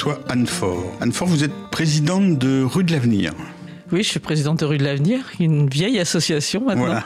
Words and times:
Time, 0.00 0.08
je 0.08 0.14
reçois 0.14 0.24
Anne 0.28 0.46
Fort. 0.46 0.96
Anne 1.00 1.12
Fort, 1.12 1.28
vous 1.28 1.44
êtes 1.44 1.52
présidente 1.70 2.38
de 2.38 2.62
Rue 2.62 2.84
de 2.84 2.92
l'Avenir. 2.92 3.32
Oui, 3.92 4.02
je 4.02 4.08
suis 4.08 4.20
présidente 4.20 4.60
de 4.60 4.64
Rue 4.64 4.78
de 4.78 4.84
l'Avenir, 4.84 5.20
une 5.40 5.68
vieille 5.68 5.98
association 5.98 6.64
maintenant. 6.64 6.84
Voilà. 6.84 7.04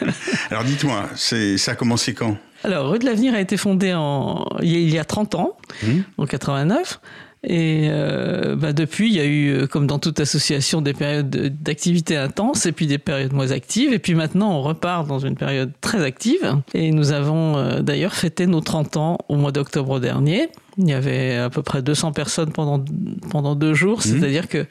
Alors 0.50 0.64
dites-moi, 0.64 1.10
ça 1.14 1.72
a 1.72 1.74
commencé 1.74 2.14
quand? 2.14 2.36
Alors, 2.64 2.90
Rue 2.90 3.00
de 3.00 3.04
l'Avenir 3.04 3.34
a 3.34 3.40
été 3.40 3.56
fondée 3.56 3.92
en, 3.94 4.46
il 4.62 4.88
y 4.88 4.98
a 4.98 5.04
30 5.04 5.34
ans, 5.34 5.56
mmh. 5.82 5.88
en 6.16 6.26
89. 6.26 7.00
Et 7.44 7.88
euh, 7.90 8.54
bah 8.54 8.72
depuis, 8.72 9.08
il 9.08 9.16
y 9.16 9.20
a 9.20 9.24
eu, 9.24 9.50
euh, 9.50 9.66
comme 9.66 9.88
dans 9.88 9.98
toute 9.98 10.20
association, 10.20 10.80
des 10.80 10.94
périodes 10.94 11.28
d'activité 11.60 12.16
intense 12.16 12.66
et 12.66 12.72
puis 12.72 12.86
des 12.86 12.98
périodes 12.98 13.32
moins 13.32 13.50
actives. 13.50 13.92
Et 13.92 13.98
puis 13.98 14.14
maintenant, 14.14 14.52
on 14.52 14.62
repart 14.62 15.08
dans 15.08 15.18
une 15.18 15.34
période 15.34 15.72
très 15.80 16.04
active. 16.04 16.56
Et 16.72 16.92
nous 16.92 17.10
avons 17.10 17.56
euh, 17.56 17.80
d'ailleurs 17.80 18.14
fêté 18.14 18.46
nos 18.46 18.60
30 18.60 18.96
ans 18.96 19.18
au 19.28 19.34
mois 19.34 19.50
d'octobre 19.50 19.98
dernier. 19.98 20.50
Il 20.78 20.88
y 20.88 20.94
avait 20.94 21.36
à 21.36 21.50
peu 21.50 21.62
près 21.62 21.82
200 21.82 22.12
personnes 22.12 22.52
pendant, 22.52 22.82
pendant 23.30 23.54
deux 23.54 23.74
jours, 23.74 23.98
mmh. 23.98 24.02
c'est-à-dire 24.02 24.48
que 24.48 24.66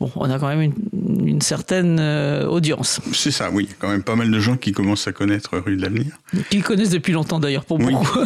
bon, 0.00 0.10
on 0.16 0.30
a 0.30 0.38
quand 0.38 0.48
même 0.48 0.62
une, 0.62 1.28
une 1.28 1.42
certaine 1.42 1.98
euh, 2.00 2.46
audience. 2.46 3.00
C'est 3.12 3.30
ça, 3.30 3.50
oui. 3.50 3.64
Il 3.64 3.70
y 3.70 3.72
a 3.72 3.76
quand 3.78 3.90
même 3.90 4.02
pas 4.02 4.16
mal 4.16 4.30
de 4.30 4.40
gens 4.40 4.56
qui 4.56 4.72
commencent 4.72 5.06
à 5.06 5.12
connaître 5.12 5.58
Rue 5.58 5.76
de 5.76 5.82
l'Avenir. 5.82 6.18
Qui 6.50 6.60
connaissent 6.60 6.90
depuis 6.90 7.12
longtemps 7.12 7.40
d'ailleurs, 7.40 7.64
pour 7.64 7.78
beaucoup. 7.78 8.18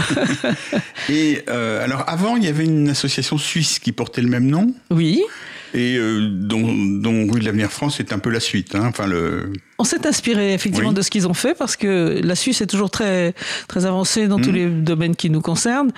Et 1.08 1.42
euh, 1.48 1.84
alors 1.84 2.04
avant, 2.06 2.36
il 2.36 2.44
y 2.44 2.48
avait 2.48 2.64
une 2.64 2.88
association 2.88 3.38
suisse 3.38 3.78
qui 3.78 3.92
portait 3.92 4.22
le 4.22 4.28
même 4.28 4.46
nom. 4.46 4.72
Oui. 4.90 5.22
Et 5.72 5.96
euh, 5.96 6.28
dont, 6.28 6.60
dont, 7.00 7.30
Rue 7.30 7.40
de 7.40 7.44
l'Avenir 7.44 7.70
France 7.70 8.00
est 8.00 8.12
un 8.12 8.18
peu 8.18 8.30
la 8.30 8.40
suite. 8.40 8.74
Hein. 8.74 8.86
Enfin, 8.88 9.06
le... 9.06 9.52
On 9.78 9.84
s'est 9.84 10.06
inspiré 10.06 10.52
effectivement 10.52 10.92
de 10.92 11.00
ce 11.00 11.10
qu'ils 11.10 11.28
ont 11.28 11.34
fait 11.34 11.56
parce 11.56 11.76
que 11.76 12.20
la 12.22 12.34
Suisse 12.34 12.60
est 12.60 12.66
toujours 12.66 12.90
très, 12.90 13.34
très 13.68 13.86
avancée 13.86 14.26
dans 14.26 14.38
tous 14.38 14.50
mmh. 14.50 14.54
les 14.54 14.66
domaines 14.66 15.16
qui 15.16 15.30
nous 15.30 15.40
concernent. 15.40 15.92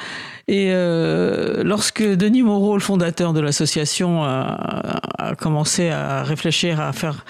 Et 0.53 0.69
euh, 0.69 1.62
lorsque 1.64 2.03
Denis 2.03 2.42
Moreau, 2.42 2.75
le 2.75 2.83
fondateur 2.83 3.33
de 3.33 3.41
l'association, 3.41 4.22
a, 4.22 5.00
a, 5.17 5.34
commencé 5.34 5.89
à 5.89 6.22
réfléchir 6.22 6.78
à 6.78 6.92
faire 6.92 7.25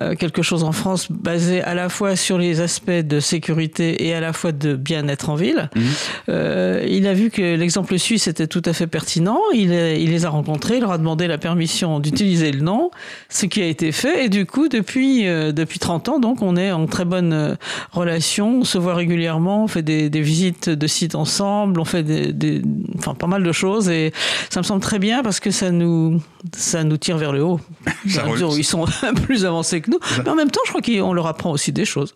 euh, 0.00 0.14
quelque 0.14 0.42
chose 0.42 0.62
en 0.62 0.70
France 0.70 1.10
basé 1.10 1.62
à 1.62 1.74
la 1.74 1.88
fois 1.88 2.14
sur 2.14 2.38
les 2.38 2.60
aspects 2.60 2.92
de 2.92 3.18
sécurité 3.18 4.06
et 4.06 4.14
à 4.14 4.20
la 4.20 4.32
fois 4.32 4.52
de 4.52 4.76
bien-être 4.76 5.30
en 5.30 5.34
ville, 5.34 5.68
mmh. 5.74 5.80
euh, 6.28 6.86
il 6.88 7.08
a 7.08 7.12
vu 7.12 7.30
que 7.30 7.42
l'exemple 7.56 7.98
suisse 7.98 8.28
était 8.28 8.46
tout 8.46 8.62
à 8.64 8.72
fait 8.72 8.86
pertinent. 8.86 9.40
Il, 9.52 9.72
il 9.72 10.10
les 10.10 10.24
a 10.24 10.28
rencontrés, 10.28 10.76
il 10.76 10.82
leur 10.82 10.92
a 10.92 10.98
demandé 10.98 11.26
la 11.26 11.38
permission 11.38 11.98
d'utiliser 11.98 12.52
le 12.52 12.60
nom, 12.60 12.92
ce 13.30 13.46
qui 13.46 13.62
a 13.62 13.66
été 13.66 13.90
fait. 13.90 14.26
Et 14.26 14.28
du 14.28 14.46
coup, 14.46 14.68
depuis, 14.68 15.26
euh, 15.26 15.50
depuis 15.50 15.80
30 15.80 16.08
ans, 16.08 16.18
donc, 16.20 16.40
on 16.40 16.56
est 16.56 16.70
en 16.70 16.86
très 16.86 17.04
bonne 17.04 17.56
relation, 17.90 18.60
on 18.60 18.64
se 18.64 18.78
voit 18.78 18.94
régulièrement, 18.94 19.64
on 19.64 19.66
fait 19.66 19.82
des, 19.82 20.08
des 20.08 20.20
visites 20.20 20.70
de 20.70 20.86
sites 20.86 21.16
ensemble, 21.16 21.80
on 21.80 21.84
fait 21.84 22.04
des, 22.04 22.32
des 22.32 22.59
enfin 22.98 23.14
pas 23.14 23.26
mal 23.26 23.42
de 23.42 23.52
choses 23.52 23.88
et 23.88 24.12
ça 24.48 24.60
me 24.60 24.64
semble 24.64 24.82
très 24.82 24.98
bien 24.98 25.22
parce 25.22 25.40
que 25.40 25.50
ça 25.50 25.70
nous, 25.70 26.20
ça 26.56 26.84
nous 26.84 26.96
tire 26.96 27.18
vers 27.18 27.32
le 27.32 27.42
haut. 27.42 27.60
ils 28.04 28.64
sont 28.64 28.86
plus 29.24 29.44
avancés 29.44 29.80
que 29.80 29.90
nous. 29.90 30.00
Mais 30.18 30.28
en 30.28 30.34
même 30.34 30.50
temps, 30.50 30.60
je 30.64 30.70
crois 30.70 30.82
qu'on 30.82 31.12
leur 31.12 31.26
apprend 31.26 31.50
aussi 31.50 31.72
des 31.72 31.84
choses. 31.84 32.14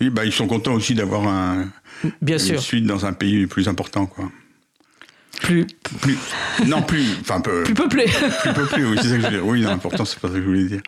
Oui, 0.00 0.10
bah, 0.10 0.24
ils 0.24 0.32
sont 0.32 0.46
contents 0.46 0.74
aussi 0.74 0.94
d'avoir 0.94 1.26
un, 1.26 1.66
bien 2.22 2.38
une 2.38 2.58
suite 2.58 2.86
dans 2.86 3.06
un 3.06 3.12
pays 3.12 3.46
plus 3.46 3.68
important, 3.68 4.06
quoi. 4.06 4.30
Plus, 5.42 5.66
plus, 6.00 6.16
non 6.66 6.80
plus, 6.80 7.04
enfin 7.20 7.42
peu, 7.42 7.62
plus 7.62 7.74
peuplé. 7.74 8.06
Plus 8.40 8.52
peuplé, 8.54 8.84
oui, 8.84 8.96
c'est 9.02 9.08
ça 9.08 9.16
que 9.16 9.20
je 9.20 9.26
veux 9.26 9.32
dire. 9.32 9.46
Oui, 9.46 9.60
l'important, 9.60 10.06
c'est 10.06 10.18
pas 10.18 10.28
ça 10.28 10.34
que 10.34 10.40
je 10.40 10.46
voulais 10.46 10.64
dire. 10.64 10.80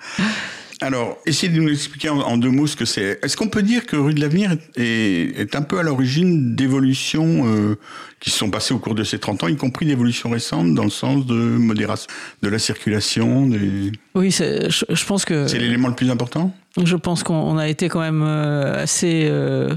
Alors, 0.81 1.19
essayez 1.27 1.53
de 1.53 1.61
nous 1.61 1.71
expliquer 1.71 2.09
en, 2.09 2.37
deux 2.37 2.51
mots 2.51 2.67
ce 2.67 2.77
que 2.77 2.85
c'est. 2.85 3.19
Est-ce 3.23 3.37
qu'on 3.37 3.49
peut 3.49 3.63
dire 3.63 3.85
que 3.85 3.97
Rue 3.97 4.15
de 4.15 4.21
l'Avenir 4.21 4.57
est, 4.77 5.55
un 5.57 5.63
peu 5.63 5.79
à 5.79 5.83
l'origine 5.83 6.55
d'évolutions 6.55 7.47
euh, 7.47 7.77
qui 8.21 8.31
se 8.31 8.39
sont 8.39 8.51
passées 8.51 8.75
au 8.75 8.79
cours 8.79 8.95
de 8.95 9.05
ces 9.05 9.19
30 9.19 9.45
ans, 9.45 9.49
y 9.49 9.57
compris 9.57 9.87
d'évolutions 9.87 10.31
récentes 10.31 10.75
dans 10.75 10.85
le 10.85 10.91
sens 10.91 11.27
de 11.27 11.35
modération 11.35 12.09
de 12.43 12.49
la 12.49 12.59
circulation 12.59 13.47
des... 13.47 13.93
Oui, 14.15 14.31
je, 14.31 15.05
pense 15.05 15.25
que... 15.25 15.47
C'est 15.47 15.59
l'élément 15.59 15.89
le 15.89 15.95
plus 15.95 16.11
important? 16.11 16.55
Je 16.83 16.97
pense 16.97 17.23
qu'on 17.23 17.59
a 17.59 17.69
été 17.69 17.89
quand 17.89 18.01
même 18.01 18.23
euh, 18.23 18.83
assez 18.83 19.27
euh, 19.29 19.75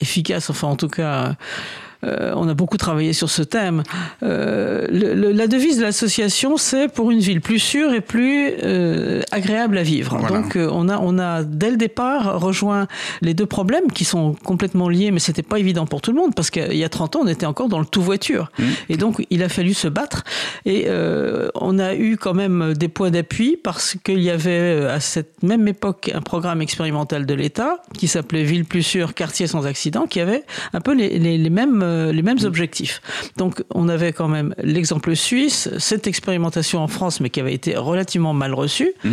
efficace, 0.00 0.50
enfin 0.50 0.68
en 0.68 0.76
tout 0.76 0.88
cas 0.88 1.28
euh, 1.28 1.32
on 2.04 2.48
a 2.48 2.54
beaucoup 2.54 2.76
travaillé 2.76 3.12
sur 3.12 3.30
ce 3.30 3.42
thème. 3.42 3.82
Euh, 4.22 4.86
la 4.90 5.46
devise 5.46 5.78
de 5.78 5.82
l'association, 5.82 6.56
c'est 6.56 6.88
pour 6.88 7.10
une 7.10 7.20
ville 7.20 7.40
plus 7.40 7.58
sûre 7.58 7.92
et 7.92 8.00
plus 8.00 8.52
euh, 8.62 9.22
agréable 9.30 9.78
à 9.78 9.82
vivre. 9.82 10.18
Donc, 10.28 10.56
on 10.56 10.88
a, 10.88 10.98
on 10.98 11.18
a 11.18 11.42
dès 11.44 11.70
le 11.70 11.76
départ 11.76 12.40
rejoint 12.40 12.86
les 13.20 13.34
deux 13.34 13.46
problèmes 13.46 13.90
qui 13.92 14.04
sont 14.04 14.34
complètement 14.44 14.88
liés, 14.88 15.10
mais 15.10 15.20
c'était 15.20 15.42
pas 15.42 15.58
évident 15.58 15.86
pour 15.86 16.00
tout 16.00 16.12
le 16.12 16.18
monde 16.18 16.34
parce 16.34 16.50
qu'il 16.50 16.76
y 16.76 16.84
a 16.84 16.88
30 16.88 17.16
ans, 17.16 17.20
on 17.22 17.28
était 17.28 17.46
encore 17.46 17.68
dans 17.68 17.78
le 17.78 17.86
tout 17.86 18.02
voiture. 18.02 18.50
Mmh. 18.58 18.64
Et 18.88 18.96
donc, 18.96 19.26
il 19.30 19.42
a 19.42 19.48
fallu 19.48 19.74
se 19.74 19.88
battre. 19.88 20.24
Et 20.64 20.88
on 21.54 21.78
a 21.78 21.94
eu 21.94 22.16
quand 22.16 22.34
même 22.34 22.74
des 22.74 22.88
points 22.88 23.10
d'appui 23.10 23.56
parce 23.62 23.96
qu'il 24.02 24.20
y 24.20 24.30
avait 24.30 24.86
à 24.86 25.00
cette 25.00 25.42
même 25.42 25.66
époque 25.68 26.10
un 26.14 26.20
programme 26.20 26.62
expérimental 26.62 27.26
de 27.26 27.34
l'État 27.34 27.78
qui 27.96 28.08
s'appelait 28.08 28.44
Ville 28.44 28.64
plus 28.64 28.82
sûre, 28.82 29.14
quartier 29.14 29.46
sans 29.46 29.66
accident, 29.66 30.06
qui 30.06 30.20
avait 30.20 30.44
un 30.72 30.80
peu 30.80 30.94
les, 30.94 31.18
les 31.18 31.50
mêmes 31.50 31.82
euh, 31.92 32.12
les 32.12 32.22
mêmes 32.22 32.38
objectifs. 32.44 33.00
Donc 33.36 33.62
on 33.74 33.88
avait 33.88 34.12
quand 34.12 34.28
même 34.28 34.54
l'exemple 34.62 35.14
suisse, 35.14 35.68
cette 35.78 36.06
expérimentation 36.06 36.80
en 36.80 36.88
France, 36.88 37.20
mais 37.20 37.30
qui 37.30 37.40
avait 37.40 37.54
été 37.54 37.76
relativement 37.76 38.32
mal 38.32 38.54
reçue, 38.54 38.92
mm. 39.04 39.10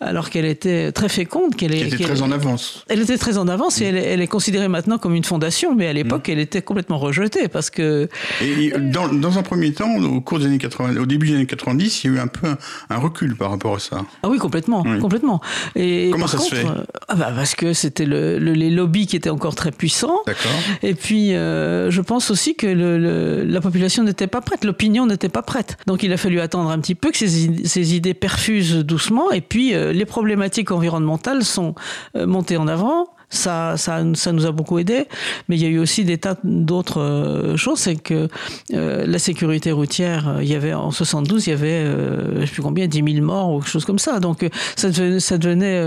alors 0.00 0.30
qu'elle 0.30 0.44
était 0.44 0.92
très 0.92 1.08
féconde. 1.08 1.54
Qu'elle 1.54 1.74
était 1.74 1.96
très 1.96 2.22
en 2.22 2.32
avance. 2.32 2.84
Elle 2.88 3.00
était 3.00 3.18
très 3.18 3.38
en 3.38 3.48
avance 3.48 3.80
et 3.80 3.84
elle, 3.84 4.20
est 4.20 4.26
considérée 4.26 4.68
maintenant 4.68 4.98
comme 4.98 5.14
une 5.14 5.24
fondation, 5.24 5.74
mais 5.74 5.86
à 5.86 5.92
l'époque 5.92 6.28
elle 6.28 6.38
était 6.38 6.62
complètement 6.62 6.98
rejetée 6.98 7.48
parce 7.48 7.70
que. 7.70 8.08
Et 8.42 8.72
dans, 8.78 9.08
dans, 9.08 9.38
un 9.38 9.42
premier 9.42 9.72
temps, 9.72 9.94
au 9.96 10.20
cours 10.20 10.38
des 10.38 10.46
années 10.46 10.58
80, 10.58 10.96
au 10.96 11.06
début 11.06 11.28
des 11.28 11.34
années 11.34 11.46
90, 11.46 12.04
il 12.04 12.06
y 12.06 12.14
a 12.14 12.16
eu 12.16 12.20
un 12.20 12.26
peu 12.26 12.48
un, 12.90 12.96
recul 12.96 13.36
par 13.36 13.50
rapport 13.50 13.76
à 13.76 13.78
ça. 13.78 14.02
Ah 14.22 14.28
oui, 14.28 14.38
complètement, 14.38 14.84
complètement. 15.00 15.40
Et 15.74 16.10
Comment 16.12 16.26
ça 16.26 16.38
se 16.38 16.54
fait 16.54 16.64
ah 17.08 17.14
bah 17.14 17.32
Parce 17.34 17.54
que 17.54 17.72
c'était 17.72 18.06
le, 18.06 18.38
les 18.38 18.70
lobbies 18.70 19.06
qui 19.06 19.16
étaient 19.16 19.30
encore 19.30 19.54
très 19.54 19.70
puissants. 19.70 20.20
D'accord. 20.26 20.50
Et 20.82 20.94
puis, 20.94 21.34
euh, 21.34 21.90
je 21.90 22.00
pense 22.06 22.30
aussi 22.30 22.54
que 22.54 22.66
le, 22.66 23.44
la 23.44 23.60
population 23.60 24.02
n'était 24.02 24.26
pas 24.26 24.40
prête, 24.40 24.64
l'opinion 24.64 25.06
n'était 25.06 25.28
pas 25.28 25.42
prête. 25.42 25.76
Donc 25.86 26.02
il 26.02 26.12
a 26.12 26.16
fallu 26.16 26.40
attendre 26.40 26.70
un 26.70 26.78
petit 26.80 26.94
peu 26.94 27.10
que 27.10 27.18
ces, 27.18 27.64
ces 27.64 27.94
idées 27.94 28.14
perfusent 28.14 28.76
doucement, 28.76 29.30
et 29.32 29.42
puis 29.42 29.74
euh, 29.74 29.92
les 29.92 30.06
problématiques 30.06 30.70
environnementales 30.70 31.44
sont 31.44 31.74
euh, 32.16 32.26
montées 32.26 32.56
en 32.56 32.68
avant. 32.68 33.08
Ça, 33.28 33.76
ça, 33.76 34.02
ça, 34.14 34.30
nous 34.30 34.46
a 34.46 34.52
beaucoup 34.52 34.78
aidé, 34.78 35.06
mais 35.48 35.56
il 35.56 35.62
y 35.62 35.66
a 35.66 35.68
eu 35.68 35.80
aussi 35.80 36.04
des 36.04 36.16
tas 36.16 36.36
d'autres 36.44 37.00
euh, 37.00 37.56
choses. 37.56 37.80
C'est 37.80 37.96
que 37.96 38.28
euh, 38.72 39.04
la 39.04 39.18
sécurité 39.18 39.72
routière, 39.72 40.28
euh, 40.28 40.42
il 40.44 40.48
y 40.48 40.54
avait 40.54 40.74
en 40.74 40.92
72, 40.92 41.46
il 41.46 41.50
y 41.50 41.52
avait, 41.52 41.84
je 41.84 42.40
ne 42.40 42.46
sais 42.46 42.52
plus 42.52 42.62
combien, 42.62 42.86
10 42.86 43.14
000 43.14 43.26
morts 43.26 43.52
ou 43.52 43.58
quelque 43.58 43.68
chose 43.68 43.84
comme 43.84 43.98
ça. 43.98 44.20
Donc 44.20 44.48
ça 44.76 44.90
devenait, 44.90 45.18
ça 45.18 45.38
devenait 45.38 45.80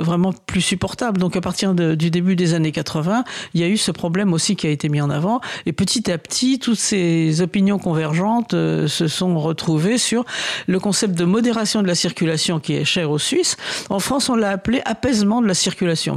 vraiment 0.00 0.32
plus 0.46 0.62
supportable. 0.62 1.20
Donc 1.20 1.36
à 1.36 1.42
partir 1.42 1.74
du 1.74 2.10
début 2.10 2.34
des 2.34 2.54
années 2.54 2.72
80, 2.72 3.24
il 3.52 3.60
y 3.60 3.64
a 3.64 3.68
eu 3.68 3.76
ce 3.76 3.90
problème 3.90 4.32
aussi 4.32 4.56
qui 4.56 4.66
a 4.66 4.70
été 4.70 4.88
mis 4.88 5.02
en 5.02 5.10
avant. 5.10 5.42
Et 5.66 5.72
petit 5.72 6.10
à 6.10 6.16
petit, 6.16 6.58
toutes 6.58 6.78
ces 6.78 7.42
opinions 7.42 7.78
convergentes 7.78 8.52
se 8.52 9.06
sont 9.06 9.38
retrouvées 9.38 9.98
sur 9.98 10.24
le 10.66 10.80
concept 10.80 11.14
de 11.14 11.24
modération 11.24 11.82
de 11.82 11.86
la 11.86 11.94
circulation 11.94 12.58
qui 12.58 12.74
est 12.74 12.84
cher 12.84 13.10
aux 13.10 13.18
Suisses. 13.18 13.58
En 13.90 13.98
France, 13.98 14.30
on 14.30 14.34
l'a 14.34 14.50
appelé 14.50 14.80
apaisement 14.86 15.42
de 15.42 15.46
la 15.46 15.54
circulation. 15.54 16.16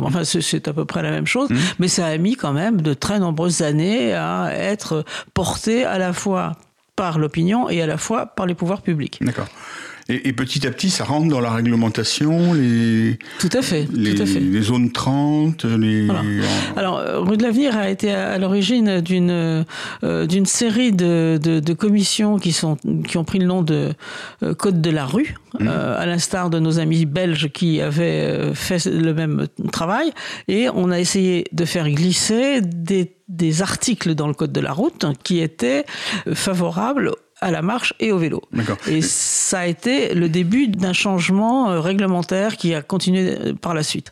À 0.68 0.74
peu 0.74 0.86
près 0.86 1.02
la 1.02 1.12
même 1.12 1.28
chose, 1.28 1.50
mmh. 1.50 1.58
mais 1.80 1.88
ça 1.88 2.08
a 2.08 2.18
mis 2.18 2.36
quand 2.36 2.54
même 2.54 2.82
de 2.82 2.94
très 2.94 3.20
nombreuses 3.20 3.62
années 3.62 4.14
à 4.14 4.52
être 4.54 5.06
porté 5.34 5.86
à 5.86 5.98
la 5.98 6.14
fois 6.14 6.54
par 6.96 7.20
l'opinion 7.20 7.70
et 7.70 7.82
à 7.82 7.88
la 7.88 7.98
fois 7.98 8.28
par 8.28 8.46
les 8.46 8.54
pouvoirs 8.56 8.82
publics. 8.82 9.20
D'accord. 9.22 9.48
Et, 10.10 10.34
petit 10.34 10.68
à 10.68 10.72
petit, 10.72 10.90
ça 10.90 11.06
rentre 11.06 11.30
dans 11.30 11.40
la 11.40 11.52
réglementation, 11.52 12.54
les. 12.54 13.18
Tout 13.40 13.50
à 13.54 13.62
fait. 13.62 13.88
Les, 13.94 14.16
tout 14.16 14.24
à 14.24 14.26
fait. 14.26 14.42
les 14.42 14.62
zones 14.62 14.92
30, 14.92 15.64
les. 15.64 16.08
Alors, 16.76 17.02
Rue 17.26 17.38
de 17.38 17.44
l'Avenir 17.44 17.78
a 17.78 17.90
été 17.90 18.12
à, 18.12 18.38
l'origine 18.38 19.00
d'une 19.00 19.64
euh, 20.04 20.26
d'une 20.26 20.46
série 20.46 20.92
de, 20.92 21.40
de, 21.42 21.60
de, 21.62 21.74
commissions 21.74 22.38
qui 22.38 22.52
sont 22.52 22.78
qui 23.08 23.18
ont 23.18 23.24
pris 23.24 23.40
le 23.40 23.46
nom 23.46 23.62
de 23.62 23.94
euh, 24.44 24.54
Code 24.54 24.82
de 24.82 24.90
la 24.90 25.06
rue, 25.06 25.36
mmh. 25.60 25.68
euh, 25.68 25.98
à 25.98 26.06
l'instar 26.06 26.50
de 26.50 26.60
nos 26.60 26.80
amis 26.80 27.06
belges 27.06 27.50
qui 27.50 27.80
avaient 27.80 28.54
fait 28.54 28.86
le 28.86 29.14
même 29.14 29.48
travail, 29.72 30.12
et 30.50 30.68
on 30.74 30.92
a 30.92 31.00
essayé 31.00 31.46
de 31.54 31.64
faire 31.64 31.90
glisser 31.90 32.60
des 32.62 33.16
des 33.30 33.62
articles 33.62 34.16
dans 34.16 34.28
le 34.28 34.34
code 34.34 34.52
de 34.52 34.60
la 34.60 34.74
route 34.74 35.06
qui 35.24 35.40
étaient 35.40 35.86
favorables 36.34 37.12
à 37.44 37.52
la 37.52 37.62
marche 37.62 37.94
et 38.00 38.12
au 38.12 38.18
vélo. 38.18 38.42
Et 38.88 39.02
ça 39.54 39.60
a 39.60 39.68
été 39.68 40.16
le 40.16 40.30
début 40.30 40.68
d'un 40.68 40.94
changement 40.94 41.70
euh, 41.70 41.80
réglementaire 41.80 42.58
qui 42.58 42.74
a 42.74 42.82
continué 42.82 43.38
euh, 43.40 43.54
par 43.54 43.76
la 43.76 43.84
suite. 43.84 44.12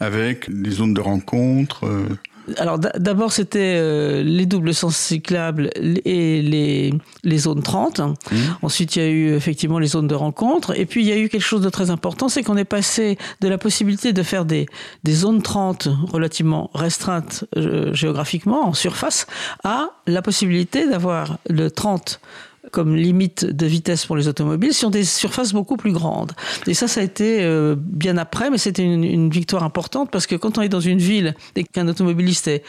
Avec 0.00 0.48
les 0.48 0.70
zones 0.70 0.92
de 0.92 1.00
rencontre 1.00 1.86
euh, 1.86 2.18
alors 2.56 2.76
d'abord 2.78 3.30
c'était 3.32 4.24
les 4.24 4.46
doubles 4.46 4.74
sens 4.74 4.96
cyclables 4.96 5.70
et 5.76 6.42
les, 6.42 6.92
les 7.22 7.38
zones 7.38 7.62
30. 7.62 8.00
Mmh. 8.00 8.36
Ensuite 8.62 8.96
il 8.96 8.98
y 8.98 9.06
a 9.06 9.08
eu 9.08 9.32
effectivement 9.32 9.78
les 9.78 9.86
zones 9.86 10.08
de 10.08 10.16
rencontre. 10.16 10.76
Et 10.76 10.84
puis 10.84 11.04
il 11.04 11.08
y 11.08 11.12
a 11.12 11.16
eu 11.16 11.28
quelque 11.28 11.40
chose 11.40 11.62
de 11.62 11.70
très 11.70 11.90
important, 11.90 12.28
c'est 12.28 12.42
qu'on 12.42 12.56
est 12.56 12.64
passé 12.64 13.16
de 13.40 13.46
la 13.46 13.58
possibilité 13.58 14.12
de 14.12 14.24
faire 14.24 14.44
des, 14.44 14.66
des 15.04 15.12
zones 15.12 15.40
30 15.40 15.88
relativement 16.10 16.68
restreintes 16.74 17.44
géographiquement 17.92 18.66
en 18.66 18.74
surface 18.74 19.28
à 19.62 19.90
la 20.08 20.20
possibilité 20.20 20.88
d'avoir 20.88 21.38
le 21.48 21.70
30 21.70 22.20
comme 22.70 22.94
limite 22.94 23.44
de 23.44 23.66
vitesse 23.66 24.06
pour 24.06 24.16
les 24.16 24.28
automobiles 24.28 24.72
sur 24.72 24.90
des 24.90 25.04
surfaces 25.04 25.52
beaucoup 25.52 25.76
plus 25.76 25.92
grandes. 25.92 26.32
Et 26.66 26.74
ça, 26.74 26.86
ça 26.86 27.00
a 27.00 27.02
été 27.02 27.42
euh, 27.42 27.74
bien 27.76 28.16
après, 28.16 28.50
mais 28.50 28.58
c'était 28.58 28.84
une, 28.84 29.04
une 29.04 29.30
victoire 29.30 29.64
importante 29.64 30.10
parce 30.10 30.26
que 30.26 30.36
quand 30.36 30.58
on 30.58 30.62
est 30.62 30.68
dans 30.68 30.80
une 30.80 30.98
ville 30.98 31.34
et 31.56 31.64
qu'un 31.64 31.88
automobiliste 31.88 32.48
est 32.48 32.62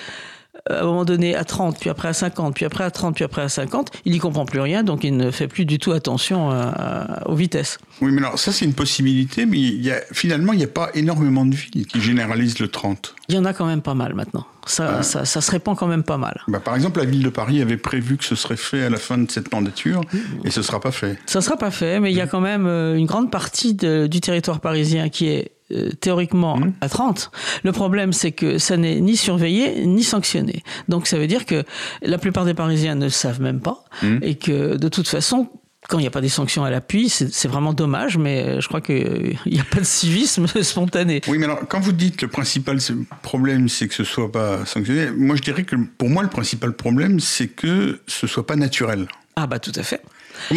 à 0.69 0.81
un 0.81 0.83
moment 0.83 1.03
donné 1.03 1.35
à 1.35 1.43
30, 1.43 1.79
puis 1.79 1.89
après 1.89 2.07
à 2.07 2.13
50, 2.13 2.55
puis 2.55 2.65
après 2.65 2.83
à 2.83 2.91
30, 2.91 3.15
puis 3.15 3.23
après 3.23 3.41
à 3.41 3.49
50, 3.49 3.91
il 4.05 4.13
n'y 4.13 4.19
comprend 4.19 4.45
plus 4.45 4.59
rien, 4.59 4.83
donc 4.83 5.03
il 5.03 5.17
ne 5.17 5.31
fait 5.31 5.47
plus 5.47 5.65
du 5.65 5.79
tout 5.79 5.91
attention 5.91 6.51
à, 6.51 7.23
aux 7.25 7.35
vitesses. 7.35 7.79
Oui, 8.01 8.11
mais 8.11 8.21
alors 8.21 8.39
ça 8.39 8.51
c'est 8.51 8.65
une 8.65 8.73
possibilité, 8.73 9.45
mais 9.45 9.59
il 9.59 9.83
y 9.83 9.91
a, 9.91 9.99
finalement 10.11 10.53
il 10.53 10.57
n'y 10.57 10.63
a 10.63 10.67
pas 10.67 10.89
énormément 10.93 11.45
de 11.45 11.55
villes 11.55 11.85
qui 11.85 11.99
généralisent 12.01 12.59
le 12.59 12.67
30. 12.67 13.15
Il 13.29 13.35
y 13.35 13.37
en 13.37 13.45
a 13.45 13.53
quand 13.53 13.65
même 13.65 13.81
pas 13.81 13.95
mal 13.95 14.13
maintenant. 14.13 14.45
Ça, 14.65 14.97
ah. 14.99 15.03
ça, 15.03 15.25
ça, 15.25 15.41
se 15.41 15.51
répand 15.51 15.75
quand 15.75 15.87
même 15.87 16.03
pas 16.03 16.17
mal. 16.17 16.41
Bah, 16.47 16.61
par 16.61 16.75
exemple, 16.75 16.99
la 16.99 17.05
ville 17.05 17.23
de 17.23 17.29
Paris 17.29 17.61
avait 17.61 17.75
prévu 17.75 18.15
que 18.15 18.23
ce 18.23 18.35
serait 18.35 18.55
fait 18.55 18.83
à 18.83 18.89
la 18.89 18.97
fin 18.97 19.17
de 19.17 19.29
cette 19.29 19.51
mandature, 19.51 20.01
et 20.45 20.51
ce 20.51 20.61
ne 20.61 20.63
sera 20.63 20.79
pas 20.79 20.91
fait. 20.91 21.17
Ça 21.25 21.39
ne 21.39 21.43
sera 21.43 21.57
pas 21.57 21.71
fait, 21.71 21.99
mais 21.99 22.11
il 22.11 22.17
y 22.17 22.21
a 22.21 22.27
quand 22.27 22.39
même 22.39 22.65
euh, 22.65 22.95
une 22.95 23.05
grande 23.05 23.29
partie 23.29 23.73
de, 23.73 24.07
du 24.07 24.21
territoire 24.21 24.61
parisien 24.61 25.09
qui 25.09 25.27
est 25.27 25.51
euh, 25.73 25.89
théoriquement 25.99 26.57
mmh. 26.57 26.73
à 26.81 26.89
30. 26.89 27.31
Le 27.63 27.71
problème, 27.71 28.13
c'est 28.13 28.31
que 28.31 28.57
ça 28.57 28.77
n'est 28.77 28.99
ni 28.99 29.17
surveillé 29.17 29.85
ni 29.85 30.03
sanctionné. 30.03 30.63
Donc 30.87 31.07
ça 31.07 31.17
veut 31.17 31.27
dire 31.27 31.45
que 31.45 31.63
la 32.01 32.17
plupart 32.17 32.45
des 32.45 32.53
Parisiens 32.53 32.95
ne 32.95 33.09
savent 33.09 33.41
même 33.41 33.59
pas 33.59 33.83
mmh. 34.01 34.17
et 34.21 34.35
que 34.35 34.75
de 34.77 34.87
toute 34.89 35.07
façon, 35.07 35.49
quand 35.89 35.99
il 35.99 36.01
n'y 36.01 36.07
a 36.07 36.11
pas 36.11 36.21
des 36.21 36.29
sanctions 36.29 36.63
à 36.63 36.69
l'appui, 36.69 37.09
c'est 37.09 37.47
vraiment 37.47 37.73
dommage, 37.73 38.17
mais 38.17 38.61
je 38.61 38.67
crois 38.67 38.81
qu'il 38.81 39.37
n'y 39.45 39.59
a 39.59 39.65
pas 39.65 39.79
de 39.79 39.85
civisme 39.85 40.47
spontané. 40.61 41.21
Oui, 41.27 41.37
mais 41.37 41.45
alors, 41.45 41.59
quand 41.67 41.79
vous 41.79 41.91
dites 41.91 42.17
que 42.17 42.25
le 42.25 42.31
principal 42.31 42.77
problème, 43.21 43.67
c'est 43.69 43.87
que 43.87 43.93
ce 43.93 44.03
ne 44.03 44.07
soit 44.07 44.31
pas 44.31 44.65
sanctionné, 44.65 45.11
moi 45.11 45.35
je 45.35 45.41
dirais 45.41 45.63
que 45.63 45.75
pour 45.97 46.09
moi, 46.09 46.23
le 46.23 46.29
principal 46.29 46.73
problème, 46.73 47.19
c'est 47.19 47.47
que 47.47 47.99
ce 48.07 48.25
ne 48.25 48.29
soit 48.29 48.45
pas 48.45 48.55
naturel. 48.55 49.07
Ah, 49.35 49.47
bah 49.47 49.59
tout 49.59 49.73
à 49.75 49.83
fait. 49.83 50.01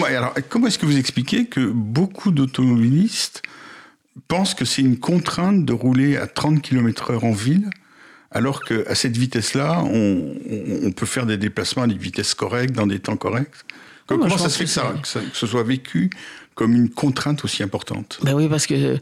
Alors, 0.07 0.35
comment 0.49 0.67
est-ce 0.67 0.79
que 0.79 0.87
vous 0.87 0.99
expliquez 0.99 1.47
que 1.47 1.61
beaucoup 1.61 2.31
d'automobilistes 2.31 3.43
pense 4.29 4.55
que 4.55 4.65
c'est 4.65 4.83
une 4.83 4.99
contrainte 4.99 5.65
de 5.65 5.73
rouler 5.73 6.17
à 6.17 6.27
30 6.27 6.63
km 6.63 7.11
heure 7.11 7.25
en 7.25 7.33
ville, 7.33 7.71
alors 8.31 8.63
qu'à 8.63 8.95
cette 8.95 9.17
vitesse-là, 9.17 9.83
on, 9.85 10.35
on, 10.85 10.93
peut 10.93 11.07
faire 11.07 11.27
des 11.27 11.37
déplacements 11.37 11.85
à 11.85 11.87
des 11.87 11.97
vitesses 11.97 12.35
correctes, 12.35 12.75
dans 12.75 12.87
des 12.87 12.99
temps 12.99 13.17
corrects. 13.17 13.55
Comment 14.07 14.37
ça 14.37 14.49
se 14.49 14.59
fait 14.59 14.65
que, 14.65 14.71
ça, 14.71 14.95
que, 15.01 15.09
ça, 15.09 15.21
que 15.21 15.37
ce 15.37 15.47
soit 15.47 15.63
vécu 15.63 16.11
comme 16.57 16.75
une 16.75 16.89
contrainte 16.89 17.45
aussi 17.45 17.63
importante. 17.63 18.19
Ben 18.23 18.33
oui, 18.33 18.49
parce 18.49 18.67
que 18.67 18.75
euh, 18.75 18.97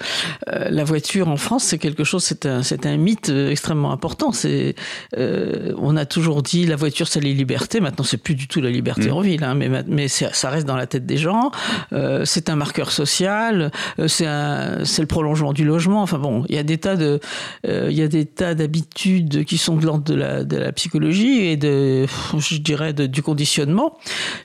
la 0.49 0.83
voiture 0.83 1.29
en 1.29 1.37
France, 1.37 1.62
c'est 1.62 1.79
quelque 1.79 2.03
chose, 2.03 2.25
c'est 2.25 2.47
un, 2.47 2.62
un 2.62 2.97
mythe 2.97 3.31
euh, 3.31 3.49
extrêmement 3.49 3.93
important. 3.93 4.33
C'est, 4.33 4.75
euh, 5.17 5.73
on 5.79 5.97
a 5.97 6.05
toujours 6.05 6.43
dit 6.43 6.67
la 6.67 6.75
voiture, 6.75 7.06
c'est 7.06 7.21
les 7.21 7.33
libertés. 7.33 7.79
Maintenant, 7.79 8.05
c'est 8.05 8.17
plus 8.17 8.35
du 8.35 8.49
tout 8.49 8.61
la 8.61 8.71
liberté 8.71 9.09
mmh. 9.09 9.12
en 9.12 9.21
ville, 9.21 9.45
hein, 9.45 9.55
mais, 9.55 9.71
mais 9.87 10.09
ça 10.09 10.51
reste 10.51 10.67
dans 10.67 10.77
la 10.77 10.89
tête 10.89 11.06
des 11.06 11.17
gens. 11.17 11.53
Euh, 11.93 12.25
c'est 12.25 12.51
un 12.51 12.56
marqueur 12.56 12.91
social. 12.91 13.71
C'est, 14.09 14.25
le 14.27 15.06
prolongement 15.06 15.53
du 15.53 15.65
logement. 15.65 16.03
Enfin 16.03 16.19
bon, 16.19 16.45
il 16.49 16.56
y 16.56 16.59
a 16.59 16.65
des 16.65 16.79
tas 16.79 16.97
de, 16.97 17.21
il 17.65 17.93
y 17.93 18.03
a 18.03 18.09
des 18.09 18.25
tas 18.25 18.55
d'habitudes 18.55 19.45
qui 19.45 19.59
sont 19.59 19.77
de 19.77 19.87
l'ordre 19.87 20.03
de 20.03 20.15
la, 20.15 20.43
de 20.43 20.56
la 20.56 20.73
psychologie 20.73 21.47
et 21.47 21.56
de, 21.56 22.06
je 22.37 22.56
dirais, 22.56 22.93
de, 22.93 23.06
du 23.06 23.23
conditionnement. 23.23 23.97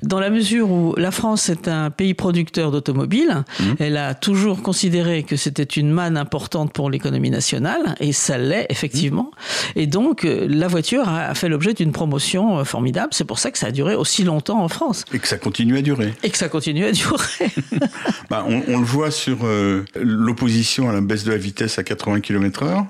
Dans 0.04 0.20
la 0.20 0.30
mesure 0.30 0.70
où 0.70 0.94
la 0.96 1.10
France 1.10 1.50
est 1.50 1.68
un 1.68 1.90
pays 1.90 2.14
producteur 2.14 2.70
d'automobiles 2.70 2.99
Mmh. 3.08 3.64
Elle 3.80 3.98
a 3.98 4.14
toujours 4.14 4.62
considéré 4.62 5.24
que 5.24 5.36
c'était 5.36 5.64
une 5.64 5.92
manne 5.92 6.18
importante 6.18 6.74
pour 6.74 6.90
l'économie 6.90 7.30
nationale, 7.30 7.96
et 8.00 8.14
ça 8.14 8.38
l'est 8.38 8.66
effectivement. 8.70 9.32
Mmh. 9.32 9.80
Et 9.80 9.88
donc, 9.88 10.26
euh, 10.26 10.48
la 10.50 10.68
voiture 10.68 11.08
a 11.08 11.34
fait 11.36 11.50
l'objet 11.50 11.74
d'une 11.74 11.92
promotion 11.92 12.60
euh, 12.60 12.64
formidable. 12.64 13.10
C'est 13.12 13.26
pour 13.26 13.40
ça 13.40 13.52
que 13.52 13.58
ça 13.58 13.68
a 13.68 13.72
duré 13.72 13.96
aussi 13.96 14.24
longtemps 14.24 14.64
en 14.64 14.68
France. 14.68 15.06
Et 15.14 15.20
que 15.20 15.28
ça 15.28 15.38
continue 15.38 15.78
à 15.78 15.82
durer. 15.82 16.14
Et 16.24 16.30
que 16.30 16.38
ça 16.38 16.50
continue 16.50 16.86
à 16.86 16.92
durer. 16.92 17.52
bah, 18.30 18.46
on, 18.48 18.62
on, 18.68 18.80
le 18.80 18.86
voit 18.86 19.12
sur 19.12 19.40
euh, 19.44 19.86
l'opposition 19.96 20.90
à 20.90 20.94
la 20.94 21.02
baisse 21.02 21.24
de 21.24 21.32
la 21.32 21.38
vitesse 21.38 21.80
à 21.80 21.84
80 21.84 22.22
km/h. 22.22 22.86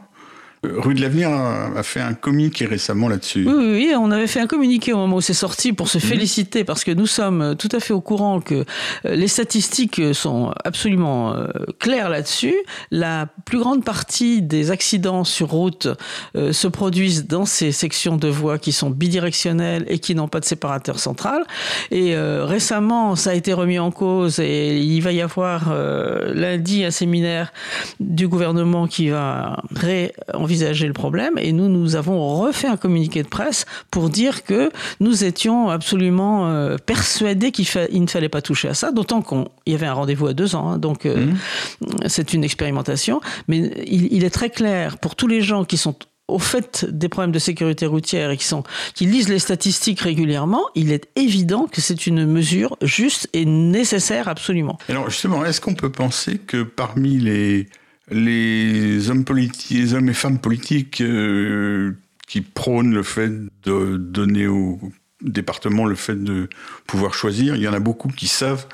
Rue 0.63 0.93
de 0.93 1.01
l'Avenir 1.01 1.29
a, 1.29 1.83
fait 1.83 2.01
un 2.01 2.13
communiqué 2.13 2.65
récemment 2.65 3.07
là-dessus. 3.07 3.47
Oui, 3.47 3.53
oui, 3.73 3.93
on 3.97 4.11
avait 4.11 4.27
fait 4.27 4.41
un 4.41 4.47
communiqué 4.47 4.93
au 4.93 4.97
moment 4.97 5.17
où 5.17 5.21
c'est 5.21 5.33
sorti 5.33 5.73
pour 5.73 5.87
se 5.87 5.97
mmh. 5.97 6.01
féliciter 6.01 6.63
parce 6.63 6.83
que 6.83 6.91
nous 6.91 7.07
sommes 7.07 7.55
tout 7.57 7.69
à 7.71 7.79
fait 7.79 7.93
au 7.93 8.01
courant 8.01 8.41
que 8.41 8.65
euh, 9.05 9.15
les 9.15 9.27
statistiques 9.27 10.01
sont 10.13 10.53
absolument 10.65 11.33
euh, 11.33 11.47
claires 11.79 12.09
là-dessus. 12.09 12.55
La 12.91 13.27
plus 13.45 13.59
grande 13.59 13.83
partie 13.83 14.41
des 14.41 14.71
accidents 14.71 15.23
sur 15.23 15.49
route 15.49 15.87
euh, 16.35 16.53
se 16.53 16.67
produisent 16.67 17.27
dans 17.27 17.45
ces 17.45 17.71
sections 17.71 18.17
de 18.17 18.27
voies 18.27 18.57
qui 18.57 18.71
sont 18.71 18.89
bidirectionnelles 18.89 19.85
et 19.87 19.99
qui 19.99 20.15
n'ont 20.15 20.27
pas 20.27 20.39
de 20.39 20.45
séparateur 20.45 20.99
central. 20.99 21.43
Et 21.91 22.15
euh, 22.15 22.45
récemment, 22.45 23.15
ça 23.15 23.31
a 23.31 23.33
été 23.33 23.53
remis 23.53 23.79
en 23.79 23.91
cause 23.91 24.39
et 24.39 24.77
il 24.77 25.01
va 25.01 25.11
y 25.11 25.21
avoir 25.21 25.69
euh, 25.71 26.33
lundi 26.33 26.83
un 26.83 26.91
séminaire 26.91 27.51
du 27.99 28.27
gouvernement 28.27 28.87
qui 28.87 29.09
va 29.09 29.61
ré 29.75 30.13
envisager 30.49 30.87
le 30.87 30.93
problème 30.93 31.33
et 31.37 31.51
nous, 31.51 31.69
nous 31.69 31.95
avons 31.95 32.39
refait 32.39 32.67
un 32.67 32.75
communiqué 32.75 33.21
de 33.21 33.27
presse 33.27 33.65
pour 33.91 34.09
dire 34.09 34.43
que 34.43 34.71
nous 34.99 35.23
étions 35.23 35.69
absolument 35.69 36.49
euh, 36.49 36.77
persuadés 36.83 37.51
qu'il 37.51 37.67
fa 37.67 37.87
ne 37.87 38.07
fallait 38.07 38.29
pas 38.29 38.41
toucher 38.41 38.67
à 38.67 38.73
ça, 38.73 38.91
d'autant 38.91 39.21
qu'il 39.21 39.45
y 39.67 39.75
avait 39.75 39.85
un 39.85 39.93
rendez-vous 39.93 40.25
à 40.25 40.33
deux 40.33 40.55
ans, 40.55 40.71
hein, 40.71 40.77
donc 40.79 41.05
euh, 41.05 41.27
mmh. 41.27 42.07
c'est 42.07 42.33
une 42.33 42.43
expérimentation, 42.43 43.21
mais 43.47 43.57
il, 43.85 44.11
il 44.11 44.23
est 44.23 44.31
très 44.31 44.49
clair 44.49 44.97
pour 44.97 45.15
tous 45.15 45.27
les 45.27 45.41
gens 45.41 45.65
qui 45.65 45.77
sont 45.77 45.95
au 46.27 46.39
fait 46.39 46.85
des 46.89 47.09
problèmes 47.09 47.31
de 47.31 47.39
sécurité 47.39 47.85
routière 47.85 48.31
et 48.31 48.37
qui, 48.37 48.45
sont, 48.45 48.63
qui 48.93 49.05
lisent 49.05 49.29
les 49.29 49.39
statistiques 49.39 49.99
régulièrement, 50.01 50.63
il 50.75 50.91
est 50.91 51.09
évident 51.15 51.67
que 51.71 51.81
c'est 51.81 52.07
une 52.07 52.25
mesure 52.25 52.77
juste 52.81 53.29
et 53.33 53.45
nécessaire 53.45 54.27
absolument. 54.27 54.77
Alors 54.89 55.09
justement, 55.09 55.43
est-ce 55.45 55.59
qu'on 55.59 55.75
peut 55.75 55.91
penser 55.91 56.37
que 56.37 56.63
parmi 56.63 57.17
les, 57.17 57.67
les 58.11 59.09
hommes, 59.09 59.25
les 59.69 59.93
hommes 59.93 60.09
et 60.09 60.13
femmes 60.13 60.39
politiques 60.39 61.01
euh, 61.01 61.93
qui 62.27 62.41
prônent 62.41 62.93
le 62.93 63.03
fait 63.03 63.31
de 63.63 63.97
donner 63.97 64.47
au 64.47 64.79
département 65.21 65.85
le 65.85 65.95
fait 65.95 66.21
de 66.21 66.47
pouvoir 66.87 67.13
choisir, 67.13 67.55
il 67.55 67.61
y 67.61 67.67
en 67.67 67.73
a 67.73 67.79
beaucoup 67.79 68.09
qui 68.09 68.27
savent 68.27 68.67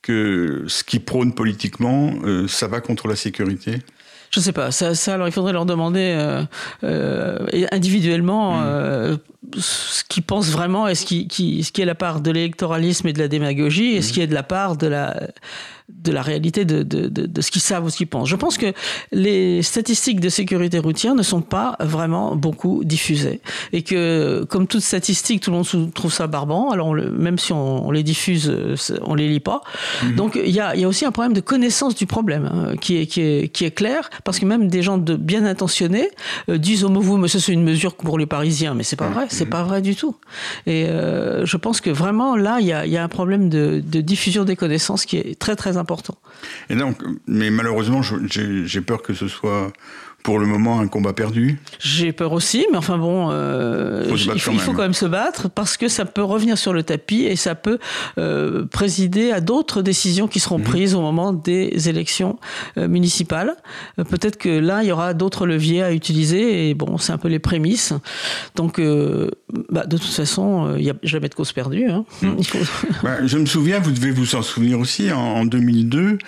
que 0.00 0.64
ce 0.66 0.82
qu'ils 0.84 1.04
prônent 1.04 1.34
politiquement, 1.34 2.14
euh, 2.24 2.48
ça 2.48 2.66
va 2.66 2.80
contre 2.80 3.08
la 3.08 3.16
sécurité 3.16 3.80
je 4.34 4.40
sais 4.40 4.52
pas. 4.52 4.70
Ça, 4.70 4.94
ça, 4.94 5.14
alors 5.14 5.28
il 5.28 5.32
faudrait 5.32 5.52
leur 5.52 5.66
demander 5.66 6.14
euh, 6.16 6.42
euh, 6.84 7.66
individuellement 7.70 8.62
mmh. 8.62 9.18
Euh, 9.44 9.58
ce 9.60 10.04
qu'ils 10.04 10.22
pensent 10.22 10.50
vraiment 10.50 10.88
et 10.88 10.94
ce 10.94 11.04
qui, 11.04 11.28
qui, 11.28 11.64
ce 11.64 11.72
qui 11.72 11.82
est 11.82 11.86
la 11.86 11.94
part 11.94 12.20
de 12.20 12.30
l'électoralisme 12.30 13.08
et 13.08 13.12
de 13.12 13.18
la 13.18 13.28
démagogie 13.28 13.94
et 13.94 13.98
mmh. 13.98 14.02
ce 14.02 14.12
qui 14.12 14.20
est 14.20 14.26
de 14.26 14.34
la 14.34 14.42
part 14.42 14.76
de 14.76 14.86
la 14.86 15.28
de 15.88 16.12
la 16.12 16.22
réalité 16.22 16.64
de, 16.64 16.82
de, 16.82 17.08
de, 17.08 17.26
de 17.26 17.40
ce 17.40 17.50
qu'ils 17.50 17.60
savent 17.60 17.84
ou 17.84 17.90
ce 17.90 17.96
qu'ils 17.96 18.06
pensent. 18.06 18.28
Je 18.28 18.36
pense 18.36 18.56
que 18.56 18.72
les 19.12 19.62
statistiques 19.62 20.20
de 20.20 20.28
sécurité 20.28 20.78
routière 20.78 21.14
ne 21.14 21.22
sont 21.22 21.42
pas 21.42 21.76
vraiment 21.80 22.34
beaucoup 22.34 22.82
diffusées 22.84 23.40
et 23.72 23.82
que, 23.82 24.44
comme 24.48 24.66
toute 24.66 24.80
statistique, 24.80 25.42
tout 25.42 25.50
le 25.50 25.58
monde 25.58 25.92
trouve 25.92 26.12
ça 26.12 26.26
barbant. 26.26 26.70
Alors, 26.70 26.88
on 26.88 26.92
le, 26.94 27.10
même 27.10 27.38
si 27.38 27.52
on, 27.52 27.86
on, 27.86 27.90
les 27.90 28.02
diffuse, 28.02 28.52
on 29.02 29.14
les 29.14 29.28
lit 29.28 29.40
pas. 29.40 29.62
Mmh. 30.02 30.14
Donc, 30.14 30.40
il 30.42 30.50
y 30.50 30.60
a, 30.60 30.74
y 30.76 30.84
a, 30.84 30.88
aussi 30.88 31.04
un 31.04 31.12
problème 31.12 31.34
de 31.34 31.40
connaissance 31.40 31.94
du 31.94 32.06
problème 32.06 32.50
hein, 32.52 32.76
qui, 32.80 32.96
est, 32.96 33.06
qui, 33.06 33.20
est, 33.20 33.48
qui 33.48 33.64
est 33.64 33.70
clair 33.70 34.10
parce 34.24 34.38
que 34.38 34.46
même 34.46 34.68
des 34.68 34.82
gens 34.82 34.98
de 34.98 35.14
bien 35.14 35.44
intentionnés 35.44 36.08
euh, 36.48 36.58
disent 36.58 36.84
au 36.84 36.88
mot 36.88 37.00
vous, 37.00 37.16
mais 37.16 37.28
ça 37.28 37.38
c'est 37.38 37.52
une 37.52 37.64
mesure 37.64 37.94
pour 37.94 38.18
les 38.18 38.26
Parisiens, 38.26 38.74
mais 38.74 38.82
c'est 38.82 38.96
pas 38.96 39.08
vrai, 39.08 39.26
c'est 39.32 39.46
pas 39.46 39.62
vrai 39.62 39.82
du 39.82 39.96
tout. 39.96 40.16
Et 40.66 40.86
euh, 40.86 41.44
je 41.46 41.56
pense 41.56 41.80
que 41.80 41.90
vraiment 41.90 42.36
là, 42.36 42.58
il 42.60 42.66
y 42.66 42.72
a, 42.72 43.02
un 43.02 43.08
problème 43.08 43.48
de, 43.48 43.82
de 43.84 44.00
diffusion 44.00 44.44
des 44.44 44.56
connaissances 44.56 45.06
qui 45.06 45.16
est 45.16 45.38
très 45.38 45.56
très 45.56 45.76
important. 45.76 46.16
Et 46.70 46.76
donc, 46.76 46.98
mais 47.26 47.50
malheureusement, 47.50 48.00
j'ai 48.02 48.80
peur 48.80 49.02
que 49.02 49.14
ce 49.14 49.28
soit 49.28 49.72
pour 50.22 50.38
le 50.38 50.46
moment 50.46 50.80
un 50.80 50.86
combat 50.86 51.12
perdu 51.12 51.58
J'ai 51.80 52.12
peur 52.12 52.32
aussi, 52.32 52.66
mais 52.70 52.78
enfin 52.78 52.96
bon, 52.98 53.28
euh, 53.30 54.08
faut 54.08 54.16
il, 54.16 54.40
faut, 54.40 54.52
il, 54.52 54.60
faut, 54.60 54.72
quand 54.72 54.82
même 54.82 54.94
se 54.94 55.06
battre 55.06 55.48
parce 55.50 55.76
que 55.76 55.88
ça 55.88 56.04
peut 56.04 56.22
revenir 56.22 56.56
sur 56.56 56.72
le 56.72 56.82
tapis 56.82 57.24
et 57.24 57.36
ça 57.36 57.54
peut 57.54 57.78
euh, 58.18 58.64
présider 58.66 59.32
à 59.32 59.40
d'autres 59.40 59.82
décisions 59.82 60.28
qui 60.28 60.38
seront 60.38 60.58
mmh. 60.58 60.64
prises 60.64 60.94
au 60.94 61.00
moment 61.00 61.32
des 61.32 61.88
élections 61.88 62.38
euh, 62.78 62.86
municipales. 62.88 63.54
Peut-être 63.96 64.36
que 64.36 64.48
là, 64.48 64.82
il 64.82 64.88
y 64.88 64.92
aura 64.92 65.14
d'autres 65.14 65.46
leviers 65.46 65.82
à 65.82 65.92
utiliser 65.92 66.68
et 66.68 66.74
bon, 66.74 66.98
c'est 66.98 67.12
un 67.12 67.18
peu 67.18 67.28
les 67.28 67.38
prémices. 67.38 67.92
Donc, 68.54 68.80
bah, 69.70 69.86
de 69.86 69.96
toute 69.96 70.12
façon, 70.12 70.74
il 70.76 70.84
n'y 70.84 70.90
a 70.90 70.94
jamais 71.02 71.28
de 71.28 71.34
cause 71.34 71.52
perdue. 71.52 71.88
Hein. 71.88 72.04
Mmh. 72.22 72.42
Faut... 72.44 72.58
bah, 73.02 73.26
je 73.26 73.36
me 73.36 73.46
souviens, 73.46 73.80
vous 73.80 73.90
devez 73.90 74.12
vous 74.12 74.36
en 74.36 74.42
souvenir 74.42 74.78
aussi, 74.78 75.10
en, 75.10 75.18
en 75.18 75.44
2002, 75.44 76.18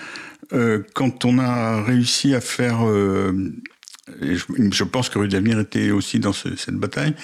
quand 0.93 1.25
on 1.25 1.39
a 1.39 1.83
réussi 1.83 2.35
à 2.35 2.41
faire 2.41 2.81
je, 4.21 4.85
pense 4.85 5.09
que 5.09 5.19
Rue 5.19 5.29
de 5.29 5.33
l'Avenir 5.33 5.59
était 5.59 5.91
aussi 5.91 6.19
dans 6.19 6.33
ce, 6.33 6.57
cette 6.57 6.77
bataille, 6.77 7.15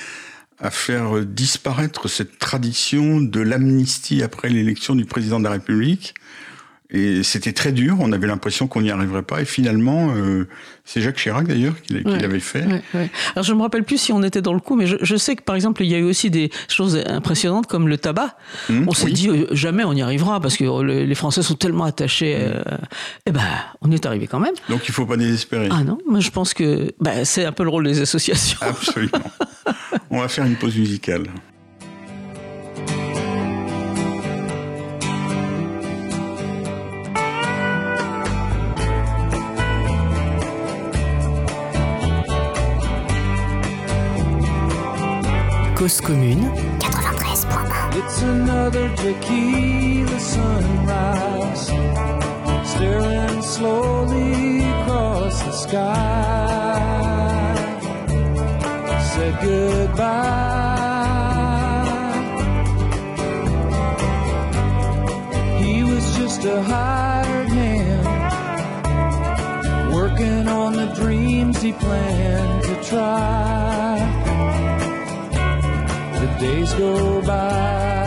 à 0.59 0.71
faire 0.71 1.25
disparaître 1.25 2.09
cette 2.09 2.39
tradition 2.39 3.21
de 3.21 3.41
l'amnistie 3.41 4.23
après 4.23 4.49
l'élection 4.49 4.95
du 4.95 5.05
président 5.05 5.39
de 5.39 5.45
la 5.45 5.51
République. 5.51 6.15
Et 6.93 7.23
c'était 7.23 7.53
très 7.53 7.71
dur, 7.71 7.97
on 8.01 8.11
avait 8.11 8.27
l'impression 8.27 8.67
qu'on 8.67 8.83
n'y 8.83 8.91
arriverait 8.91 9.23
pas. 9.23 9.41
Et 9.41 9.45
finalement, 9.45 10.13
euh, 10.15 10.49
c'est 10.85 11.01
Jacques 11.01 11.19
Chirac 11.19 11.47
d'ailleurs 11.47 11.81
qui, 11.83 11.95
l'avait 12.03 12.41
fait. 12.41 12.65
Alors 13.35 13.45
je 13.45 13.53
me 13.53 13.63
rappelle 13.63 13.85
plus 13.85 13.99
si 13.99 14.13
on 14.13 14.23
était 14.25 14.43
dans 14.43 14.55
le 14.55 14.61
coup, 14.61 14.75
mais 14.75 14.87
je, 14.87 15.17
sais 15.17 15.37
que 15.37 15.43
par 15.43 15.55
exemple, 15.55 15.85
il 15.85 15.89
y 15.89 15.95
a 15.95 15.99
eu 15.99 16.05
aussi 16.05 16.31
des 16.31 16.51
choses 16.69 17.01
impressionnantes 17.07 17.69
comme 17.69 17.87
le 17.87 17.97
tabac. 17.97 18.37
Mmh, 18.69 18.89
on 18.89 18.93
s'est 18.93 19.11
dit, 19.11 19.29
euh, 19.29 19.47
jamais 19.53 19.85
on 19.85 19.93
y 19.93 20.03
arrivera 20.03 20.41
parce 20.41 20.57
que 20.57 20.83
les 20.83 21.15
Français 21.15 21.43
sont 21.43 21.55
tellement 21.55 21.85
attachés. 21.85 22.37
Mmh. 22.37 22.41
Euh, 22.41 22.77
eh 23.27 23.31
ben, 23.31 23.41
on 23.83 23.91
y 23.91 23.95
est 23.95 24.07
arrivé 24.07 24.27
quand 24.27 24.41
même. 24.41 24.55
Donc 24.69 24.89
il 24.89 24.91
ne 24.91 24.95
faut 24.95 25.07
pas 25.07 25.17
désespérer. 25.17 25.69
Ah 25.71 25.85
non, 25.85 25.99
moi 26.09 26.19
je 26.19 26.31
pense 26.31 26.55
que 26.55 26.93
bah, 26.99 27.25
c'est 27.25 27.45
un 27.45 27.53
peu 27.53 27.63
le 27.63 27.71
rôle 27.71 27.85
des 27.85 28.01
associations. 28.01 28.59
Absolument. 28.63 29.31
on 30.11 30.21
va 30.21 30.29
faire 30.29 30.45
une 30.45 30.57
pause 30.57 30.77
musicale. 30.77 31.27
Cause 45.81 45.99
commune. 45.99 46.43
93.1 46.81 47.97
It's 47.97 48.21
another 48.21 48.95
tequila 48.97 50.21
sunrise 50.21 51.69
Staring 52.69 53.41
slowly 53.41 54.59
across 54.59 55.43
the 55.43 55.53
sky. 55.53 56.77
Said 59.15 59.41
goodbye. 59.41 60.37
He 65.63 65.83
was 65.83 66.15
just 66.15 66.45
a 66.45 66.61
hired 66.61 67.49
hand 67.49 68.05
Working 69.95 70.47
on 70.47 70.75
the 70.75 70.93
dreams 70.95 71.63
he 71.63 71.73
planned 71.73 72.65
to 72.65 72.75
try 72.85 74.20
days 76.39 76.73
go 76.75 77.23
by. 77.23 78.00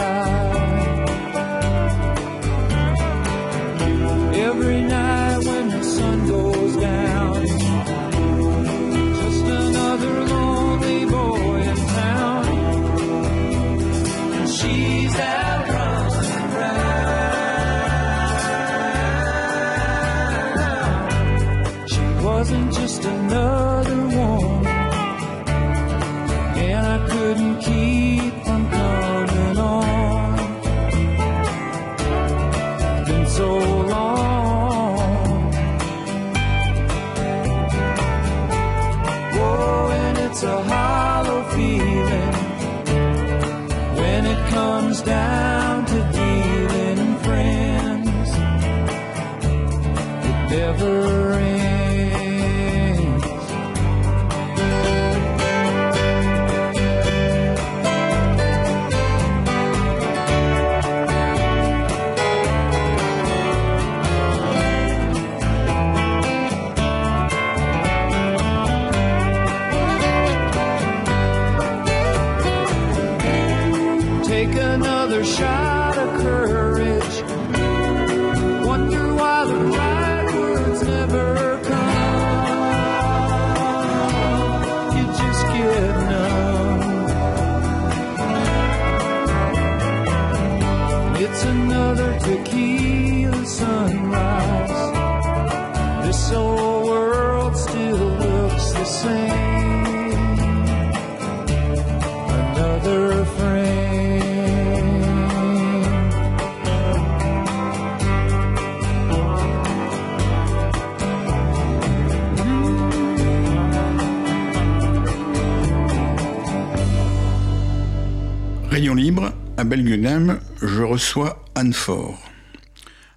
Anne 121.56 121.74
Fort. 121.74 122.20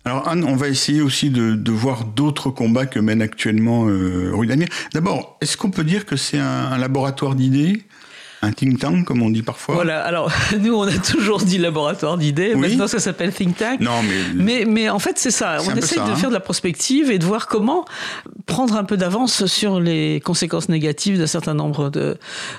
Alors 0.04 0.28
Anne, 0.28 0.44
on 0.44 0.54
va 0.54 0.68
essayer 0.68 1.00
aussi 1.00 1.30
de, 1.30 1.72
voir 1.72 2.04
d'autres 2.04 2.50
combats 2.50 2.86
que 2.86 3.00
mène 3.00 3.22
actuellement 3.22 3.88
euh, 3.88 4.30
Rue 4.32 4.48
D'abord, 4.92 5.36
est-ce 5.40 5.56
qu'on 5.56 5.70
peut 5.70 5.84
dire 5.84 6.06
que 6.06 6.16
c'est 6.16 6.38
un 6.38 6.78
laboratoire 6.78 7.34
d'idées? 7.34 7.84
Un 8.46 8.52
think 8.52 8.78
tank, 8.78 9.04
comme 9.04 9.22
on 9.22 9.30
dit 9.30 9.42
parfois. 9.42 9.74
Voilà. 9.74 10.02
Alors 10.02 10.30
nous, 10.60 10.74
on 10.74 10.82
a 10.82 10.98
toujours 10.98 11.38
dit 11.38 11.58
laboratoire 11.58 12.16
d'idées. 12.16 12.54
Maintenant, 12.54 12.86
ça 12.86 13.00
s'appelle 13.00 13.32
think 13.32 13.56
tank. 13.56 13.80
Non, 13.80 14.02
mais 14.02 14.16
mais, 14.34 14.64
mais 14.64 14.88
en 14.88 14.98
fait, 14.98 15.18
c'est 15.18 15.30
ça. 15.30 15.58
On 15.66 15.74
essaye 15.74 15.98
de 15.98 16.14
faire 16.14 16.26
hein. 16.26 16.28
de 16.28 16.34
la 16.34 16.40
prospective 16.40 17.10
et 17.10 17.18
de 17.18 17.24
voir 17.24 17.46
comment 17.46 17.84
prendre 18.46 18.76
un 18.76 18.84
peu 18.84 18.96
d'avance 18.96 19.46
sur 19.46 19.80
les 19.80 20.20
conséquences 20.20 20.68
négatives 20.68 21.18
d'un 21.18 21.26
certain 21.26 21.54
nombre 21.54 21.90
de 21.90 22.16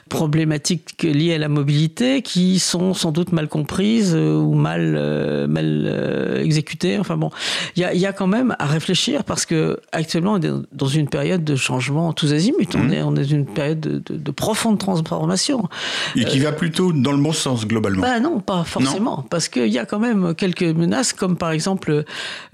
problématiques 0.09 1.03
liées 1.03 1.35
à 1.35 1.37
la 1.37 1.47
mobilité 1.47 2.21
qui 2.21 2.59
sont 2.59 2.93
sans 2.93 3.11
doute 3.11 3.31
mal 3.31 3.47
comprises 3.47 4.13
euh, 4.15 4.35
ou 4.35 4.53
mal 4.53 4.95
euh, 4.97 5.47
mal 5.47 5.85
euh, 5.85 6.43
exécutées. 6.43 6.99
Enfin 6.99 7.15
bon, 7.15 7.31
il 7.75 7.81
y 7.81 7.85
a, 7.85 7.93
y 7.93 8.05
a 8.05 8.13
quand 8.13 8.27
même 8.27 8.55
à 8.59 8.65
réfléchir 8.65 9.23
parce 9.23 9.45
que 9.45 9.79
actuellement, 9.91 10.33
on 10.33 10.41
est 10.41 10.51
dans 10.73 10.87
une 10.87 11.07
période 11.07 11.43
de 11.43 11.55
changement 11.55 12.11
tous 12.13 12.33
azimuts. 12.33 12.67
On 12.75 12.79
mmh. 12.79 12.93
est 12.93 13.01
on 13.01 13.15
est 13.15 13.21
dans 13.21 13.23
une 13.23 13.45
période 13.45 13.79
de, 13.79 13.99
de, 13.99 14.17
de 14.17 14.31
profonde 14.31 14.77
transformation. 14.77 15.69
Et 16.15 16.25
qui 16.25 16.39
va 16.39 16.51
plutôt 16.51 16.91
dans 16.93 17.11
le 17.11 17.17
bon 17.17 17.33
sens 17.33 17.67
globalement 17.67 18.01
bah 18.01 18.19
Non, 18.19 18.39
pas 18.39 18.63
forcément. 18.63 19.25
Parce 19.29 19.49
qu'il 19.49 19.67
y 19.67 19.79
a 19.79 19.85
quand 19.85 19.99
même 19.99 20.33
quelques 20.35 20.63
menaces, 20.63 21.13
comme 21.13 21.37
par 21.37 21.51
exemple, 21.51 22.03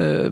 euh, 0.01 0.29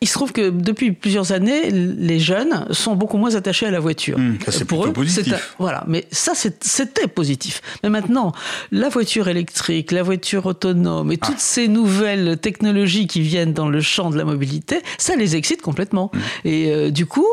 il 0.00 0.08
se 0.08 0.14
trouve 0.14 0.32
que 0.32 0.50
depuis 0.50 0.92
plusieurs 0.92 1.32
années, 1.32 1.70
les 1.70 2.18
jeunes 2.18 2.66
sont 2.70 2.96
beaucoup 2.96 3.18
moins 3.18 3.34
attachés 3.34 3.66
à 3.66 3.70
la 3.70 3.80
voiture. 3.80 4.16
Hum, 4.16 4.38
ça, 4.44 4.52
c'est 4.52 4.64
pour 4.64 4.86
eux, 4.86 4.92
positif. 4.92 5.54
voilà, 5.58 5.84
mais 5.86 6.06
ça, 6.10 6.32
c'était 6.34 7.08
positif. 7.08 7.60
Mais 7.82 7.90
maintenant, 7.90 8.32
la 8.72 8.88
voiture 8.88 9.28
électrique, 9.28 9.92
la 9.92 10.02
voiture 10.02 10.46
autonome 10.46 11.12
et 11.12 11.18
toutes 11.18 11.34
ah. 11.36 11.40
ces 11.40 11.68
nouvelles 11.68 12.38
technologies 12.38 13.06
qui 13.06 13.20
viennent 13.20 13.52
dans 13.52 13.68
le 13.68 13.80
champ 13.80 14.10
de 14.10 14.16
la 14.16 14.24
mobilité, 14.24 14.80
ça 14.98 15.16
les 15.16 15.36
excite 15.36 15.62
complètement. 15.62 16.10
Hum. 16.14 16.20
Et 16.44 16.72
euh, 16.72 16.90
du 16.90 17.06
coup, 17.06 17.26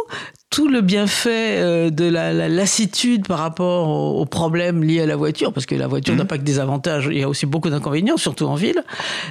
tout 0.54 0.68
le 0.68 0.82
bienfait 0.82 1.58
euh, 1.58 1.90
de 1.90 2.06
la, 2.06 2.32
lassitude 2.48 3.28
par 3.28 3.40
rapport 3.40 3.90
aux, 3.90 4.26
problèmes 4.28 4.84
liés 4.84 5.02
à 5.02 5.08
la 5.08 5.16
voiture, 5.16 5.52
parce 5.52 5.66
que 5.66 5.74
la 5.74 5.88
voiture 5.88 6.16
n'a 6.16 6.24
mhm. 6.24 6.28
pas 6.28 6.38
que 6.38 6.44
des 6.44 6.60
avantages, 6.60 7.10
il 7.12 7.18
y 7.18 7.24
a 7.24 7.28
aussi 7.28 7.48
beaucoup 7.48 7.72
d'inconvénients, 7.72 8.18
surtout 8.18 8.46
en 8.46 8.54
ville, 8.54 8.84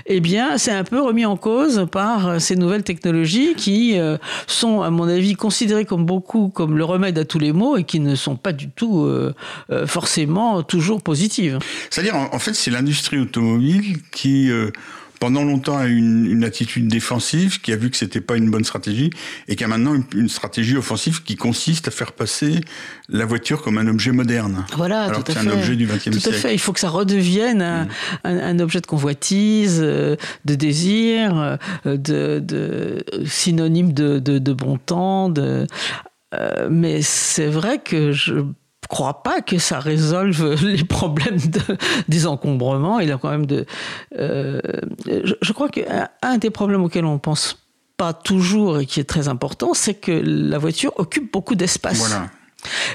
eh 0.06 0.18
bien, 0.18 0.58
c'est 0.58 0.72
un 0.72 0.82
peu 0.82 1.00
remis 1.00 1.24
en 1.24 1.36
cause 1.36 1.86
par 1.92 2.40
ces 2.40 2.56
nouvelles 2.56 2.82
technologies 2.82 3.54
qui 3.54 4.00
euh, 4.00 4.16
sont, 4.48 4.82
à 4.82 4.90
mon 4.90 5.06
avis, 5.06 5.34
considérées 5.34 5.84
comme 5.84 6.04
beaucoup 6.04 6.48
comme 6.48 6.76
le 6.76 6.84
remède 6.84 7.16
à 7.16 7.24
tous 7.24 7.38
les 7.38 7.52
maux 7.52 7.76
et 7.76 7.84
qui 7.84 8.00
ne 8.00 8.16
sont 8.16 8.34
pas 8.34 8.52
du 8.52 8.68
tout 8.68 9.04
euh, 9.04 9.32
forcément 9.86 10.64
toujours 10.64 11.02
positives. 11.02 11.60
C'est-à-dire, 11.90 12.16
en 12.16 12.38
fait, 12.40 12.54
c'est 12.54 12.72
l'industrie 12.72 13.20
automobile 13.20 13.98
qui 14.10 14.50
pendant 15.22 15.44
longtemps 15.44 15.78
a 15.78 15.86
eu 15.86 15.96
une, 15.98 16.26
une 16.26 16.42
attitude 16.42 16.88
défensive, 16.88 17.60
qui 17.60 17.72
a 17.72 17.76
vu 17.76 17.90
que 17.90 17.96
c'était 17.96 18.20
pas 18.20 18.36
une 18.36 18.50
bonne 18.50 18.64
stratégie, 18.64 19.10
et 19.46 19.54
qui 19.54 19.62
a 19.62 19.68
maintenant 19.68 19.94
une, 19.94 20.02
une 20.16 20.28
stratégie 20.28 20.76
offensive 20.76 21.22
qui 21.22 21.36
consiste 21.36 21.86
à 21.86 21.92
faire 21.92 22.10
passer 22.10 22.60
la 23.08 23.24
voiture 23.24 23.62
comme 23.62 23.78
un 23.78 23.86
objet 23.86 24.10
moderne. 24.10 24.64
Voilà, 24.76 25.02
alors 25.04 25.18
tout 25.18 25.22
que 25.22 25.30
à 25.30 25.34
c'est 25.40 25.48
fait. 25.48 25.54
un 25.54 25.58
objet 25.58 25.76
du 25.76 25.86
XXe 25.86 26.04
Tout 26.10 26.16
à 26.16 26.20
siècle. 26.20 26.38
fait. 26.38 26.54
Il 26.54 26.58
faut 26.58 26.72
que 26.72 26.80
ça 26.80 26.88
redevienne 26.88 27.62
un, 27.62 27.86
un- 28.24 28.36
un 28.38 28.58
objet 28.58 28.80
de 28.80 28.86
convoitise, 28.88 29.78
euh, 29.80 30.16
de 30.44 30.56
désir, 30.56 31.58
euh, 31.86 31.96
de, 31.96 32.40
de 32.40 33.04
synonyme 33.24 33.92
de, 33.92 34.18
de, 34.18 34.40
de 34.40 34.52
bon 34.52 34.76
temps. 34.76 35.28
De, 35.28 35.68
euh, 36.34 36.66
mais 36.68 37.00
c'est 37.02 37.46
vrai 37.46 37.78
que 37.78 38.10
je 38.10 38.34
crois 38.88 39.22
pas 39.22 39.40
que 39.40 39.58
ça 39.58 39.80
résolve 39.80 40.54
les 40.64 40.84
problèmes 40.84 41.38
de, 41.38 41.60
des 42.08 42.26
encombrements. 42.26 43.00
Il 43.00 43.12
a 43.12 43.18
quand 43.18 43.30
même 43.30 43.46
de. 43.46 43.66
euh, 44.18 44.60
je, 45.06 45.52
crois 45.52 45.68
qu'un 45.68 46.08
un 46.22 46.38
des 46.38 46.50
problèmes 46.50 46.82
auxquels 46.82 47.04
on 47.04 47.18
pense 47.18 47.58
pas 47.96 48.12
toujours 48.12 48.80
et 48.80 48.86
qui 48.86 49.00
est 49.00 49.08
très 49.08 49.28
important, 49.28 49.74
c'est 49.74 49.94
que 49.94 50.12
la 50.12 50.58
voiture 50.58 50.92
occupe 50.96 51.32
beaucoup 51.32 51.54
d'espace. 51.54 51.98
Voilà. 51.98 52.30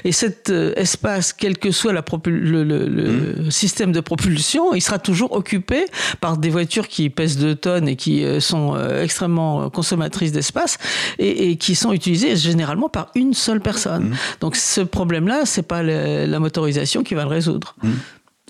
Et 0.04 0.12
cet 0.12 0.50
euh, 0.50 0.72
espace, 0.76 1.32
quel 1.32 1.58
que 1.58 1.70
soit 1.70 1.92
la 1.92 2.02
le, 2.26 2.64
le- 2.64 2.86
le 2.88 3.50
système 3.50 3.92
de 3.92 4.00
propulsion, 4.00 4.74
il 4.74 4.80
sera 4.80 4.98
toujours 4.98 5.32
occupé 5.32 5.84
par 6.20 6.38
des 6.38 6.48
voitures 6.50 6.88
qui 6.88 7.10
pèsent 7.10 7.36
2 7.38 7.54
tonnes 7.54 7.88
et 7.88 7.96
qui 7.96 8.24
euh, 8.24 8.40
sont 8.40 8.74
euh, 8.74 9.02
extrêmement 9.02 9.68
consommatrices 9.70 10.32
d'espace 10.32 10.78
et, 11.18 11.50
et 11.50 11.56
qui 11.56 11.74
sont 11.74 11.92
utilisées 11.92 12.34
généralement 12.36 12.88
par 12.88 13.10
une 13.14 13.34
seule 13.34 13.60
personne. 13.60 14.16
Donc 14.40 14.56
ce 14.56 14.80
problème-là, 14.80 15.42
c'est 15.44 15.66
pas 15.66 15.82
le- 15.82 16.26
la 16.26 16.40
motorisation 16.40 17.02
qui 17.02 17.14
va 17.14 17.22
le 17.24 17.28
résoudre. 17.30 17.74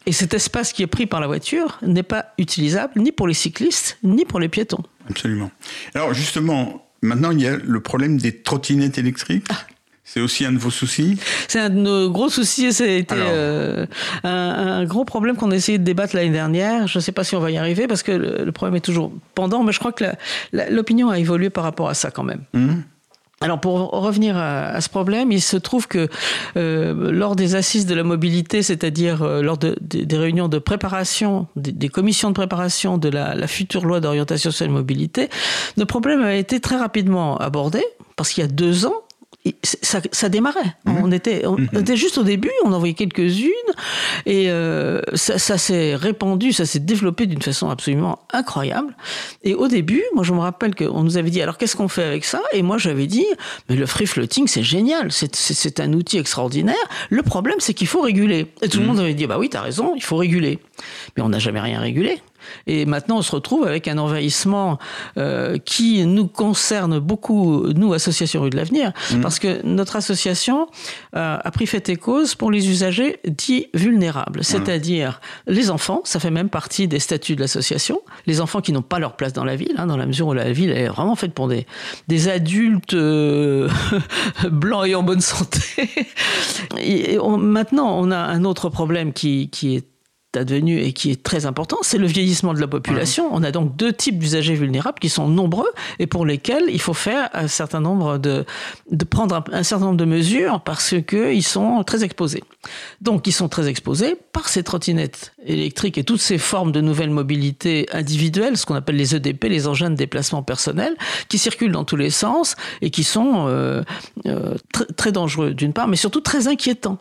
Et 0.07 0.13
cet 0.13 0.33
espace 0.35 0.73
qui 0.73 0.83
est 0.83 0.87
pris 0.87 1.07
par 1.07 1.21
la 1.21 1.27
voiture 1.27 1.79
n'est 1.83 2.03
pas 2.05 2.27
utilisable 2.39 2.93
ni 3.01 3.13
pour 3.13 3.27
les 3.29 3.35
cyclistes 3.35 3.99
ni 4.03 4.25
pour 4.25 4.41
les 4.41 4.49
piétons. 4.49 4.83
Absolument. 5.11 5.51
Alors 5.95 6.15
justement, 6.15 6.87
maintenant 7.03 7.31
il 7.33 7.43
y 7.43 7.47
a 7.49 7.57
le 7.57 7.81
problème 7.81 8.17
des 8.19 8.41
trottinettes 8.41 8.99
électriques. 8.99 9.45
Ah. 9.51 9.57
C'est 10.11 10.21
aussi 10.21 10.47
un 10.47 10.53
de 10.53 10.59
vos 10.59 10.71
soucis. 10.71 11.19
C'est 11.49 11.61
un 11.61 11.69
de 11.69 11.75
nos 11.75 12.11
gros 12.11 12.31
soucis 12.31 12.67
et 12.83 13.05
Alors. 13.11 13.29
euh, 13.31 13.87
un, 14.25 14.31
un 14.31 14.85
gros 14.87 15.05
problème 15.05 15.37
qu'on 15.37 15.51
a 15.51 15.55
essayé 15.55 15.77
de 15.77 15.85
débattre 15.85 16.17
l'année 16.17 16.31
dernière. 16.31 16.87
Je 16.87 16.97
ne 16.99 17.03
sais 17.03 17.13
pas 17.13 17.25
si 17.25 17.37
on 17.37 17.41
va 17.41 17.51
y 17.51 17.59
arriver 17.59 17.87
parce 17.87 18.03
que 18.03 18.13
le, 18.13 18.45
le 18.45 18.53
problème 18.53 18.77
est 18.77 18.81
toujours 18.81 19.13
pendant, 19.35 19.63
mais 19.63 19.73
je 19.73 19.79
crois 19.79 19.93
que 19.93 20.05
l'opinion 20.71 21.11
a 21.11 21.19
évolué 21.19 21.51
par 21.51 21.63
rapport 21.65 21.91
à 21.91 21.95
ça 21.95 22.11
quand 22.11 22.23
même. 22.25 22.41
Hum 22.55 22.83
Alors 23.43 23.61
pour 23.61 23.75
revenir 23.91 24.37
à, 24.39 24.69
à 24.71 24.81
ce 24.81 24.89
problème, 24.89 25.31
il 25.31 25.43
se 25.43 25.59
trouve 25.59 25.87
que 25.87 26.09
euh, 26.57 27.13
lors 27.13 27.37
des 27.37 27.55
assises 27.55 27.85
de 27.87 27.95
la 27.95 28.03
mobilité, 28.03 28.63
c'est-à-dire 28.63 29.23
euh, 29.23 29.43
lors 29.43 29.59
de- 29.59 29.77
des- 29.83 30.07
des 30.07 30.17
réunions 30.17 30.49
de 30.49 30.59
préparation, 30.59 31.47
des, 31.55 31.71
des 31.73 31.89
commissions 31.91 32.31
de 32.31 32.35
préparation 32.35 32.97
de 32.99 33.11
la, 33.11 33.35
la 33.35 33.47
future 33.47 33.85
loi 33.85 34.01
d'orientation 34.01 34.51
sur 34.51 34.65
la 34.67 34.73
mobilité, 34.73 35.29
le 35.77 35.85
problème 35.85 36.23
a 36.23 36.35
été 36.35 36.61
très 36.61 36.77
rapidement 36.79 37.37
abordé 37.37 37.85
parce 38.17 38.31
qu'il 38.33 38.43
y 38.43 38.45
a 38.47 38.51
deux 38.51 38.87
ans, 38.87 39.03
ça, 39.63 40.01
ça 40.13 40.29
démarrait. 40.29 40.77
On, 40.87 41.11
était, 41.13 41.47
on 41.47 41.57
était 41.79 41.97
juste 41.97 42.19
au 42.19 42.23
début, 42.23 42.51
on 42.65 42.73
en 42.73 42.79
voyait 42.79 42.95
quelques-unes, 42.95 43.51
et 44.27 44.51
euh, 44.51 45.01
ça, 45.15 45.39
ça 45.39 45.57
s'est 45.57 45.95
répandu, 45.95 46.53
ça 46.53 46.67
s'est 46.67 46.81
développé 46.81 47.27
d'une 47.27 47.41
façon 47.41 47.71
absolument 47.71 48.19
incroyable. 48.33 48.95
Et 49.45 49.55
au 49.55 49.69
début, 49.69 50.03
moi 50.15 50.25
je 50.25 50.33
me 50.33 50.41
rappelle 50.41 50.75
qu'on 50.75 51.03
nous 51.03 51.17
avait 51.17 51.31
dit, 51.31 51.41
alors 51.41 51.57
qu'est-ce 51.57 51.77
qu'on 51.77 51.89
fait 51.89 52.05
avec 52.05 52.25
ça? 52.25 52.43
Et 52.53 52.63
moi 52.63 52.79
j'avais 52.79 53.07
dit, 53.07 53.27
mais 53.69 53.77
le 53.77 53.87
free 53.87 54.07
floating 54.07 54.47
c'est 54.49 54.63
génial, 54.63 55.13
c'est- 55.13 55.81
un 55.81 55.93
outil 55.93 56.19
extraordinaire. 56.19 56.75
Le 57.09 57.23
problème 57.23 57.57
c'est 57.61 57.75
qu'il 57.75 57.87
faut 57.87 58.01
réguler. 58.01 58.47
Et 58.63 58.69
tout 58.69 58.81
le 58.81 58.87
monde 58.87 58.99
avait 58.99 59.15
dit, 59.15 59.27
bah 59.27 59.39
oui, 59.39 59.49
t'as 59.49 59.63
raison, 59.63 59.93
il 59.95 60.03
faut 60.03 60.17
réguler. 60.17 60.59
Mais 61.17 61.23
on 61.23 61.29
n'a 61.29 61.39
jamais 61.39 61.61
rien 61.61 61.81
régulé. 61.81 62.21
Et 62.67 62.87
maintenant, 62.87 63.19
on 63.19 63.23
se 63.23 63.33
retrouve 63.33 63.67
avec 63.67 63.89
un 63.89 63.99
envahissement 63.99 64.79
euh, 65.17 65.59
qui 65.59 66.05
nous 66.07 66.27
concerne 66.27 66.99
beaucoup, 66.99 67.67
nous, 67.75 67.93
Association 67.93 68.43
Rue 68.43 68.51
de 68.51 68.57
l'Avenir, 68.57 68.93
parce 69.23 69.39
que 69.39 69.61
notre 69.65 69.97
association 69.97 70.67
euh, 71.17 71.39
a 71.43 71.51
pris 71.51 71.67
fait 71.67 71.89
et 71.89 71.97
cause 71.97 72.35
pour 72.35 72.51
les 72.51 72.69
usagers 72.71 73.19
dits 73.27 73.67
vulnérables, 73.75 74.45
c'est-à-dire 74.45 75.21
les 75.47 75.71
enfants, 75.71 76.01
ça 76.05 76.21
fait 76.21 76.31
même 76.31 76.49
partie 76.49 76.89
des 76.89 76.99
statuts 76.99 77.37
de 77.37 77.41
l'association, 77.41 78.01
les 78.27 78.41
enfants 78.41 78.61
qui 78.61 78.73
n'ont 78.73 78.83
pas 78.83 78.99
leur 78.99 79.17
place 79.17 79.33
dans 79.33 79.45
la 79.45 79.57
ville, 79.57 79.75
hein, 79.79 79.87
dans 79.87 79.97
la 79.97 80.07
mesure 80.07 80.29
où 80.29 80.33
la 80.35 80.53
ville 80.53 80.71
est 80.71 80.89
vraiment 80.89 81.15
faite 81.17 81.33
pour 81.35 81.49
des, 81.49 81.67
des 82.09 82.29
adultes 82.29 82.95
euh, 82.95 83.69
blancs 84.51 84.87
et 84.87 84.95
en 84.95 85.03
bonne 85.03 85.21
santé. 85.21 85.61
Et 86.79 87.19
on- 87.19 87.39
maintenant, 87.39 87.99
on 87.99 88.11
a 88.11 88.19
un 88.19 88.45
autre 88.45 88.69
problème 88.69 89.13
qui, 89.13 89.49
qui 89.51 89.77
est 89.77 89.85
advenu 90.37 90.81
et 90.81 90.93
qui 90.93 91.11
est 91.11 91.23
très 91.23 91.47
important, 91.47 91.79
c'est 91.83 91.97
le 91.99 92.07
vieillissement 92.07 92.53
de 92.53 92.61
la 92.61 92.67
population. 92.67 93.29
On 93.33 93.43
a 93.43 93.51
donc 93.51 93.77
deux 93.77 93.93
types 93.93 94.19
d'usagers 94.19 94.55
vulnérables 94.55 94.99
qui 94.99 95.09
sont 95.09 95.27
nombreux 95.27 95.69
et 95.99 96.07
pour 96.07 96.27
lesquels 96.27 96.65
il 96.69 96.81
faut 96.81 96.93
faire 96.95 97.31
un 97.33 97.49
certain 97.49 97.81
nombre 97.81 98.19
de, 98.19 98.45
de 98.91 99.05
prendre 99.05 99.37
un, 99.37 99.45
un 99.53 99.63
certain 99.63 99.87
nombre 99.87 99.97
de 99.97 100.05
mesures 100.05 100.61
parce 100.61 100.95
que 101.07 101.33
ils 101.33 101.43
sont 101.43 101.83
très 101.85 102.05
exposés. 102.05 102.45
Donc, 103.01 103.27
ils 103.27 103.33
sont 103.33 103.49
très 103.49 103.69
exposés 103.69 104.17
par 104.33 104.49
ces 104.49 104.63
trottinettes 104.63 105.33
électriques 105.47 105.97
et 105.97 106.05
toutes 106.05 106.21
ces 106.21 106.37
formes 106.39 106.73
de 106.73 106.81
nouvelles 106.83 107.11
mobilités 107.11 107.87
individuelles, 107.93 108.57
ce 108.59 108.67
qu'on 108.67 108.75
appelle 108.75 108.97
les 108.97 109.15
EDP, 109.17 109.45
les 109.45 109.67
engins 109.67 109.91
de 109.91 109.97
déplacement 109.97 110.43
personnel, 110.43 110.95
qui 111.29 111.39
circulent 111.39 111.73
dans 111.73 111.85
tous 111.85 111.97
les 111.97 112.11
sens 112.11 112.55
et 112.83 112.91
qui 112.91 113.03
sont 113.05 113.47
euh, 113.49 113.83
euh, 114.27 114.55
tr- 114.75 114.95
très 114.95 115.13
dangereux 115.13 115.55
d'une 115.55 115.73
part, 115.73 115.89
mais 115.89 115.97
surtout 115.97 116.21
très 116.21 116.49
inquiétants. 116.49 116.99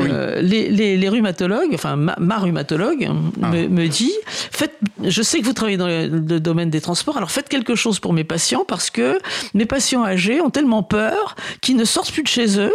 Euh, 0.00 0.40
les, 0.40 0.68
les- 0.70 0.96
les 0.96 1.08
rhumatologues, 1.08 1.70
enfin 1.74 1.96
ma, 1.96 2.14
ma 2.18 2.38
rhumatologue 2.38 3.08
me, 3.38 3.68
me 3.68 3.88
dit, 3.88 4.12
faites, 4.26 4.78
je 5.04 5.22
sais 5.22 5.40
que 5.40 5.44
vous 5.44 5.52
travaillez 5.52 5.76
dans 5.76 5.86
le, 5.86 6.06
le 6.08 6.40
domaine 6.40 6.70
des 6.70 6.80
transports, 6.80 7.16
alors 7.16 7.30
faites 7.30 7.48
quelque 7.48 7.74
chose 7.74 8.00
pour 8.00 8.12
mes 8.12 8.24
patients 8.24 8.64
parce 8.66 8.90
que 8.90 9.18
mes 9.54 9.66
patients 9.66 10.04
âgés 10.04 10.40
ont 10.40 10.50
tellement 10.50 10.82
peur 10.82 11.36
qu'ils 11.60 11.76
ne 11.76 11.84
sortent 11.84 12.12
plus 12.12 12.22
de 12.22 12.28
chez 12.28 12.58
eux. 12.58 12.72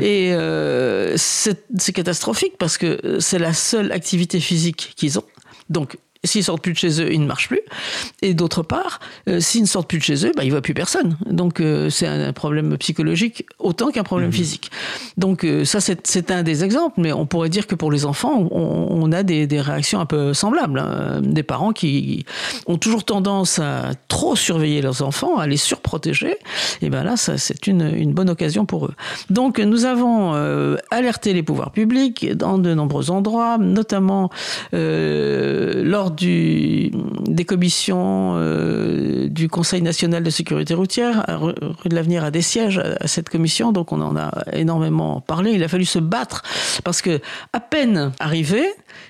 Et 0.00 0.32
euh, 0.34 1.14
c'est 1.16 1.64
c'est 1.78 1.92
catastrophique 1.92 2.54
parce 2.58 2.78
que 2.78 3.18
c'est 3.20 3.38
la 3.38 3.52
seule 3.52 3.92
activité 3.92 4.40
physique 4.40 4.92
qu'ils 4.96 5.18
ont. 5.18 5.24
Donc 5.68 5.96
S'ils 6.22 6.44
sortent 6.44 6.62
plus 6.62 6.72
de 6.72 6.78
chez 6.78 7.00
eux, 7.00 7.12
ils 7.12 7.20
ne 7.20 7.26
marchent 7.26 7.48
plus. 7.48 7.62
Et 8.20 8.34
d'autre 8.34 8.62
part, 8.62 9.00
euh, 9.28 9.40
s'ils 9.40 9.62
ne 9.62 9.66
sortent 9.66 9.88
plus 9.88 9.98
de 9.98 10.02
chez 10.02 10.26
eux, 10.26 10.32
bah, 10.36 10.44
ils 10.44 10.50
voient 10.50 10.60
plus 10.60 10.74
personne. 10.74 11.16
Donc 11.30 11.60
euh, 11.60 11.88
c'est 11.88 12.06
un, 12.06 12.20
un 12.28 12.32
problème 12.34 12.76
psychologique 12.76 13.46
autant 13.58 13.90
qu'un 13.90 14.02
problème 14.02 14.30
physique. 14.30 14.70
Donc 15.16 15.44
euh, 15.44 15.64
ça, 15.64 15.78
c'est 15.80 16.30
un 16.30 16.42
des 16.42 16.62
exemples, 16.62 17.00
mais 17.00 17.12
on 17.12 17.24
pourrait 17.24 17.48
dire 17.48 17.66
que 17.66 17.74
pour 17.74 17.90
les 17.90 18.04
enfants, 18.04 18.48
on, 18.50 18.88
on 18.90 19.12
a 19.12 19.22
des, 19.22 19.46
des 19.46 19.60
réactions 19.62 19.98
un 19.98 20.06
peu 20.06 20.34
semblables. 20.34 20.78
hein. 20.78 21.20
Des 21.22 21.42
parents 21.42 21.72
qui 21.72 22.26
ont 22.66 22.76
toujours 22.76 23.04
tendance 23.04 23.58
à 23.58 23.92
trop 24.08 24.36
surveiller 24.36 24.82
leurs 24.82 25.02
enfants, 25.02 25.38
à 25.38 25.46
les 25.46 25.56
surprotéger. 25.56 26.36
Et 26.82 26.90
ben 26.90 27.02
là, 27.02 27.16
ça, 27.16 27.38
c'est 27.38 27.66
une, 27.66 27.90
une 27.96 28.12
bonne 28.12 28.28
occasion 28.28 28.66
pour 28.66 28.86
eux. 28.86 28.94
Donc 29.30 29.58
nous 29.58 29.86
avons 29.86 30.34
alerté 30.90 31.32
les 31.32 31.42
pouvoirs 31.42 31.70
publics 31.70 32.30
dans 32.36 32.58
de 32.58 32.74
nombreux 32.74 33.10
endroits, 33.10 33.56
notamment 33.58 34.30
euh, 34.74 35.82
lors 36.10 36.16
du, 36.16 36.90
des 37.28 37.44
commissions 37.44 38.34
euh, 38.36 39.28
du 39.28 39.48
Conseil 39.48 39.82
national 39.82 40.22
de 40.22 40.30
sécurité 40.30 40.74
routière. 40.74 41.24
Rue 41.28 41.54
de 41.88 41.94
l'Avenir 41.94 42.24
a 42.24 42.30
des 42.30 42.42
sièges 42.42 42.78
à, 42.78 42.96
à 43.00 43.06
cette 43.06 43.28
commission, 43.28 43.72
donc 43.72 43.92
on 43.92 44.00
en 44.00 44.16
a 44.16 44.30
énormément 44.52 45.20
parlé. 45.20 45.52
Il 45.52 45.62
a 45.62 45.68
fallu 45.68 45.84
se 45.84 45.98
battre 45.98 46.42
parce 46.84 47.02
que 47.02 47.20
à 47.52 47.60
peine 47.60 48.12
arrivés, 48.18 48.68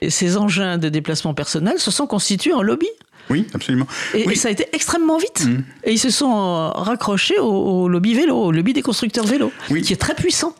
ces 0.09 0.37
engins 0.37 0.79
de 0.79 0.89
déplacement 0.89 1.35
personnel 1.35 1.79
se 1.79 1.91
sont 1.91 2.07
constitués 2.07 2.53
en 2.53 2.63
lobby. 2.63 2.89
Oui, 3.29 3.47
absolument. 3.55 3.87
Et, 4.15 4.25
oui. 4.27 4.33
et 4.33 4.37
ça 4.37 4.49
a 4.49 4.51
été 4.51 4.67
extrêmement 4.73 5.19
vite. 5.19 5.47
Et 5.85 5.93
ils 5.93 5.99
se 5.99 6.11
sont 6.11 6.33
euh, 6.33 6.69
raccrochés 6.71 7.39
au, 7.39 7.83
au 7.83 7.89
lobby 7.89 8.15
vélo, 8.15 8.37
au 8.37 8.51
lobby 8.51 8.73
des 8.73 8.83
constructeurs 8.83 9.25
vélo, 9.25 9.53
Oui. 9.71 9.83
qui 9.83 9.93
est 9.93 9.97
très 9.97 10.15
puissant. 10.15 10.53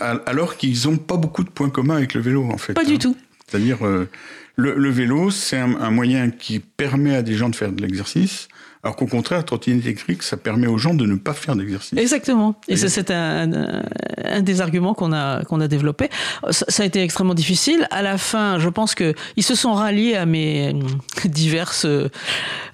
Alors 0.00 0.56
qu'ils 0.56 0.88
n'ont 0.88 0.96
pas 0.96 1.16
beaucoup 1.16 1.44
de 1.44 1.50
points 1.50 1.70
communs 1.70 1.96
avec 1.96 2.14
le 2.14 2.20
vélo, 2.20 2.44
en 2.50 2.56
fait. 2.58 2.72
Pas 2.72 2.80
hein. 2.80 2.84
du 2.84 2.98
tout. 2.98 3.16
C'est-à-dire, 3.46 3.86
euh, 3.86 4.08
le, 4.56 4.74
le 4.76 4.90
vélo, 4.90 5.30
c'est 5.30 5.58
un, 5.58 5.74
un 5.80 5.90
moyen 5.90 6.30
qui 6.30 6.60
permet 6.60 7.14
à 7.16 7.22
des 7.22 7.34
gens 7.34 7.48
de 7.48 7.56
faire 7.56 7.72
de 7.72 7.80
l'exercice, 7.82 8.48
alors 8.82 8.96
qu'au 8.96 9.06
contraire, 9.06 9.38
la 9.38 9.44
trottinette 9.44 9.84
électrique, 9.84 10.22
ça 10.22 10.36
permet 10.36 10.66
aux 10.66 10.76
gens 10.76 10.92
de 10.94 11.06
ne 11.06 11.16
pas 11.16 11.32
faire 11.32 11.56
d'exercice. 11.56 11.98
Exactement. 11.98 12.54
Et 12.68 12.76
c'est 12.76 13.10
un, 13.10 13.50
un- 13.52 13.82
un 14.24 14.42
des 14.42 14.60
arguments 14.60 14.92
qu'on 14.94 15.12
a, 15.12 15.42
qu'on 15.44 15.60
a 15.62 15.68
développé. 15.68 16.10
Ça, 16.50 16.66
ça 16.68 16.82
a 16.82 16.86
été 16.86 17.02
extrêmement 17.02 17.34
difficile. 17.34 17.86
À 17.90 18.02
la 18.02 18.18
fin, 18.18 18.58
je 18.58 18.68
pense 18.68 18.94
que 18.94 19.14
ils 19.36 19.42
se 19.42 19.54
sont 19.54 19.72
ralliés 19.72 20.16
à 20.16 20.26
mes 20.26 20.74
euh, 20.74 21.28
diverses. 21.28 21.86
euh, 21.86 22.08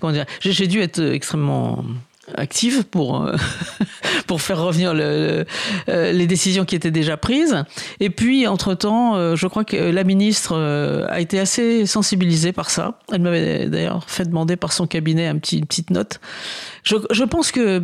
Comment 0.01 0.13
dire 0.13 0.27
j'ai 0.41 0.67
dû 0.67 0.81
être 0.81 1.01
extrêmement 1.01 1.85
active 2.37 2.85
pour 2.85 3.23
euh, 3.23 3.35
pour 4.27 4.41
faire 4.43 4.63
revenir 4.63 4.95
le, 4.95 5.01
le- 5.01 5.45
euh, 5.89 6.13
les 6.13 6.27
décisions 6.27 6.65
qui 6.65 6.75
étaient 6.77 6.91
déjà 6.91 7.17
prises. 7.17 7.65
Et 8.01 8.11
puis 8.11 8.47
entre 8.47 8.75
temps 8.75 9.35
je 9.37 9.47
crois 9.47 9.65
que 9.65 9.77
la 9.77 10.05
ministre 10.05 10.53
euh, 10.57 11.07
a 11.09 11.21
été 11.21 11.39
assez 11.41 11.87
sensibilisée 11.87 12.53
par 12.53 12.71
ça. 12.71 12.99
Elle 13.13 13.23
m'avait 13.23 13.67
d'ailleurs 13.67 14.05
fait 14.09 14.25
demander 14.25 14.57
par 14.57 14.73
son 14.73 14.87
cabinet 14.87 15.27
un 15.27 15.39
petit, 15.39 15.59
une 15.59 15.67
petite 15.67 15.91
note. 15.91 16.21
Je, 16.85 16.97
je 17.11 17.25
pense 17.25 17.51
que 17.53 17.83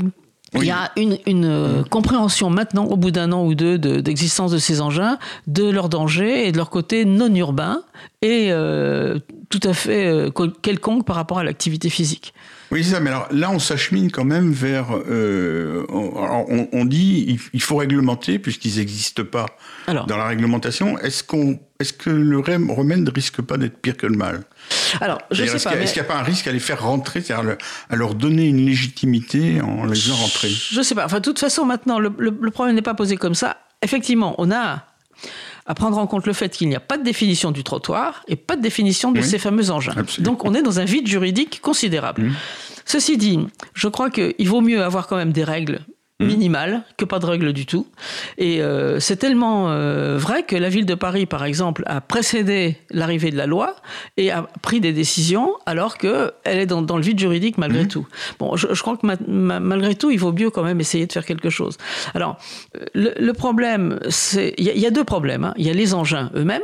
Il 0.55 0.65
y 0.65 0.71
a 0.71 0.91
une, 0.97 1.19
une 1.27 1.45
euh, 1.45 1.83
compréhension 1.91 2.49
maintenant, 2.51 2.85
au 2.85 2.97
bout 2.97 3.11
d'un 3.11 3.33
an 3.33 3.45
ou 3.45 3.55
deux 3.55 3.79
de- 3.79 4.01
d'existence 4.01 4.53
de 4.53 4.59
ces 4.59 4.81
engins, 4.81 5.19
de 5.47 5.69
leur 5.69 5.89
danger 5.89 6.47
et 6.47 6.53
de 6.53 6.57
leur 6.57 6.71
côté 6.71 7.05
non 7.05 7.35
urbain 7.35 7.83
et 8.23 8.49
euh, 8.53 9.19
tout 9.51 9.61
à 9.65 9.75
fait 9.75 10.07
euh, 10.07 10.31
quel- 10.31 10.53
quelconque 10.63 11.05
par 11.05 11.17
rapport 11.17 11.39
à 11.41 11.45
l'activité 11.45 11.91
physique. 11.91 12.33
Oui, 12.71 12.83
c'est 12.83 12.91
ça. 12.93 13.01
Mais 13.01 13.11
alors 13.11 13.29
là, 13.31 13.51
on 13.51 13.59
s'achemine 13.59 14.11
quand 14.11 14.25
même 14.25 14.53
vers. 14.53 14.87
euh, 14.95 15.85
on, 15.89 16.23
alors, 16.23 16.45
on- 16.51 16.69
on 16.73 16.85
dit 16.85 17.39
il, 17.53 17.61
faut 17.63 17.77
réglementer 17.77 18.39
puisqu'ils 18.39 18.79
n'existent 18.79 19.25
pas 19.25 19.47
Alors. 19.87 20.07
dans 20.07 20.17
la 20.17 20.27
réglementation. 20.27 20.99
Est-ce 20.99 21.23
qu'on, 21.23 21.59
est-ce 21.79 21.93
que 21.93 22.11
le 22.11 22.39
rem- 22.41 22.71
remède 22.71 23.09
risque 23.15 23.41
pas 23.43 23.57
d'être 23.57 23.79
pire 23.81 23.97
que 23.97 24.07
le 24.07 24.17
mal? 24.17 24.43
Alors, 25.01 25.19
je 25.31 25.37
C'est-à-dire, 25.45 25.61
sais 25.61 25.69
pas. 25.69 25.77
mais- 25.77 25.85
est-ce 25.85 25.93
qu'il 25.93 26.03
n'y 26.03 26.09
a 26.09 26.13
pas 26.13 26.19
un 26.19 26.25
risque 26.25 26.47
à 26.49 26.53
les 26.53 26.59
faire 26.59 26.83
rentrer, 26.83 27.21
c'est-à-dire 27.21 27.57
à 27.89 27.97
leur 27.97 28.15
donner 28.15 28.47
une 28.47 28.65
légitimité 28.67 29.61
en 29.61 29.85
les 29.85 29.95
faisant 29.95 30.17
rentrer? 30.17 30.49
Je 30.51 30.83
sais 30.83 30.95
pas. 30.95 31.05
Enfin, 31.05 31.19
de 31.19 31.25
toute 31.25 31.39
façon, 31.39 31.65
maintenant, 31.65 31.99
le, 31.99 32.11
le- 32.19 32.37
le 32.41 32.51
problème 32.51 32.75
n'est 32.75 32.83
pas 32.83 32.95
posé 32.95 33.17
comme 33.17 33.35
ça. 33.35 33.59
Effectivement, 33.83 34.35
on 34.39 34.51
a 34.51 34.85
à 35.67 35.75
prendre 35.75 35.99
en 35.99 36.07
compte 36.07 36.27
le 36.27 36.33
fait 36.33 36.49
qu'il 36.51 36.69
n'y 36.69 36.77
a 36.77 36.81
pas 36.81 36.97
de 36.99 37.03
définition 37.03 37.51
du 37.51 37.65
trottoir 37.65 38.23
et 38.29 38.37
pas 38.37 38.57
de 38.57 38.63
définition 38.63 39.11
de 39.13 39.19
Oui. 39.21 39.25
ces 39.27 39.39
fameux 39.39 39.71
engins. 39.71 39.95
Absolument. 39.97 40.33
Donc, 40.33 40.45
on 40.45 40.55
est 40.55 40.63
dans 40.63 40.79
un 40.81 40.85
vide 40.85 41.07
juridique 41.09 41.61
considérable. 41.61 42.31
Ceci 42.85 43.17
dit, 43.17 43.41
je 43.75 43.89
crois 43.89 44.11
qu'il 44.11 44.49
vaut 44.49 44.61
mieux 44.61 44.83
avoir 44.83 45.09
quand 45.09 45.17
même 45.17 45.33
des 45.33 45.43
règles 45.45 45.81
minimales 46.21 46.83
que 46.97 47.05
pas 47.05 47.19
de 47.19 47.27
règles 47.27 47.53
du 47.53 47.67
tout. 47.67 47.87
Et 48.39 48.63
euh, 48.63 49.01
c'est 49.01 49.17
tellement 49.17 49.71
euh, 49.71 50.17
vrai 50.17 50.45
que 50.45 50.57
la 50.57 50.69
ville 50.71 50.87
de 50.87 50.95
Paris, 50.95 51.27
par 51.27 51.45
exemple, 51.45 51.83
a 51.87 52.01
précédé 52.01 52.79
l'arrivée 52.91 53.31
de 53.31 53.37
la 53.37 53.47
loi 53.47 53.77
et 54.17 54.31
a 54.31 54.47
pris 54.63 54.81
des 54.81 54.93
décisions 54.93 55.53
alors 55.67 55.99
qu'elle 55.99 56.31
est 56.45 56.67
dans, 56.67 56.81
dans 56.83 56.97
le 56.97 57.03
vide 57.03 57.19
juridique 57.19 57.59
malgré 57.59 57.87
tout. 57.87 58.07
Bon, 58.39 58.57
je, 58.57 58.69
je 58.73 58.81
crois 58.83 58.97
que 58.97 59.07
ma- 59.07 59.17
ma- 59.29 59.61
malgré 59.61 59.95
tout, 59.95 60.11
il 60.11 60.19
vaut 60.19 60.33
mieux 60.33 60.51
quand 60.51 60.63
même 60.63 60.81
essayer 60.81 61.07
de 61.07 61.13
faire 61.13 61.27
quelque 61.27 61.51
chose. 61.51 61.77
Alors, 62.15 62.39
euh, 62.77 62.85
le, 62.95 63.13
le 63.19 63.33
problème, 63.33 64.01
c'est... 64.09 64.55
Il 64.57 64.65
y, 64.65 64.71
a- 64.71 64.75
il 64.75 64.81
y 64.81 64.87
a 64.87 64.91
deux 64.91 65.05
problèmes. 65.05 65.45
hein. 65.45 65.55
Il 65.59 65.67
y 65.67 65.71
a 65.71 65.75
les 65.75 65.93
engins 65.93 66.31
eux-mêmes 66.35 66.63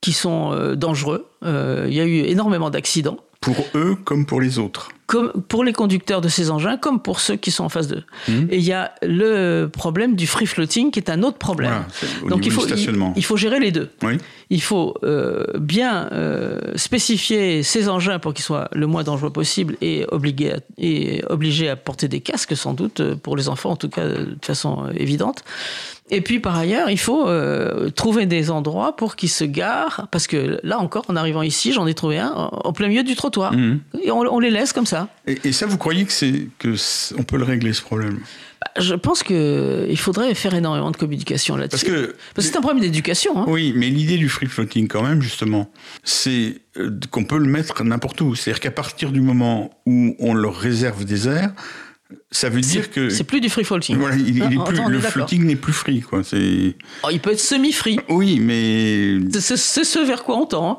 qui 0.00 0.12
sont 0.12 0.52
euh, 0.52 0.74
dangereux. 0.76 1.26
Il 1.42 1.92
y 1.92 2.00
a 2.00 2.04
eu 2.04 2.20
énormément 2.20 2.70
d'accidents 2.70 3.18
Pour 3.42 3.66
eux 3.74 3.96
comme 4.04 4.24
pour 4.24 4.40
les 4.40 4.58
autres. 4.58 4.88
Comme 5.06 5.32
pour 5.48 5.64
les 5.64 5.72
conducteurs 5.72 6.20
de 6.20 6.28
ces 6.28 6.50
engins, 6.50 6.76
comme 6.76 7.00
pour 7.00 7.20
ceux 7.20 7.36
qui 7.36 7.50
sont 7.50 7.64
en 7.64 7.68
face 7.68 7.88
d'eux. 7.88 8.04
Mhm. 8.28 8.48
Et 8.50 8.56
il 8.56 8.64
y 8.64 8.72
a 8.72 8.92
le 9.02 9.66
problème 9.66 10.16
du 10.16 10.26
free 10.26 10.46
floating, 10.46 10.90
qui 10.90 10.98
est 10.98 11.10
un 11.10 11.22
autre 11.22 11.38
problème. 11.38 11.84
Voilà, 12.20 12.34
Donc 12.34 12.46
il 12.46 12.52
faut, 12.52 12.66
il, 12.66 13.12
il 13.16 13.24
faut 13.24 13.36
gérer 13.36 13.60
les 13.60 13.70
deux. 13.70 13.90
Oui. 14.02 14.18
Il 14.50 14.62
faut 14.62 14.94
euh, 15.04 15.44
bien 15.58 16.08
euh, 16.12 16.58
spécifier 16.76 17.62
ces 17.62 17.88
engins 17.88 18.18
pour 18.18 18.34
qu'ils 18.34 18.44
soient 18.44 18.68
le 18.72 18.86
moins 18.86 19.02
dangereux 19.02 19.30
possible 19.30 19.76
et 19.80 20.06
obligés 20.10 20.52
à, 20.52 20.56
et 20.78 21.22
obligés 21.28 21.68
à 21.68 21.76
porter 21.76 22.08
des 22.08 22.20
casques, 22.20 22.56
sans 22.56 22.72
doute, 22.74 23.00
euh, 23.00 23.16
pour 23.16 23.36
les 23.36 23.48
enfants, 23.48 23.70
en 23.70 23.76
tout 23.76 23.88
cas 23.88 24.06
de 24.06 24.36
façon 24.42 24.88
évidente. 24.94 25.44
Et 26.10 26.20
puis 26.20 26.38
par 26.38 26.56
ailleurs, 26.56 26.90
il 26.90 26.98
faut 26.98 27.26
euh, 27.26 27.88
trouver 27.90 28.26
des 28.26 28.50
endroits 28.50 28.94
pour 28.94 29.16
qu'ils 29.16 29.30
se 29.30 29.44
garent, 29.44 30.06
parce 30.10 30.26
que 30.26 30.60
là 30.62 30.78
encore, 30.78 31.04
en 31.08 31.16
arrivant 31.16 31.40
ici, 31.42 31.72
j'en 31.72 31.86
ai 31.86 31.94
trouvé 31.94 32.18
un 32.18 32.30
en 32.30 32.72
plein 32.74 32.88
milieu 32.88 33.02
du 33.02 33.16
trottoir. 33.16 33.54
Mhm. 33.54 33.80
Et 34.02 34.10
on, 34.10 34.20
on 34.20 34.38
les 34.38 34.50
laisse 34.50 34.74
comme 34.74 34.84
ça. 34.84 34.93
Et, 35.26 35.38
et 35.44 35.52
ça, 35.52 35.66
vous 35.66 35.78
croyez 35.78 36.04
que 36.04 36.12
c'est 36.12 36.48
que 36.58 36.74
on 37.18 37.22
peut 37.22 37.36
le 37.36 37.44
régler 37.44 37.72
ce 37.72 37.82
problème? 37.82 38.18
Bah, 38.60 38.70
Je 38.82 38.94
pense 38.94 39.22
qu'il 39.22 39.98
faudrait 39.98 40.34
faire 40.34 40.54
énormément 40.54 40.90
de 40.90 40.96
communication 40.96 41.56
là-dessus. 41.56 41.86
Parce 41.86 42.06
que 42.06 42.14
c'est 42.42 42.56
un 42.56 42.60
problème 42.60 42.80
d'éducation. 42.82 43.38
Hein. 43.38 43.44
Oui, 43.48 43.72
mais 43.76 43.88
l'idée 43.90 44.16
du 44.16 44.28
free 44.28 44.46
floating, 44.46 44.88
quand 44.88 45.02
même, 45.02 45.20
justement, 45.22 45.70
c'est 46.02 46.60
euh, 46.78 46.90
qu'on 47.10 47.24
peut 47.24 47.38
le 47.38 47.48
mettre 47.48 47.84
n'importe 47.84 48.20
où. 48.20 48.34
C'est-à-dire 48.34 48.60
qu'à 48.60 48.70
partir 48.70 49.10
du 49.12 49.20
moment 49.20 49.70
où 49.86 50.14
on 50.18 50.34
leur 50.34 50.56
réserve 50.56 51.04
des 51.04 51.28
airs, 51.28 51.52
ça 52.30 52.48
veut 52.48 52.60
dire 52.60 52.90
que 52.90 53.08
C'est 53.10 53.24
plus 53.24 53.40
du 53.40 53.48
free 53.48 53.64
floating. 53.64 53.96
voilà, 53.96 54.16
il, 54.16 54.36
il 54.36 54.42
Ah, 54.42 54.46
est 54.52 54.64
plus, 54.64 54.78
est 54.78 54.88
le 54.88 55.00
floating 55.00 55.44
n'est 55.44 55.56
plus 55.56 55.72
free, 55.72 56.00
quoi. 56.00 56.22
C'est 56.22 56.76
Oh, 57.02 57.08
il 57.10 57.20
peut 57.20 57.32
être 57.32 57.40
semi-free. 57.40 57.98
oui, 58.08 58.38
mais 58.40 59.18
c'est 59.40 59.56
ce 59.56 60.06
vers 60.06 60.22
quoi 60.22 60.36
on 60.36 60.46
tend. 60.46 60.70
hein. 60.70 60.78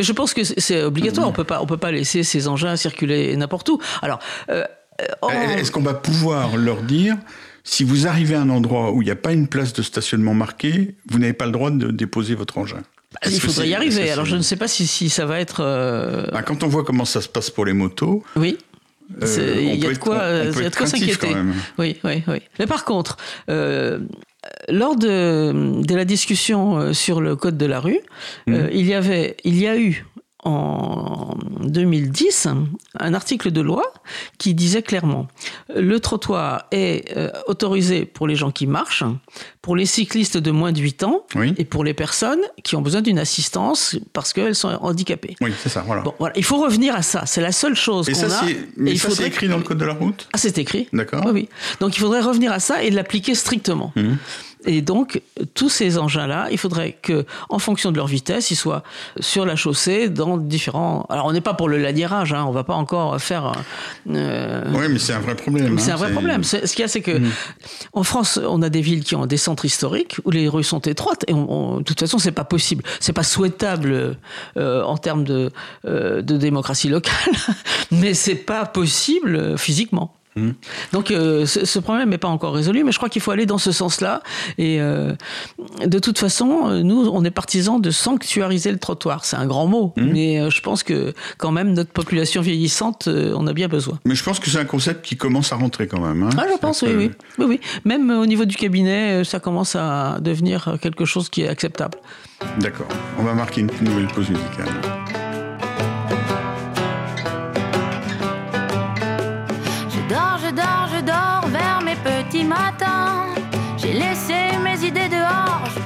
Mais 0.00 0.04
je 0.04 0.12
pense 0.14 0.32
que 0.32 0.44
c'est- 0.44 0.82
obligatoire. 0.82 1.28
On 1.28 1.32
peut 1.32 1.44
pas, 1.44 1.60
on 1.60 1.66
peut 1.66 1.76
pas 1.76 1.92
laisser 1.92 2.22
ces 2.22 2.48
engins 2.48 2.74
circuler 2.76 3.36
n'importe 3.36 3.68
où. 3.68 3.78
Alors, 4.00 4.18
euh, 4.50 4.64
euh, 5.02 5.04
en- 5.20 5.28
est-ce 5.30 5.70
qu'on 5.70 5.82
va 5.82 5.92
pouvoir 5.92 6.56
leur 6.56 6.80
dire 6.80 7.18
si 7.64 7.84
vous 7.84 8.06
arrivez 8.06 8.34
à 8.34 8.40
un 8.40 8.48
endroit 8.48 8.92
où 8.92 9.02
il 9.02 9.04
n'y 9.04 9.10
a 9.10 9.16
pas 9.16 9.32
une 9.32 9.46
place 9.46 9.74
de 9.74 9.82
stationnement 9.82 10.32
marquée, 10.32 10.94
vous 11.10 11.18
n'avez 11.18 11.34
pas 11.34 11.44
le 11.44 11.52
droit 11.52 11.70
de 11.70 11.90
déposer 11.90 12.34
votre 12.34 12.56
engin? 12.56 12.80
Est-ce 13.22 13.34
il 13.34 13.40
faudrait 13.40 13.68
y 13.68 13.74
arriver. 13.74 14.10
Alors, 14.10 14.24
je 14.24 14.36
ne 14.36 14.40
sais 14.42 14.56
pas 14.56 14.68
si, 14.68 14.86
si 14.86 15.10
ça 15.10 15.26
va 15.26 15.38
être. 15.38 15.60
euh, 15.60 16.26
Ah, 16.32 16.42
quand 16.42 16.62
on 16.62 16.68
voit 16.68 16.84
comment 16.84 17.04
ça 17.04 17.20
se 17.20 17.28
passe 17.28 17.50
pour 17.50 17.66
les 17.66 17.74
motos, 17.74 18.22
Oui. 18.36 18.56
Il 19.20 19.26
y 19.26 19.30
euh, 19.38 19.60
il 19.60 19.80
y 19.80 19.86
a 19.86 19.92
de 19.92 19.98
quoi 19.98 20.86
s'inquiéter. 20.86 21.34
Oui, 21.78 21.98
oui, 22.04 22.22
oui. 22.28 22.38
Mais 22.60 22.66
par 22.66 22.84
contre, 22.84 23.16
euh, 23.50 23.98
lors 24.68 24.96
de, 24.96 25.82
de 25.82 25.94
la 25.94 26.04
discussion 26.04 26.78
euh, 26.78 26.92
sur 26.92 27.20
le 27.20 27.36
code 27.36 27.56
de 27.56 27.66
la 27.66 27.80
rue, 27.80 28.00
Mmh. 28.46 28.54
euh, 28.54 28.68
il 28.72 28.86
y 28.86 28.94
avait, 28.94 29.36
il 29.44 29.58
y 29.58 29.66
a 29.66 29.76
eu 29.78 30.04
en 30.42 31.34
2010 31.62 32.48
un 32.98 33.14
article 33.14 33.50
de 33.50 33.60
loi 33.60 33.82
qui 34.38 34.54
disait 34.54 34.82
clairement 34.82 35.28
le 35.74 36.00
trottoir 36.00 36.64
est 36.72 37.16
euh, 37.16 37.30
autorisé 37.46 38.04
pour 38.06 38.26
les 38.26 38.36
gens 38.36 38.50
qui 38.50 38.66
marchent, 38.66 39.04
pour 39.62 39.76
les 39.76 39.86
cyclistes 39.86 40.36
de 40.38 40.50
moins 40.50 40.72
de 40.72 40.80
8 40.80 41.02
ans 41.04 41.24
Oui. 41.34 41.54
et 41.58 41.64
pour 41.64 41.84
les 41.84 41.94
personnes 41.94 42.40
qui 42.64 42.76
ont 42.76 42.82
besoin 42.82 43.02
d'une 43.02 43.18
assistance 43.18 43.96
parce 44.12 44.32
qu'elles 44.32 44.54
sont 44.54 44.68
handicapées. 44.80 45.36
Oui, 45.40 45.52
c'est 45.62 45.68
ça, 45.68 45.82
voilà. 45.86 46.02
Bon, 46.02 46.14
voilà, 46.18 46.34
il 46.36 46.44
faut 46.44 46.58
revenir 46.58 46.94
à 46.94 47.02
ça. 47.02 47.24
C'est 47.26 47.40
la 47.42 47.52
seule 47.52 47.74
chose 47.76 48.08
Et 48.08 48.12
qu'on 48.12 48.20
ça, 48.20 48.26
a. 48.40 48.46
c'est 48.46 48.56
mais 48.76 48.92
Et 48.92 48.96
ça, 48.96 49.10
c'est 49.10 49.26
écrit 49.26 49.48
dans 49.48 49.58
le 49.58 49.62
code 49.62 49.78
de 49.78 49.84
la 49.84 49.94
route? 49.94 50.28
Ah, 50.32 50.38
c'est 50.38 50.56
écrit. 50.58 50.88
D'accord. 50.92 51.22
Oui, 51.26 51.32
oui. 51.32 51.48
Donc 51.80 51.96
il 51.96 52.00
faudrait 52.00 52.20
revenir 52.22 52.52
à 52.52 52.60
ça 52.60 52.82
et 52.82 52.90
l'appliquer 52.90 53.34
strictement. 53.34 53.92
Mhm. 53.96 54.16
Et 54.66 54.82
donc, 54.82 55.22
tous 55.54 55.68
ces 55.70 55.96
engins-là, 55.98 56.48
il 56.50 56.58
faudrait 56.58 56.96
que, 57.00 57.24
en 57.48 57.58
fonction 57.58 57.90
de 57.92 57.96
leur 57.96 58.06
vitesse, 58.06 58.50
ils 58.50 58.56
soient 58.56 58.82
sur 59.18 59.46
la 59.46 59.56
chaussée 59.56 60.08
dans 60.10 60.36
différents. 60.36 61.06
Alors, 61.08 61.26
on 61.26 61.32
n'est 61.32 61.40
pas 61.40 61.54
pour 61.54 61.68
le 61.68 61.78
laniérage, 61.78 62.32
hein, 62.34 62.44
on 62.46 62.50
va 62.50 62.62
pas 62.64 62.74
encore 62.74 63.18
faire. 63.20 63.52
euh, 64.10 64.62
Oui, 64.74 64.86
mais 64.90 64.98
c'est 64.98 65.14
un 65.14 65.20
vrai 65.20 65.34
problème. 65.34 65.78
c'est 65.78 65.90
hein, 65.90 65.94
un 65.94 65.96
vrai 65.96 66.12
problème. 66.12 66.44
Ce 66.44 66.56
qu'il 66.58 66.80
y 66.80 66.82
a, 66.82 66.88
c'est 66.88 67.00
que 67.00 67.20
en 67.92 68.02
France, 68.02 68.38
on 68.46 68.60
a 68.62 68.68
des 68.68 68.80
villes 68.82 69.02
qui 69.04 69.14
ont 69.16 69.26
des 69.26 69.36
centres 69.38 69.64
historiques 69.64 70.16
où 70.24 70.30
les 70.30 70.48
rues 70.48 70.64
sont 70.64 70.80
étroites 70.80 71.24
et 71.26 71.32
on- 71.32 71.50
on- 71.50 71.76
de 71.78 71.82
toute 71.84 72.00
façon, 72.00 72.18
c'est 72.18 72.32
pas 72.32 72.44
possible, 72.44 72.84
c'est 73.00 73.12
pas 73.14 73.22
souhaitable 73.22 74.16
euh, 74.56 74.82
en 74.82 74.96
termes 74.98 75.24
de, 75.24 75.50
euh, 75.86 76.20
de 76.22 76.36
démocratie 76.36 76.88
locale, 76.88 77.14
mais 77.90 78.14
c'est 78.14 78.34
pas 78.34 78.66
possible 78.66 79.36
euh, 79.36 79.56
physiquement. 80.34 80.52
Donc 80.92 81.10
euh, 81.10 81.46
ce, 81.46 81.64
ce 81.64 81.78
problème 81.78 82.08
n'est 82.10 82.18
pas 82.18 82.28
encore 82.28 82.54
résolu, 82.54 82.84
mais 82.84 82.92
je 82.92 82.98
crois 82.98 83.08
qu'il 83.08 83.22
faut 83.22 83.30
aller 83.30 83.46
dans 83.46 83.58
ce 83.58 83.72
sens-là. 83.72 84.22
Et 84.58 84.80
euh, 84.80 85.12
de 85.84 85.98
toute 85.98 86.18
façon, 86.18 86.68
euh, 86.68 86.82
nous, 86.82 87.08
on 87.12 87.24
est 87.24 87.30
partisans 87.30 87.80
de 87.80 87.90
sanctuariser 87.90 88.72
le 88.72 88.78
trottoir. 88.78 89.24
C'est 89.24 89.36
un 89.36 89.46
grand 89.46 89.66
mot, 89.66 89.92
mais 89.96 90.40
euh, 90.40 90.50
je 90.50 90.60
pense 90.60 90.82
que 90.82 91.14
quand 91.38 91.50
même 91.52 91.72
notre 91.72 91.90
population 91.92 92.42
vieillissante, 92.42 93.08
on 93.08 93.46
a 93.46 93.52
bien 93.52 93.68
besoin. 93.68 93.98
Mais 94.04 94.14
je 94.14 94.24
pense 94.24 94.38
que 94.40 94.48
c'est 94.50 94.58
un 94.58 94.64
concept 94.64 95.04
qui 95.04 95.16
commence 95.16 95.52
à 95.52 95.56
rentrer 95.56 95.86
quand 95.86 96.00
même. 96.00 96.22
hein. 96.22 96.30
Ah, 96.38 96.46
je 96.52 96.58
pense, 96.58 96.82
oui, 96.82 96.94
oui. 96.96 97.10
oui, 97.38 97.46
oui. 97.48 97.60
Même 97.84 98.10
au 98.10 98.26
niveau 98.26 98.44
du 98.44 98.56
cabinet, 98.56 99.24
ça 99.24 99.40
commence 99.40 99.76
à 99.76 100.18
devenir 100.20 100.76
quelque 100.80 101.04
chose 101.04 101.28
qui 101.28 101.42
est 101.42 101.48
acceptable. 101.48 101.98
D'accord. 102.60 102.88
On 103.18 103.22
va 103.22 103.34
marquer 103.34 103.60
une 103.62 103.70
nouvelle 103.82 104.06
pause 104.08 104.30
musicale. 104.30 105.19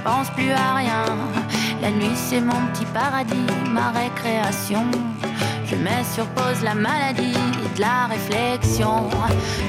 Pense 0.05 0.31
plus 0.31 0.53
à 0.53 0.75
rien. 0.75 1.05
La 1.81 1.91
nuit 1.91 2.15
c'est 2.15 2.41
mon 2.41 2.61
petit 2.73 2.87
paradis, 2.87 3.47
ma 3.73 3.91
récréation. 3.91 4.85
Je 5.67 5.77
mets 5.77 6.05
sur 6.15 6.27
pause 6.37 6.63
la 6.63 6.75
maladie 6.75 7.33
et 7.65 7.77
de 7.77 7.81
la 7.81 8.07
réflexion. 8.07 9.09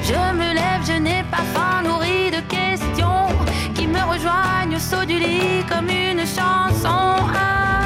Je 0.02 0.20
me 0.40 0.54
lève, 0.54 0.82
je 0.86 0.92
n'ai 0.92 1.24
pas 1.30 1.44
faim, 1.54 1.82
nourri 1.82 2.30
de 2.30 2.40
questions 2.56 3.26
qui 3.74 3.86
me 3.86 4.00
rejoignent 4.12 4.76
au 4.76 4.78
saut 4.78 5.06
du 5.06 5.18
lit 5.18 5.64
comme 5.68 5.88
une 5.88 6.20
chanson. 6.20 7.16
Ah, 7.34 7.82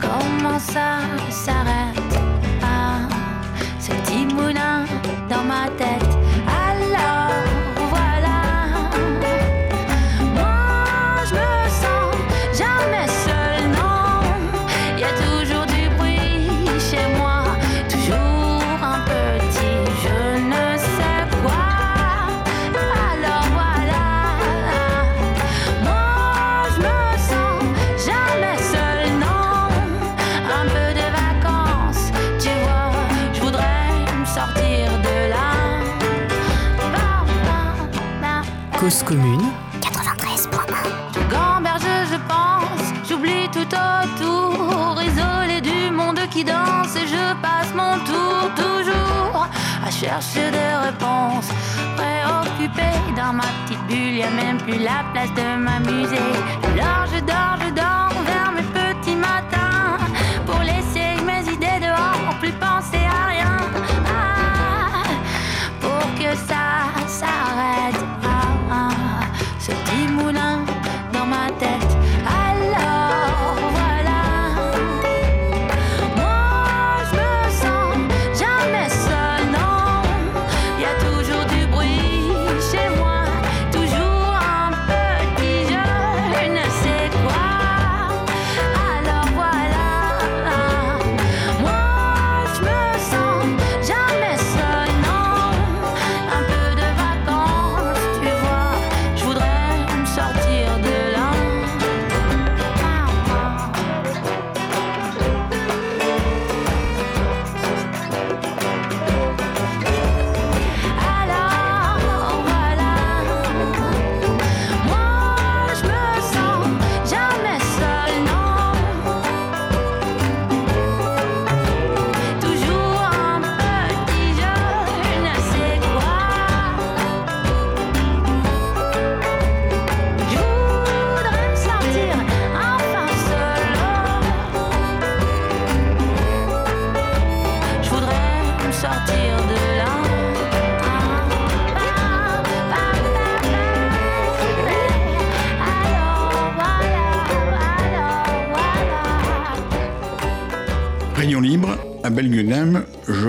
comment 0.00 0.58
ça 0.58 0.98
s'arrête? 1.30 2.18
Ah, 2.62 3.06
ce 3.78 3.90
petit 3.90 4.24
moulin 4.34 4.84
dans 5.28 5.44
ma 5.44 5.68
tête. 5.76 6.07
Cause 38.88 39.02
commune 39.02 39.42
93.1 39.82 40.48
Je 41.12 41.20
gamberge, 41.30 41.82
je 42.10 42.16
pense, 42.26 42.86
j'oublie 43.06 43.46
tout 43.52 43.68
autour, 43.68 44.98
isolé 45.02 45.60
du 45.60 45.90
monde 45.90 46.18
qui 46.30 46.42
danse 46.42 46.96
et 46.96 47.06
je 47.06 47.34
passe 47.42 47.74
mon 47.74 48.02
tour 48.06 48.48
toujours 48.56 49.46
à 49.86 49.90
chercher 49.90 50.50
des 50.50 50.72
réponses. 50.86 51.50
Préoccupé 51.98 52.88
dans 53.14 53.34
ma 53.34 53.44
petite 53.66 53.86
bulle, 53.88 54.16
y 54.16 54.22
a 54.22 54.30
même 54.30 54.56
plus 54.56 54.78
la 54.78 55.04
place 55.12 55.34
de 55.34 55.58
m'amuser. 55.58 56.30
Alors 56.72 57.04
je 57.12 57.20
dors, 57.20 57.58
je 57.60 57.70
dors 57.74 58.37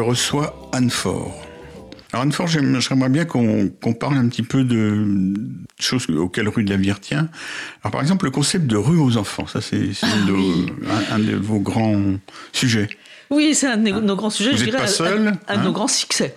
je 0.10 0.16
reçois 0.16 0.70
Anne 0.72 0.90
Fort. 0.90 1.36
Alors 2.12 2.24
Anne 2.24 2.32
Fort, 2.32 2.48
j'aime- 2.48 2.80
j'aimerais 2.80 3.10
bien 3.10 3.26
qu'on 3.26 3.70
parle 4.00 4.18
un 4.18 4.28
petit 4.28 4.42
peu 4.42 4.64
de 4.64 5.06
choses 5.80 6.08
auxquelles 6.10 6.48
Rue 6.50 6.64
de 6.64 6.70
la 6.72 6.78
Vire 6.78 7.00
tient. 7.00 7.30
Alors 7.84 7.92
par 7.92 8.02
exemple, 8.02 8.26
le 8.26 8.32
concept 8.32 8.66
de 8.66 8.76
rue 8.76 8.98
aux 8.98 9.18
enfants, 9.18 9.46
ça 9.46 9.62
c'est 9.62 9.92
oui. 10.28 10.66
un, 11.12 11.16
un 11.16 11.20
de 11.20 11.36
vos 11.36 11.60
grands 11.60 12.02
sujets. 12.52 12.90
Oui, 13.30 13.54
c'est 13.54 13.68
un 13.68 13.78
de 13.78 13.92
nos 13.92 14.16
grands 14.16 14.32
sujets, 14.32 14.52
Vous 14.52 14.58
je 14.58 14.64
dirais 14.64 14.78
pas 14.80 14.84
un- 14.86 14.88
seul, 14.88 15.28
un, 15.28 15.54
un 15.54 15.56
de 15.58 15.60
hein 15.60 15.64
nos 15.64 15.72
grands 15.72 15.88
succès. 15.88 16.36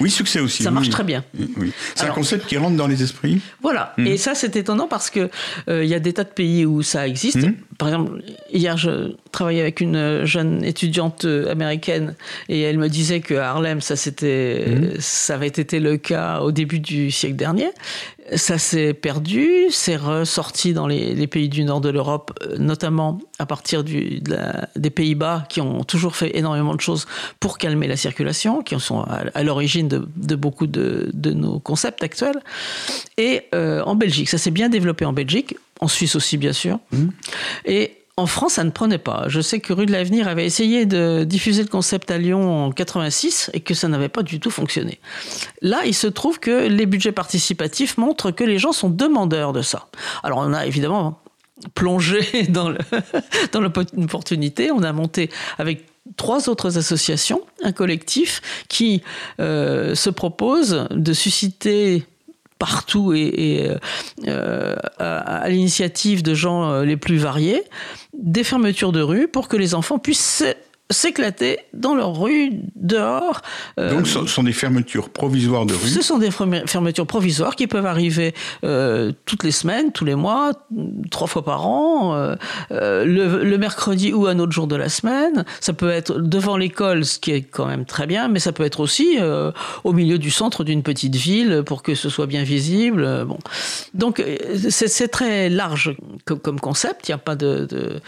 Oui, 0.00 0.10
succès 0.10 0.40
aussi. 0.40 0.62
Ça 0.62 0.70
marche 0.70 0.86
oui. 0.86 0.92
très 0.92 1.04
bien. 1.04 1.24
Oui. 1.56 1.72
C'est 1.94 2.06
un 2.06 2.10
concept 2.12 2.46
qui 2.46 2.56
rentre 2.56 2.76
dans 2.76 2.86
les 2.86 3.02
esprits. 3.02 3.40
Voilà. 3.62 3.94
Mhm. 3.98 4.06
Et 4.06 4.16
ça, 4.16 4.34
c'est 4.34 4.56
étonnant 4.56 4.88
parce 4.88 5.10
que 5.10 5.30
euh, 5.68 5.84
il 5.84 5.90
y 5.90 5.94
a 5.94 6.00
des 6.00 6.12
tas 6.12 6.24
de 6.24 6.30
pays 6.30 6.66
où 6.66 6.82
ça 6.82 7.06
existe. 7.06 7.36
Mhm. 7.36 7.54
Par 7.78 7.88
exemple, 7.88 8.22
hier, 8.52 8.76
je 8.76 9.14
travaillais 9.32 9.60
avec 9.60 9.80
une 9.80 9.96
euh, 9.96 10.26
jeune 10.26 10.64
étudiante 10.64 11.24
euh, 11.24 11.50
américaine 11.50 12.14
et 12.48 12.60
elle 12.60 12.78
me 12.78 12.88
disait 12.88 13.20
que 13.20 13.34
Harlem, 13.34 13.80
ça 13.80 13.96
c'était, 13.96 14.64
euh, 14.66 14.94
ça 15.00 15.34
avait 15.34 15.48
été 15.48 15.80
le 15.80 15.96
cas 15.96 16.40
au 16.40 16.52
début 16.52 16.78
du 16.78 17.10
siècle 17.10 17.36
dernier. 17.36 17.68
Ça 18.36 18.56
s'est 18.56 18.94
perdu, 18.94 19.66
c'est 19.70 19.96
ressorti 19.96 20.72
dans 20.72 20.86
les, 20.86 21.14
les 21.14 21.26
pays 21.26 21.50
du 21.50 21.62
nord 21.64 21.82
de 21.82 21.90
l'Europe, 21.90 22.32
euh, 22.42 22.56
notamment 22.58 23.18
à 23.38 23.44
partir 23.44 23.84
du, 23.84 24.20
de 24.20 24.30
la- 24.32 24.68
des 24.76 24.88
Pays-Bas, 24.88 25.44
qui 25.50 25.60
ont 25.60 25.84
toujours 25.84 26.16
fait 26.16 26.36
énormément 26.36 26.74
de 26.74 26.80
choses 26.80 27.06
pour 27.38 27.58
calmer 27.58 27.86
la 27.86 27.96
circulation, 27.96 28.62
qui 28.62 28.80
sont 28.80 29.00
à, 29.00 29.24
à 29.34 29.42
l'origine 29.42 29.88
de, 29.88 30.08
de 30.16 30.36
beaucoup 30.36 30.66
de, 30.66 31.10
de 31.12 31.32
nos 31.32 31.58
concepts 31.60 32.02
actuels. 32.02 32.40
Et 33.18 33.42
euh, 33.54 33.82
en 33.82 33.94
Belgique, 33.94 34.30
ça 34.30 34.38
s'est 34.38 34.50
bien 34.50 34.70
développé 34.70 35.04
en 35.04 35.12
Belgique, 35.12 35.56
en 35.80 35.88
Suisse 35.88 36.16
aussi 36.16 36.38
bien 36.38 36.54
sûr. 36.54 36.78
Et 37.66 37.92
en 38.16 38.26
France, 38.26 38.54
ça 38.54 38.64
ne 38.64 38.70
prenait 38.70 38.98
pas. 38.98 39.24
Je 39.26 39.40
sais 39.40 39.58
que 39.58 39.72
Rue 39.72 39.86
de 39.86 39.92
l'Avenir 39.92 40.28
avait 40.28 40.46
essayé 40.46 40.86
de 40.86 41.24
diffuser 41.24 41.62
le 41.62 41.68
concept 41.68 42.10
à 42.12 42.18
Lyon 42.18 42.66
en 42.66 42.70
86 42.70 43.50
et 43.54 43.60
que 43.60 43.74
ça 43.74 43.88
n'avait 43.88 44.08
pas 44.08 44.22
du 44.22 44.38
tout 44.38 44.50
fonctionné. 44.50 45.00
Là, 45.62 45.80
il 45.84 45.94
se 45.94 46.06
trouve 46.06 46.38
que 46.38 46.68
les 46.68 46.86
budgets 46.86 47.10
participatifs 47.12 47.98
montrent 47.98 48.30
que 48.30 48.44
les 48.44 48.58
gens 48.58 48.70
sont 48.72 48.88
demandeurs 48.90 49.52
de 49.52 49.62
ça. 49.62 49.88
Alors, 50.22 50.38
on 50.38 50.52
a 50.52 50.64
évidemment 50.64 51.18
plongé 51.74 52.44
dans 52.48 52.68
le- 52.70 52.78
dans 53.52 53.60
l'opportunité. 53.60 54.70
On 54.70 54.84
a 54.84 54.92
monté 54.92 55.28
avec 55.58 55.86
trois 56.16 56.48
autres 56.48 56.78
associations, 56.78 57.40
un 57.64 57.72
collectif 57.72 58.42
qui 58.68 59.02
euh, 59.40 59.94
se 59.96 60.10
propose 60.10 60.86
de 60.90 61.12
susciter 61.12 62.04
partout 62.58 63.12
et, 63.14 63.20
et, 63.20 63.70
euh, 64.28 64.76
à, 64.98 65.18
à 65.18 65.48
l'initiative 65.48 66.22
de 66.22 66.34
gens 66.34 66.70
euh, 66.70 66.84
les 66.84 66.96
plus 66.96 67.18
variés, 67.18 67.62
des 68.16 68.44
fermetures 68.44 68.92
de 68.92 69.02
rue 69.02 69.28
pour 69.28 69.48
que 69.48 69.56
les 69.56 69.74
enfants 69.74 69.98
puissent 69.98 70.44
s'é- 70.90 71.04
s'éclater 71.14 71.58
dans 71.72 71.94
leur 71.94 72.18
rue, 72.20 72.50
dehors. 72.76 73.40
Euh, 73.78 73.90
Donc, 73.94 74.06
ce 74.08 74.26
sont 74.26 74.42
des 74.42 74.52
fermetures 74.52 75.10
provisoires 75.10 75.64
de 75.66 75.74
rue. 75.74 75.88
ce 75.88 76.02
sont 76.02 76.18
des 76.18 76.30
ferme- 76.30 76.66
fermetures 76.66 77.06
provisoires 77.06 77.54
qui 77.56 77.66
peuvent 77.66 77.86
arriver 77.86 78.34
euh, 78.64 79.12
toutes 79.26 79.44
les 79.44 79.50
semaines, 79.52 79.92
tous 79.92 80.04
les 80.04 80.14
mois, 80.16 80.52
trois 81.10 81.26
fois 81.28 81.44
par 81.44 81.66
an, 81.68 82.14
euh, 82.14 82.34
le, 83.04 83.44
le 83.44 83.58
mercredi 83.58 84.12
ou 84.12 84.26
un 84.26 84.38
autre 84.38 84.52
jour 84.52 84.66
de 84.66 84.74
la 84.76 84.88
semaine. 84.88 85.44
Ça 85.60 85.72
peut 85.72 85.90
être 85.90 86.18
devant 86.18 86.56
l'école, 86.56 87.04
ce 87.04 87.18
qui 87.18 87.30
est 87.30 87.42
quand 87.42 87.66
même 87.66 87.84
très 87.84 88.06
bien, 88.06 88.28
mais 88.28 88.40
ça 88.40 88.52
peut 88.52 88.64
être 88.64 88.80
aussi 88.80 89.18
au 89.84 89.92
milieu 89.92 90.18
du 90.18 90.30
centre 90.30 90.64
d'une 90.64 90.82
petite 90.82 91.14
ville 91.16 91.62
pour 91.64 91.82
que 91.82 91.94
ce 91.94 92.08
soit 92.08 92.26
bien 92.26 92.42
visible. 92.42 93.24
Bon, 93.26 93.38
donc 93.94 94.22
c'est 94.68 94.88
c'est 94.88 95.08
très 95.08 95.48
large 95.48 95.96
comme, 96.24 96.38
comme 96.40 96.60
concept. 96.60 97.08
Il 97.08 97.12
n'y 97.12 97.14
a 97.14 97.18
pas 97.18 97.36
de, 97.36 97.66
de- 97.66 98.00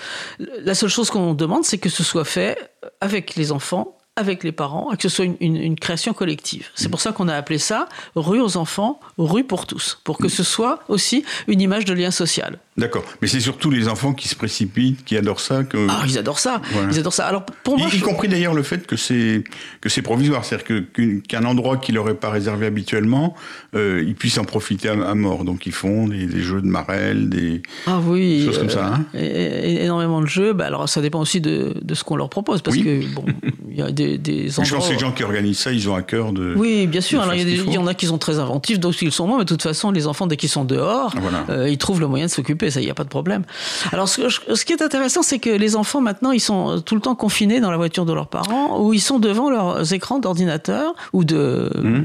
La 0.65 0.75
seule 0.75 0.89
chose 0.91 1.11
qu'on 1.11 1.35
demande, 1.35 1.65
c'est 1.65 1.79
que 1.79 1.89
ce 1.89 2.03
soit 2.03 2.25
fait 2.25 2.57
avec 3.01 3.37
les 3.37 3.53
enfants 3.53 3.93
avec 4.19 4.45
les 4.45 4.53
parents 4.53 4.89
que 4.97 5.03
ce 5.03 5.09
soit 5.11 5.27
une, 5.27 5.37
une- 5.41 5.57
une 5.57 5.79
création 5.79 6.15
collective. 6.15 6.71
C'est 6.75 6.89
pour 6.89 7.01
ça 7.03 7.13
qu'on 7.13 7.29
a 7.29 7.35
appelé 7.35 7.59
ça 7.59 7.87
rue 8.15 8.41
aux 8.41 8.57
enfants, 8.57 8.99
rue 9.19 9.45
pour 9.45 9.67
tous, 9.67 10.01
pour 10.05 10.17
que 10.17 10.29
ce 10.29 10.43
soit 10.43 10.79
aussi 10.89 11.23
une 11.49 11.61
image 11.61 11.85
de 11.85 11.93
lien 11.93 12.11
social. 12.11 12.59
D'accord. 12.79 13.05
Mais 13.23 13.29
c'est 13.29 13.41
surtout 13.41 13.71
les 13.71 13.89
enfants 13.89 14.13
qui 14.13 14.29
se 14.29 14.35
précipitent, 14.35 15.03
qui 15.05 15.17
adorent 15.17 15.41
ça. 15.41 15.65
Que... 15.65 15.87
Ah, 15.89 16.03
ils 16.07 16.19
adorent 16.19 16.39
ça. 16.39 16.61
Voilà. 16.73 16.89
Ils 16.93 16.99
adorent 16.99 17.13
ça. 17.15 17.27
Alors 17.27 17.45
pour 17.65 17.79
moi, 17.79 17.89
y, 17.93 18.01
compris 18.01 18.29
d'ailleurs 18.29 18.53
le 18.53 18.63
fait 18.63 18.87
que 18.87 18.97
c'est 18.97 19.45
que 19.81 19.89
c'est 19.89 20.03
provisoire, 20.03 20.45
c'est-à-dire 20.45 20.83
qu'un 21.27 21.45
endroit 21.45 21.79
qui 21.79 21.93
leur 21.93 22.09
est 22.11 22.15
pas 22.15 22.29
réservé 22.31 22.67
habituellement, 22.67 23.35
euh, 23.75 24.05
ils 24.07 24.15
puissent 24.15 24.37
en 24.39 24.45
profiter 24.45 24.89
à, 24.91 24.93
à 24.93 25.15
mort. 25.15 25.45
Donc 25.45 25.65
ils 25.67 25.73
font 25.73 26.07
des, 26.09 26.27
des 26.27 26.43
jeux 26.43 26.61
de 26.61 26.67
marelle, 26.67 27.29
des 27.31 27.63
Ah 27.87 27.99
oui, 28.05 28.45
Choses 28.45 28.59
comme 28.59 28.69
ça, 28.71 28.87
hein. 28.95 29.05
et- 29.15 29.25
et- 29.25 29.85
énormément 29.85 30.21
de 30.21 30.27
jeux. 30.27 30.53
Bah, 30.53 30.67
alors 30.67 30.89
ça 30.89 31.01
dépend 31.01 31.21
aussi 31.21 31.41
de, 31.41 31.75
de 31.81 31.95
ce 31.95 32.05
qu'on 32.05 32.17
leur 32.17 32.29
propose, 32.29 32.61
parce 32.61 32.77
Oui. 32.77 32.85
que 32.85 33.15
bon, 33.15 33.25
il 33.71 33.79
y 33.79 33.83
a 33.83 33.91
des, 33.91 34.19
des 34.19 34.33
Mais 34.33 34.49
je 34.51 34.55
pense 34.57 34.71
endroits- 34.73 34.89
que 34.89 34.93
les 34.93 34.99
gens 34.99 35.13
qui 35.13 35.23
organisent 35.25 35.59
ça, 35.61 35.73
ils 35.73 35.89
ont 35.89 35.95
à 35.95 36.03
cœur 36.03 36.33
de. 36.33 36.55
Oui, 36.57 36.87
bien 36.87 37.01
sûr. 37.01 37.23
Alors, 37.23 37.35
il 37.35 37.73
y, 37.73 37.79
en 37.79 37.87
a 37.87 37.95
qui 37.95 38.07
sont 38.07 38.19
très 38.19 38.39
inventifs, 38.39 38.79
d'autres 38.81 38.99
qui 38.99 39.07
le 39.07 39.11
sont 39.11 39.27
moins, 39.27 39.39
mais 39.39 39.45
de 39.45 39.49
toute 39.49 39.63
façon, 39.63 39.91
les 39.93 40.07
enfants, 40.07 40.27
dès 40.27 40.37
qu'ils 40.37 40.49
sont 40.51 40.65
dehors, 40.67 41.15
Voilà. 41.21 41.45
euh, 41.49 41.69
ils 41.71 41.79
trouvent 41.79 42.01
le 42.01 42.07
moyen 42.07 42.27
de 42.27 42.31
s'occuper, 42.31 42.66
ça, 42.71 42.81
il 42.81 42.85
n'y 42.85 42.91
a 42.91 42.95
pas 42.95 43.05
de 43.05 43.09
problème. 43.09 43.45
Alors, 43.93 44.09
ce, 44.09 44.65
qui 44.65 44.73
est 44.73 44.83
intéressant, 44.83 45.23
c'est 45.23 45.39
que 45.39 45.51
les 45.51 45.77
enfants, 45.77 46.01
maintenant, 46.01 46.33
ils 46.33 46.41
sont 46.41 46.81
tout 46.81 46.95
le 46.95 47.01
temps 47.01 47.15
confinés 47.15 47.61
dans 47.61 47.71
la 47.71 47.77
voiture 47.77 48.05
de 48.05 48.13
leurs 48.13 48.29
parents, 48.29 48.81
ou 48.81 48.93
ils 48.93 49.01
sont 49.01 49.19
devant 49.19 49.51
leurs 49.51 49.93
écrans 49.93 50.19
d'ordinateur 50.19 50.95
ou 51.13 51.25
de 51.25 51.71
Mmh. 51.87 52.05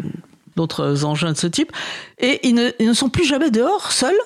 d'autres 0.56 1.06
engins 1.06 1.32
de 1.32 1.38
ce 1.38 1.48
type, 1.48 1.72
et 2.20 2.48
ils 2.48 2.54
ne, 2.54 2.70
ils 2.80 2.88
ne 2.88 2.94
sont 2.94 3.10
plus 3.10 3.26
jamais 3.26 3.52
dehors, 3.52 3.92
seuls, 3.92 4.18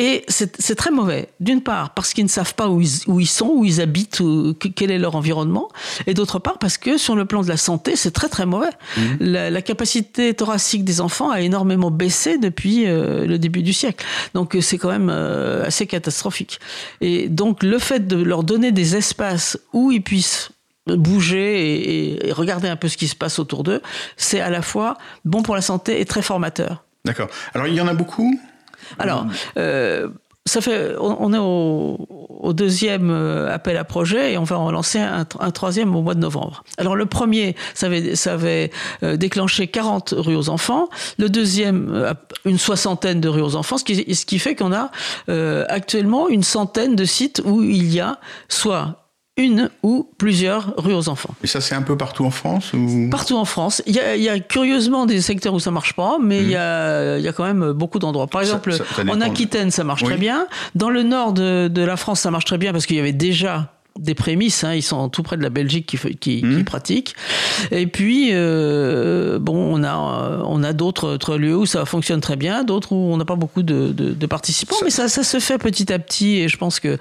Et 0.00 0.24
c'est 0.28 0.76
très 0.76 0.92
mauvais. 0.92 1.28
D'une 1.40 1.60
part, 1.60 1.92
parce 1.92 2.14
qu'ils 2.14 2.24
ne 2.24 2.30
savent 2.30 2.54
pas 2.54 2.68
où 2.68 2.80
ils, 2.80 3.00
où 3.08 3.18
ils 3.18 3.26
sont, 3.26 3.48
où 3.48 3.64
ils 3.64 3.80
habitent, 3.80 4.20
où, 4.20 4.54
quel 4.54 4.92
est 4.92 4.98
leur 4.98 5.16
environnement. 5.16 5.68
Et 6.06 6.14
d'autre 6.14 6.38
part, 6.38 6.58
parce 6.58 6.78
que 6.78 6.96
sur 6.96 7.16
le 7.16 7.24
plan 7.24 7.42
de 7.42 7.48
la 7.48 7.56
santé, 7.56 7.96
c'est 7.96 8.12
très 8.12 8.28
très 8.28 8.46
mauvais. 8.46 8.70
Mmh. 8.96 9.00
La, 9.18 9.50
la, 9.50 9.60
capacité 9.60 10.32
thoracique 10.34 10.84
des 10.84 11.00
enfants 11.00 11.30
a 11.30 11.40
énormément 11.40 11.90
baissé 11.90 12.38
depuis 12.38 12.86
euh, 12.86 13.26
le 13.26 13.40
début 13.40 13.62
du 13.62 13.72
siècle. 13.72 14.06
Donc 14.34 14.54
euh, 14.54 14.60
c'est 14.60 14.78
quand 14.78 14.88
même 14.88 15.10
euh, 15.10 15.66
assez 15.66 15.88
catastrophique. 15.88 16.60
Et 17.00 17.28
donc 17.28 17.64
le 17.64 17.80
fait 17.80 18.06
de 18.06 18.22
leur 18.22 18.44
donner 18.44 18.70
des 18.70 18.94
espaces 18.94 19.58
où 19.72 19.90
ils 19.90 20.02
puissent 20.02 20.50
bouger 20.86 22.16
et, 22.22 22.28
et 22.28 22.32
regarder 22.32 22.68
un 22.68 22.76
peu 22.76 22.86
ce 22.86 22.96
qui 22.96 23.08
se 23.08 23.16
passe 23.16 23.40
autour 23.40 23.64
d'eux, 23.64 23.82
c'est 24.16 24.40
à 24.40 24.48
la 24.48 24.62
fois 24.62 24.96
bon 25.24 25.42
pour 25.42 25.56
la 25.56 25.60
santé 25.60 26.00
et 26.00 26.04
très 26.04 26.22
formateur. 26.22 26.84
D'accord. 27.04 27.28
Alors 27.52 27.66
il 27.66 27.74
y 27.74 27.80
en 27.80 27.88
a 27.88 27.94
beaucoup 27.94 28.38
alors, 28.98 29.26
euh, 29.56 30.08
ça 30.46 30.60
fait, 30.60 30.94
on 30.98 31.32
est 31.34 31.38
au, 31.38 32.52
deuxième 32.54 33.10
euh, 33.10 33.52
appel 33.52 33.76
à 33.76 33.84
projet 33.84 34.32
et 34.32 34.38
on 34.38 34.44
va 34.44 34.58
en 34.58 34.70
lancer 34.70 34.98
un, 34.98 35.24
troisième 35.50 35.94
au 35.94 36.00
mois 36.00 36.14
de 36.14 36.20
novembre. 36.20 36.64
Alors 36.78 36.96
le 36.96 37.04
premier, 37.04 37.54
ça 37.74 37.86
avait, 37.86 38.16
ça 38.16 38.32
avait 38.32 38.70
euh, 39.02 39.18
déclenché 39.18 39.66
40 39.66 40.14
rues 40.16 40.36
aux 40.36 40.48
enfants. 40.48 40.88
Le 41.18 41.28
deuxième, 41.28 42.14
une 42.46 42.56
soixantaine 42.56 43.20
de 43.20 43.28
rues 43.28 43.42
aux 43.42 43.56
enfants, 43.56 43.76
ce 43.76 43.84
qui, 43.84 44.14
ce 44.14 44.24
qui 44.24 44.38
fait 44.38 44.54
qu'on 44.54 44.72
a 44.72 44.90
actuellement 45.68 46.30
une 46.30 46.42
centaine 46.42 46.96
de 46.96 47.04
sites 47.04 47.42
où 47.44 47.62
il 47.62 47.92
y 47.92 48.00
a 48.00 48.18
soit 48.48 49.07
une 49.38 49.70
ou 49.82 50.06
plusieurs 50.18 50.74
rues 50.76 50.92
aux 50.92 51.08
enfants. 51.08 51.34
Et 51.42 51.46
ça, 51.46 51.60
c'est 51.60 51.74
un 51.74 51.82
peu 51.82 51.96
partout 51.96 52.26
en 52.26 52.30
France 52.30 52.72
ou... 52.74 53.08
Partout 53.10 53.36
en 53.36 53.44
France. 53.44 53.82
Il 53.86 53.94
y, 53.94 54.28
a, 54.28 54.38
curieusement 54.40 55.06
des 55.06 55.20
secteurs 55.22 55.54
où 55.54 55.60
ça 55.60 55.70
marche 55.70 55.94
pas, 55.94 56.18
mais 56.20 56.42
il, 56.42 56.50
y 56.50 56.56
a, 56.56 57.18
hmm. 57.18 57.32
quand 57.34 57.44
même 57.44 57.72
beaucoup 57.72 57.98
d'endroits. 57.98 58.26
Par 58.26 58.42
exemple, 58.42 58.74
en 59.08 59.20
Aquitaine, 59.20 59.70
ça 59.70 59.84
marche 59.84 60.02
très 60.02 60.16
bien. 60.16 60.46
Dans 60.74 60.90
le 60.90 61.02
nord 61.02 61.32
de, 61.32 61.68
de 61.68 61.82
la 61.82 61.96
France, 61.96 62.20
ça 62.20 62.30
marche 62.30 62.44
très 62.44 62.58
bien 62.58 62.72
parce 62.72 62.84
qu'il 62.84 62.96
y 62.96 63.00
avait 63.00 63.12
déjà 63.12 63.77
des 63.98 64.14
prémices. 64.14 64.64
Hein, 64.64 64.74
ils 64.74 64.82
sont 64.82 65.08
tout 65.08 65.22
près 65.22 65.36
de 65.36 65.42
la 65.42 65.50
Belgique 65.50 65.86
qui, 65.86 65.98
qui, 65.98 66.16
qui 66.16 66.44
mmh. 66.44 66.64
pratiquent. 66.64 67.14
Et 67.70 67.86
puis, 67.86 68.30
euh, 68.32 69.38
bon, 69.38 69.56
on 69.56 69.82
a, 69.84 70.42
on 70.44 70.62
a 70.62 70.72
d'autres 70.72 71.36
lieux 71.36 71.56
où 71.56 71.66
ça 71.66 71.84
fonctionne 71.84 72.20
très 72.20 72.36
bien, 72.36 72.64
d'autres 72.64 72.92
où 72.92 73.12
on 73.12 73.16
n'a 73.16 73.24
pas 73.24 73.36
beaucoup 73.36 73.62
de, 73.62 73.92
de, 73.92 74.26
participants. 74.26 74.76
mais 74.84 74.90
ça, 74.90 75.08
ça 75.08 75.24
se 75.24 75.40
fait 75.40 75.58
petit 75.58 75.92
à 75.92 75.98
petit. 75.98 76.38
Et 76.38 76.48
je 76.48 76.56
pense 76.56 76.80
que 76.80 76.94
mmh. 76.94 76.98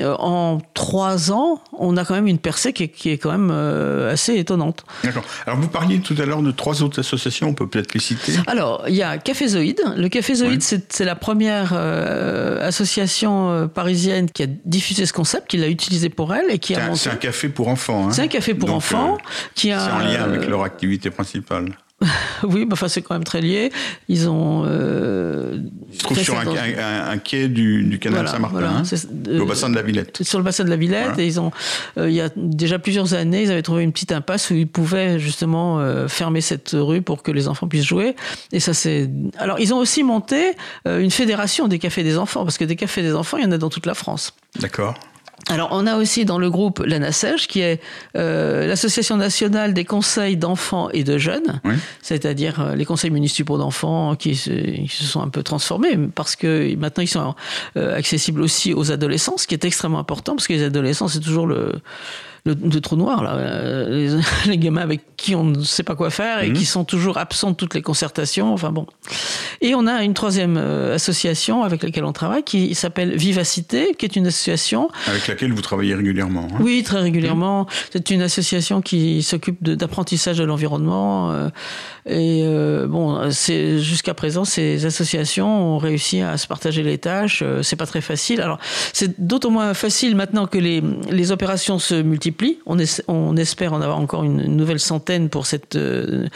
euh, 0.00 0.16
en 0.18 0.58
trois 0.74 1.32
ans, 1.32 1.60
on 1.78 1.96
a 1.96 2.04
quand 2.04 2.14
même 2.14 2.26
une 2.26 2.38
percée 2.38 2.72
qui 2.72 2.84
est, 2.84 2.88
qui 2.88 3.10
est 3.10 3.18
quand 3.18 3.30
même 3.30 3.50
euh, 3.52 4.12
assez 4.12 4.36
étonnante. 4.36 4.84
D'accord. 5.04 5.24
Alors, 5.46 5.58
vous 5.58 5.68
parliez 5.68 6.00
tout 6.00 6.14
à 6.18 6.24
l'heure 6.24 6.42
de 6.42 6.50
trois 6.50 6.82
autres 6.82 7.00
associations. 7.00 7.48
On 7.48 7.54
peut 7.54 7.66
peut-être 7.66 7.94
les 7.94 8.00
citer. 8.00 8.32
Alors, 8.46 8.84
il 8.88 8.94
y 8.94 9.02
a 9.02 9.18
Cafézoïde. 9.18 9.80
Le 9.96 10.08
Cafézoïde, 10.08 10.62
c'est 10.62 11.04
la 11.04 11.16
première 11.16 11.72
association 11.72 13.68
parisienne 13.72 14.30
qui 14.30 14.44
a 14.44 14.46
diffusé 14.46 15.06
ce 15.06 15.12
concept, 15.12 15.48
qui 15.48 15.56
l'a 15.56 15.68
utilisé 15.68 16.08
pour 16.08 16.34
elle 16.34 16.37
et 16.50 16.58
qui 16.58 16.74
a 16.74 16.94
C'est 16.94 17.10
un 17.10 17.16
café 17.16 17.48
pour 17.48 17.68
enfants. 17.68 18.08
Hein. 18.08 18.12
C'est 18.12 18.22
un 18.22 18.28
café 18.28 18.54
pour 18.54 18.72
enfants 18.72 19.14
euh, 19.14 19.30
qui 19.54 19.72
a. 19.72 19.80
C'est 19.80 19.92
en 19.92 19.98
lien 19.98 20.22
avec 20.24 20.48
leur 20.48 20.62
activité 20.62 21.10
principale. 21.10 21.74
oui, 22.44 22.64
bah, 22.64 22.74
enfin, 22.74 22.86
c'est 22.86 23.02
quand 23.02 23.14
même 23.14 23.24
très 23.24 23.40
lié. 23.40 23.72
Ils 24.08 24.28
ont. 24.28 24.62
Euh, 24.66 25.58
Ils 25.90 25.98
se 25.98 26.04
trouvent 26.04 26.18
sur 26.18 26.38
un, 26.38 26.46
un, 26.46 27.18
quai 27.18 27.48
du, 27.48 27.82
du 27.84 27.98
canal 27.98 28.28
Saint-Martin, 28.28 28.84
hein, 28.84 29.40
au 29.40 29.46
bassin 29.46 29.68
de 29.68 29.74
la 29.74 29.82
Villette. 29.82 30.22
Sur 30.22 30.38
le 30.38 30.44
bassin 30.44 30.64
de 30.64 30.70
la 30.70 30.76
Villette. 30.76 31.18
Et 31.18 31.26
ils 31.26 31.40
ont, 31.40 31.50
euh, 31.96 32.08
il 32.08 32.14
y 32.14 32.20
a 32.20 32.28
déjà 32.36 32.78
plusieurs 32.78 33.14
années, 33.14 33.42
ils 33.42 33.50
avaient 33.50 33.62
trouvé 33.62 33.82
une 33.82 33.92
petite 33.92 34.12
impasse 34.12 34.50
où 34.50 34.54
ils 34.54 34.68
pouvaient 34.68 35.18
justement 35.18 35.80
euh, 35.80 36.06
fermer 36.06 36.40
cette 36.40 36.70
rue 36.72 37.02
pour 37.02 37.24
que 37.24 37.32
les 37.32 37.48
enfants 37.48 37.66
puissent 37.66 37.86
jouer. 37.86 38.14
Et 38.52 38.60
ça, 38.60 38.74
c'est. 38.74 39.10
Alors, 39.36 39.58
ils 39.58 39.74
ont 39.74 39.78
aussi 39.78 40.04
monté 40.04 40.52
une 40.86 41.10
fédération 41.10 41.66
des 41.66 41.80
cafés 41.80 42.04
des 42.04 42.16
enfants, 42.16 42.44
parce 42.44 42.58
que 42.58 42.64
des 42.64 42.76
cafés 42.76 43.02
des 43.02 43.14
enfants, 43.14 43.38
il 43.38 43.44
y 43.44 43.46
en 43.46 43.52
a 43.52 43.58
dans 43.58 43.70
toute 43.70 43.86
la 43.86 43.94
France. 43.94 44.34
D'accord. 44.60 44.94
Alors, 45.48 45.68
on 45.72 45.86
a 45.86 45.96
aussi 45.96 46.24
dans 46.24 46.38
le 46.38 46.50
groupe 46.50 46.80
l'ANASEJ, 46.84 47.46
qui 47.46 47.60
est 47.60 47.80
euh, 48.16 48.66
l'Association 48.66 49.16
nationale 49.16 49.72
des 49.72 49.84
conseils 49.84 50.36
d'enfants 50.36 50.90
et 50.90 51.04
de 51.04 51.16
jeunes, 51.16 51.60
c'est-à-dire 52.02 52.60
euh, 52.60 52.74
les 52.74 52.84
conseils 52.84 53.10
municipaux 53.10 53.56
d'enfants 53.56 54.14
qui 54.14 54.36
se, 54.36 54.50
se, 54.88 55.04
sont 55.04 55.22
un 55.22 55.28
peu 55.28 55.42
transformés, 55.42 55.96
parce 56.14 56.36
que 56.36 56.74
maintenant 56.76 57.02
ils 57.02 57.08
sont 57.08 57.34
euh, 57.76 57.96
accessibles 57.96 58.42
aussi 58.42 58.74
aux 58.74 58.92
adolescents, 58.92 59.38
ce 59.38 59.46
qui 59.46 59.54
est 59.54 59.64
extrêmement 59.64 59.98
important, 59.98 60.36
parce 60.36 60.46
que 60.46 60.52
les 60.52 60.62
adolescents, 60.62 61.08
c'est 61.08 61.20
toujours 61.20 61.46
le, 61.46 61.72
le, 62.44 62.80
trou 62.80 62.96
noir, 62.96 63.22
là. 63.22 63.36
Euh, 63.36 64.20
les, 64.46 64.58
gamins 64.58 64.80
avec 64.80 65.02
qui 65.16 65.34
on 65.34 65.44
ne 65.44 65.62
sait 65.62 65.82
pas 65.82 65.94
quoi 65.94 66.10
faire 66.10 66.42
et 66.42 66.48
mhm. 66.48 66.54
qui 66.54 66.64
sont 66.64 66.84
toujours 66.84 67.18
absents 67.18 67.50
de 67.50 67.56
toutes 67.56 67.74
les 67.74 67.82
concertations. 67.82 68.52
Enfin 68.52 68.70
bon. 68.70 68.86
Et 69.60 69.74
on 69.74 69.86
a 69.86 70.02
une 70.02 70.14
troisième 70.14 70.56
euh, 70.56 70.94
association 70.94 71.64
avec 71.64 71.82
laquelle 71.82 72.04
on 72.04 72.12
travaille 72.12 72.42
qui 72.42 72.74
s'appelle 72.74 73.16
Vivacité, 73.16 73.94
qui 73.96 74.06
est 74.06 74.16
une 74.16 74.26
association. 74.26 74.88
Avec 75.06 75.26
laquelle 75.26 75.52
vous 75.52 75.62
travaillez 75.62 75.94
régulièrement. 75.94 76.48
Hein. 76.52 76.58
Oui, 76.60 76.82
très 76.82 77.00
régulièrement. 77.00 77.66
C'est 77.90 78.10
une 78.10 78.22
association 78.22 78.80
qui 78.80 79.22
s'occupe 79.22 79.62
d'apprentissage 79.62 80.38
de, 80.38 80.44
l'environnement. 80.44 81.32
Euh, 81.32 81.48
et 82.06 82.42
bon, 82.86 83.30
c'est 83.30 83.80
jusqu'à 83.80 84.14
présent, 84.14 84.44
ces 84.44 84.86
associations 84.86 85.74
ont 85.74 85.78
réussi 85.78 86.22
à 86.22 86.38
se 86.38 86.46
partager 86.46 86.82
les 86.82 86.96
tâches. 86.96 87.44
c'est 87.62 87.76
pas 87.76 87.86
très 87.86 88.00
facile. 88.00 88.40
Alors, 88.40 88.58
c'est 88.94 89.20
d'autant 89.20 89.50
moins 89.50 89.74
facile 89.74 90.16
maintenant 90.16 90.46
que 90.46 90.56
les, 90.56 90.82
les 91.10 91.32
opérations 91.32 91.78
se 91.78 91.94
multiplient 91.94 92.58
on, 93.08 93.36
espère 93.36 93.72
en 93.72 93.80
avoir 93.80 93.98
encore 93.98 94.24
une 94.24 94.56
nouvelle 94.56 94.80
centaine 94.80 95.28
pour, 95.28 95.46
cette, 95.46 95.76
euh, 95.76 96.26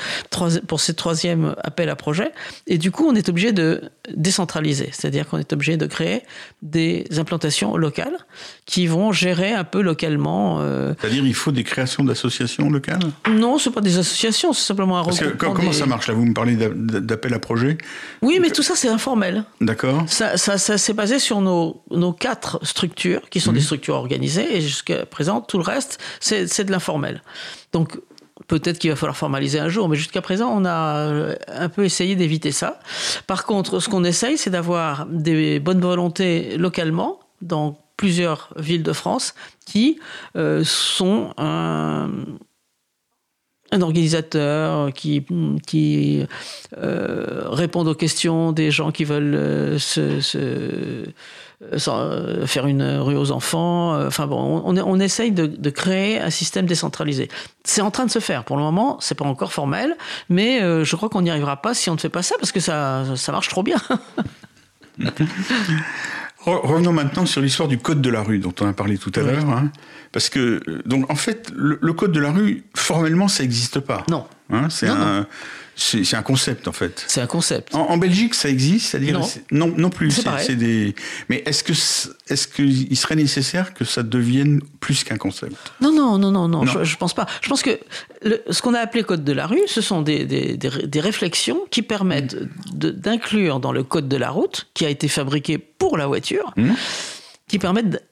pour 0.67 0.81
ce 0.81 0.93
troisième 0.93 1.55
appel 1.63 1.89
à 1.89 1.97
projet. 1.97 2.33
Et 2.67 2.79
du 2.79 2.91
coup, 2.91 3.07
on 3.13 3.17
est 3.17 3.29
obligé 3.29 3.53
de 3.53 3.91
décentraliser. 4.15 4.91
C'est-à-dire 4.93 5.29
qu'on 5.29 5.39
est 5.39 5.53
obligé 5.53 5.77
de 5.77 5.87
créer 5.87 6.23
des 6.63 7.05
implantations 7.19 7.77
locales 7.77 8.27
qui 8.67 8.87
vont 8.87 9.13
gérer 9.13 9.53
un 9.53 9.65
peu 9.65 9.83
localement. 9.83 10.59
Euh, 10.61 10.95
C'est-à-dire 11.01 11.27
il 11.27 11.35
faut 11.35 11.53
des 11.53 11.65
créations 11.65 12.05
d'associations 12.05 12.71
locales? 12.71 13.01
Non, 13.31 13.59
ce 13.59 13.69
pas 13.69 13.81
des 13.81 13.99
associations, 13.99 14.53
c'est 14.53 14.67
simplement 14.67 14.99
un 14.99 15.37
comment 15.37 15.73
ça 15.73 15.87
marche? 15.87 16.09
Là 16.09 16.15
Vous 16.15 16.25
me 16.25 16.35
parlez 16.35 16.57
d'appel 16.57 17.35
à 17.35 17.39
projet? 17.39 17.79
Oui, 18.23 18.39
mais 18.41 18.51
tout 18.51 18.63
ça, 18.63 18.75
c'est 18.77 18.89
informel. 18.89 19.45
D'accord. 19.61 20.05
Ça, 20.09 20.37
ça, 20.37 20.59
s'est 20.59 20.95
basé 20.95 21.19
sur 21.19 21.41
nos, 21.41 21.83
nos 21.91 22.13
quatre 22.13 22.65
structures, 22.65 23.29
qui 23.31 23.41
sont 23.41 23.53
des 23.53 23.59
mhm. 23.59 23.65
structures 23.65 23.95
organisées, 23.95 24.57
et 24.57 24.61
jusqu'à 24.61 25.07
présent, 25.07 25.41
tout 25.41 25.59
le 25.59 25.65
reste, 25.65 25.99
c'est 26.21 26.65
de 26.65 26.71
l'informel. 26.71 27.23
Donc, 27.73 27.99
Peut-être 28.49 28.79
qu'il 28.79 28.91
va 28.91 28.97
falloir 28.97 29.17
formaliser 29.17 29.59
un 29.59 29.69
jour, 29.69 29.89
mais 29.89 29.97
jusqu'à 29.97 30.23
présent, 30.23 30.53
on 30.55 30.65
a 30.65 31.35
un 31.49 31.69
peu 31.69 31.85
essayé 31.85 32.17
d'éviter 32.17 32.53
ça. 32.53 32.81
Par 33.27 33.45
contre, 33.45 33.81
ce 33.81 33.89
qu'on 33.89 34.05
essaye, 34.05 34.39
c'est 34.39 34.51
d'avoir 34.51 35.07
des 35.07 35.61
bonnes 35.61 35.81
volontés 35.81 36.57
localement, 36.57 37.21
dans 37.41 37.79
plusieurs 37.97 38.53
villes 38.57 38.83
de 38.83 38.93
France, 38.93 39.35
qui 39.67 39.99
euh, 40.37 40.63
sont 40.65 41.35
organisateur 43.81 44.93
qui, 44.93 45.25
qui 45.67 46.27
euh, 46.77 47.45
répondent 47.47 47.89
aux 47.89 47.95
questions 47.95 48.53
des 48.53 48.71
gens 48.71 48.91
qui 48.91 49.05
veulent 49.05 49.35
euh, 49.35 49.79
se 49.79 50.37
euh, 50.37 51.05
euh, 51.89 52.47
faire 52.47 52.67
une 52.67 52.83
rue 52.83 53.17
aux 53.17 53.31
enfants. 53.31 53.95
Enfin 54.07 54.27
bon, 54.27 54.63
on, 54.65 54.77
on 54.77 55.01
essaye 55.01 55.33
de, 55.33 55.71
créer 55.71 56.21
un 56.21 56.31
système 56.31 56.67
décentralisé. 56.67 57.29
C'est 57.65 57.83
en 57.83 57.91
train 57.91 58.05
de 58.05 58.11
se 58.11 58.19
faire. 58.19 58.45
Pour 58.45 58.57
le 58.57 58.63
moment, 58.63 58.99
c'est 59.01 59.15
pas 59.15 59.25
encore 59.25 59.53
formel, 59.53 59.97
mais 60.29 60.61
je 60.61 60.97
crois 60.97 61.09
qu'on 61.09 61.23
n'y 61.23 61.31
arrivera 61.31 61.63
pas 61.63 61.75
si 61.75 61.89
on 61.89 61.95
ne 61.95 61.99
fait 61.99 62.09
pas 62.09 62.23
ça 62.23 62.35
parce 62.39 62.53
que 62.53 62.61
ça, 62.61 63.05
ça 63.17 63.33
marche 63.33 63.49
trop 63.49 63.63
bien. 63.63 63.77
Revenons 66.45 66.93
maintenant 66.93 67.25
sur 67.25 67.41
l'histoire 67.41 67.69
du 67.69 67.79
code 67.79 68.03
de 68.03 68.11
la 68.11 68.23
rue 68.23 68.39
dont 68.39 68.55
on 68.61 68.67
a 68.67 68.73
parlé 68.73 68.99
tout 68.99 69.13
à 69.15 69.21
l'heure, 69.21 69.49
hein. 69.49 69.71
parce 70.11 70.29
que 70.29 70.61
donc 70.87 71.09
en 71.11 71.15
fait 71.15 71.53
le, 71.55 71.93
code 71.93 72.11
de 72.11 72.19
la 72.19 72.33
rue 72.33 72.65
formellement 72.75 73.29
ça 73.29 73.45
n'existe 73.45 73.79
pas. 73.79 74.05
Non. 74.11 74.27
Hein, 74.51 74.69
c'est 74.69 74.89
un 74.89 75.27
c'est 75.75 76.17
un 76.17 76.23
concept 76.23 76.69
en 76.69 76.73
fait. 76.73 77.05
C'est 77.07 77.21
un 77.21 77.27
concept. 77.27 77.75
En, 77.75 77.97
Belgique, 77.97 78.35
ça 78.35 78.49
existe, 78.49 78.91
c'est-à-dire 78.91 79.21
non. 79.51 79.73
non, 79.77 79.91
plus. 79.91 80.11
C'est 80.39 80.57
des. 80.57 80.95
Mais 81.29 81.43
est-ce 81.47 81.65
que 81.65 81.73
est-ce 81.73 82.49
qu'il 82.49 82.97
serait 82.97 83.17
nécessaire 83.17 83.75
que 83.75 83.85
ça 83.85 84.03
devienne 84.03 84.61
plus 84.81 85.05
qu'un 85.05 85.17
concept? 85.17 85.57
Non, 85.81 85.93
non, 85.93 86.19
non, 86.19 86.31
non, 86.31 86.49
non. 86.49 86.67
Je, 86.67 86.79
ne 86.79 86.97
pense 86.97 87.15
pas. 87.15 87.27
Je 87.41 87.49
pense 87.49 87.63
que 87.63 87.81
ce 88.51 88.63
qu'on 88.63 88.75
a 88.75 88.81
appelé 88.81 89.03
code 89.03 89.25
de 89.25 89.33
la 89.33 89.47
rue, 89.47 89.63
ce 89.67 89.81
sont 89.81 90.03
des, 90.03 90.25
des, 90.25 90.57
des, 90.57 91.01
réflexions 91.01 91.61
qui 91.71 91.83
permettent 91.83 92.37
d'inclure 92.73 93.61
dans 93.61 93.73
le 93.73 93.83
code 93.83 94.09
de 94.09 94.17
la 94.17 94.31
route, 94.31 94.69
qui 94.75 94.85
a 94.85 94.91
été 94.91 95.09
fabriqué 95.09 95.59
pour 95.59 95.97
la 95.97 96.07
voiture, 96.07 96.53
mmh. 96.57 96.73
qui 97.49 97.59
permettent 97.59 98.03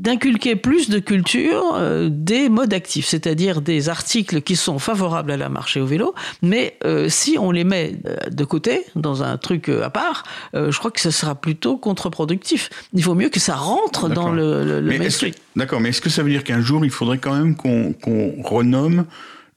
d'inculquer 0.00 0.56
plus 0.56 0.88
de 0.88 0.98
culture 0.98 1.74
euh, 1.74 2.08
des 2.10 2.48
modes 2.48 2.72
actifs, 2.72 3.06
c'est-à-dire 3.06 3.60
des 3.60 3.90
articles 3.90 4.40
qui 4.40 4.56
sont 4.56 4.78
favorables 4.78 5.30
à 5.30 5.36
la 5.36 5.50
marche 5.50 5.76
et 5.76 5.80
au 5.80 5.86
vélo, 5.86 6.14
mais 6.40 6.78
euh, 6.84 7.08
si 7.10 7.36
on 7.38 7.50
les 7.50 7.64
met 7.64 7.96
euh, 8.06 8.16
de 8.30 8.44
côté, 8.44 8.86
dans 8.96 9.22
un 9.22 9.36
truc 9.36 9.68
à 9.68 9.90
part, 9.90 10.24
je 10.54 10.76
crois 10.78 10.90
que 10.90 11.00
ce 11.00 11.10
sera 11.10 11.34
plutôt 11.34 11.76
contre-productif. 11.76 12.70
Il 12.94 13.02
faut 13.02 13.14
mieux 13.14 13.28
que 13.28 13.40
ça 13.40 13.54
rentre 13.54 14.08
dans 14.08 14.30
le, 14.30 14.80
le, 14.80 15.00
D'accord, 15.56 15.80
mais 15.80 15.90
est-ce 15.90 16.00
que 16.00 16.10
ça 16.10 16.22
veut 16.22 16.30
dire 16.30 16.44
qu'un 16.44 16.60
jour, 16.60 16.84
il 16.84 16.90
faudrait 16.90 17.18
quand 17.18 17.34
même 17.34 17.54
qu'on 17.56 17.94
renomme 18.42 19.04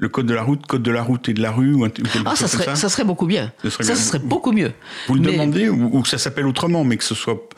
le 0.03 0.09
code 0.09 0.25
de 0.27 0.33
la 0.35 0.43
route, 0.43 0.67
code 0.67 0.83
de 0.83 0.91
la 0.91 1.01
route 1.01 1.27
et 1.29 1.33
de 1.33 1.41
la 1.41 1.49
rue 1.51 1.73
ou, 1.73 1.85
un, 1.85 1.87
ou 1.87 1.91
Ah, 2.25 2.35
ça 2.35 2.47
serait, 2.47 2.75
ça 2.75 2.89
serait 2.89 3.03
beaucoup 3.05 3.25
bien. 3.25 3.51
Serait 3.63 3.83
ça, 3.83 3.93
bien. 3.93 4.01
serait 4.01 4.19
beaucoup 4.19 4.51
mieux. 4.51 4.71
Vous 5.07 5.15
le 5.15 5.21
demandez 5.21 5.69
ou, 5.69 5.89
ou 5.97 6.01
que 6.01 6.09
ça 6.09 6.17
s'appelle 6.17 6.45
autrement, 6.45 6.83
mais 6.83 6.97
que 6.97 7.03
ce 7.03 7.15
soit 7.15 7.49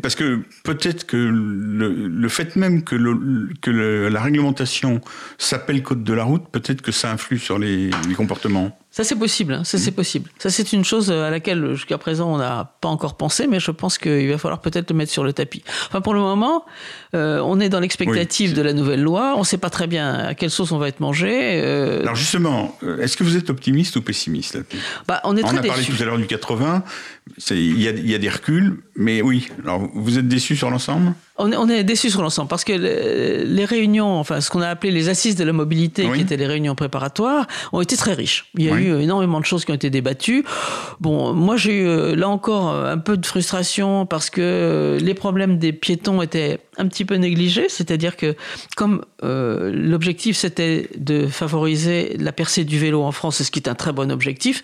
parce 0.00 0.14
que 0.14 0.40
peut-être 0.64 1.04
que 1.06 1.16
le, 1.16 1.88
le 2.08 2.28
fait 2.28 2.56
même 2.56 2.82
que, 2.84 2.94
le- 2.94 3.48
que 3.60 3.70
le- 3.70 4.08
la 4.08 4.22
réglementation 4.22 5.00
s'appelle 5.38 5.82
code 5.82 6.04
de 6.04 6.12
la 6.12 6.24
route, 6.24 6.44
peut-être 6.50 6.80
que 6.82 6.92
ça 6.92 7.10
influe 7.12 7.38
sur 7.38 7.58
les, 7.58 7.90
les 8.08 8.14
comportements. 8.14 8.78
Ça 8.98 9.04
c'est 9.04 9.14
possible, 9.14 9.52
hein, 9.52 9.62
ça 9.62 9.78
c'est 9.78 9.92
possible. 9.92 10.28
Ça 10.40 10.50
c'est 10.50 10.72
une 10.72 10.84
chose 10.84 11.12
à 11.12 11.30
laquelle 11.30 11.72
jusqu'à 11.76 11.98
présent 11.98 12.34
on 12.34 12.38
n'a 12.38 12.74
pas 12.80 12.88
encore 12.88 13.16
pensé, 13.16 13.46
mais 13.46 13.60
je 13.60 13.70
pense 13.70 13.96
qu'il 13.96 14.28
va 14.28 14.38
falloir 14.38 14.60
peut-être 14.60 14.90
le 14.90 14.96
mettre 14.96 15.12
sur 15.12 15.22
le 15.22 15.32
tapis. 15.32 15.62
Enfin 15.86 16.00
pour 16.00 16.14
le 16.14 16.18
moment, 16.20 16.64
euh, 17.14 17.38
on 17.44 17.60
est 17.60 17.68
dans 17.68 17.78
l'expectative 17.78 18.50
Oui, 18.50 18.56
de 18.56 18.62
la 18.62 18.72
nouvelle 18.72 19.00
loi. 19.00 19.34
On 19.36 19.40
ne 19.40 19.44
sait 19.44 19.56
pas 19.56 19.70
très 19.70 19.86
bien 19.86 20.12
à 20.14 20.34
quelle 20.34 20.50
sauce 20.50 20.72
on 20.72 20.78
va 20.78 20.88
être 20.88 20.98
mangé. 20.98 21.30
euh, 21.62 22.00
Alors 22.02 22.16
justement, 22.16 22.76
euh, 22.82 22.98
est-ce 22.98 23.16
que 23.16 23.22
vous 23.22 23.36
êtes 23.36 23.50
optimiste 23.50 23.94
ou 23.94 24.02
pessimiste 24.02 24.56
là-dessus? 24.56 24.78
Bah, 25.06 25.20
on 25.22 25.36
est 25.36 25.44
On 25.44 25.46
très 25.46 25.58
a 25.58 25.62
parlé 25.62 25.82
déçus. 25.84 25.96
tout 25.96 26.02
à 26.02 26.06
l'heure 26.06 26.18
du 26.18 26.26
80. 26.26 26.82
c'est- 27.38 27.54
Il 27.56 27.78
y 27.80 27.84
y 27.84 28.14
a 28.16 28.18
des 28.18 28.28
reculs, 28.28 28.82
mais 28.96 29.22
oui. 29.22 29.46
Alors 29.62 29.88
vous 29.94 30.18
êtes 30.18 30.26
déçu 30.26 30.56
sur 30.56 30.70
l'ensemble? 30.70 31.12
On 31.40 31.52
est, 31.52 31.56
on 31.56 31.68
est 31.68 31.84
déçus 31.84 32.10
sur 32.10 32.20
l'ensemble 32.22 32.48
parce 32.48 32.64
que 32.64 32.72
le- 32.72 33.44
les 33.44 33.64
réunions, 33.64 34.18
enfin 34.18 34.40
ce 34.40 34.50
qu'on 34.50 34.60
a 34.60 34.68
appelé 34.68 34.90
les 34.92 35.08
assises 35.08 35.36
de 35.36 35.44
la 35.44 35.52
mobilité, 35.52 36.04
Oui. 36.06 36.16
qui 36.18 36.22
étaient 36.24 36.36
les 36.36 36.46
réunions 36.48 36.74
préparatoires, 36.74 37.46
ont 37.72 37.80
été 37.80 37.96
très 37.96 38.12
riches. 38.14 38.46
Il 38.56 38.64
y 38.64 38.70
a 38.70 38.74
Oui. 38.74 38.82
eu 38.86 39.00
énormément 39.00 39.38
de 39.38 39.44
choses 39.44 39.64
qui 39.64 39.70
ont 39.70 39.74
été 39.76 39.88
débattues. 39.88 40.44
Bon, 41.00 41.32
moi 41.34 41.56
j'ai 41.56 41.82
eu 41.82 41.86
euh, 41.86 42.16
là 42.16 42.28
encore 42.28 42.70
euh, 42.72 42.92
un 42.92 42.98
peu 42.98 43.16
de 43.16 43.24
frustration 43.24 44.04
parce 44.04 44.30
que 44.30 44.40
euh, 44.42 44.98
les 44.98 45.14
problèmes 45.14 45.58
des 45.58 45.72
piétons 45.72 46.22
étaient 46.22 46.58
un 46.76 46.88
petit 46.88 47.04
peu 47.04 47.14
négligés, 47.14 47.68
c'est-à-dire 47.68 48.16
que 48.16 48.34
comme 48.76 49.04
euh, 49.22 49.70
l'objectif 49.72 50.36
c'était 50.36 50.88
de 50.96 51.26
favoriser 51.28 52.16
la 52.18 52.32
percée 52.32 52.64
du 52.64 52.78
vélo 52.78 53.02
en 53.02 53.12
France, 53.12 53.42
ce 53.42 53.50
qui 53.50 53.60
est 53.60 53.68
un 53.68 53.74
très 53.74 53.92
bon 53.92 54.10
objectif, 54.10 54.62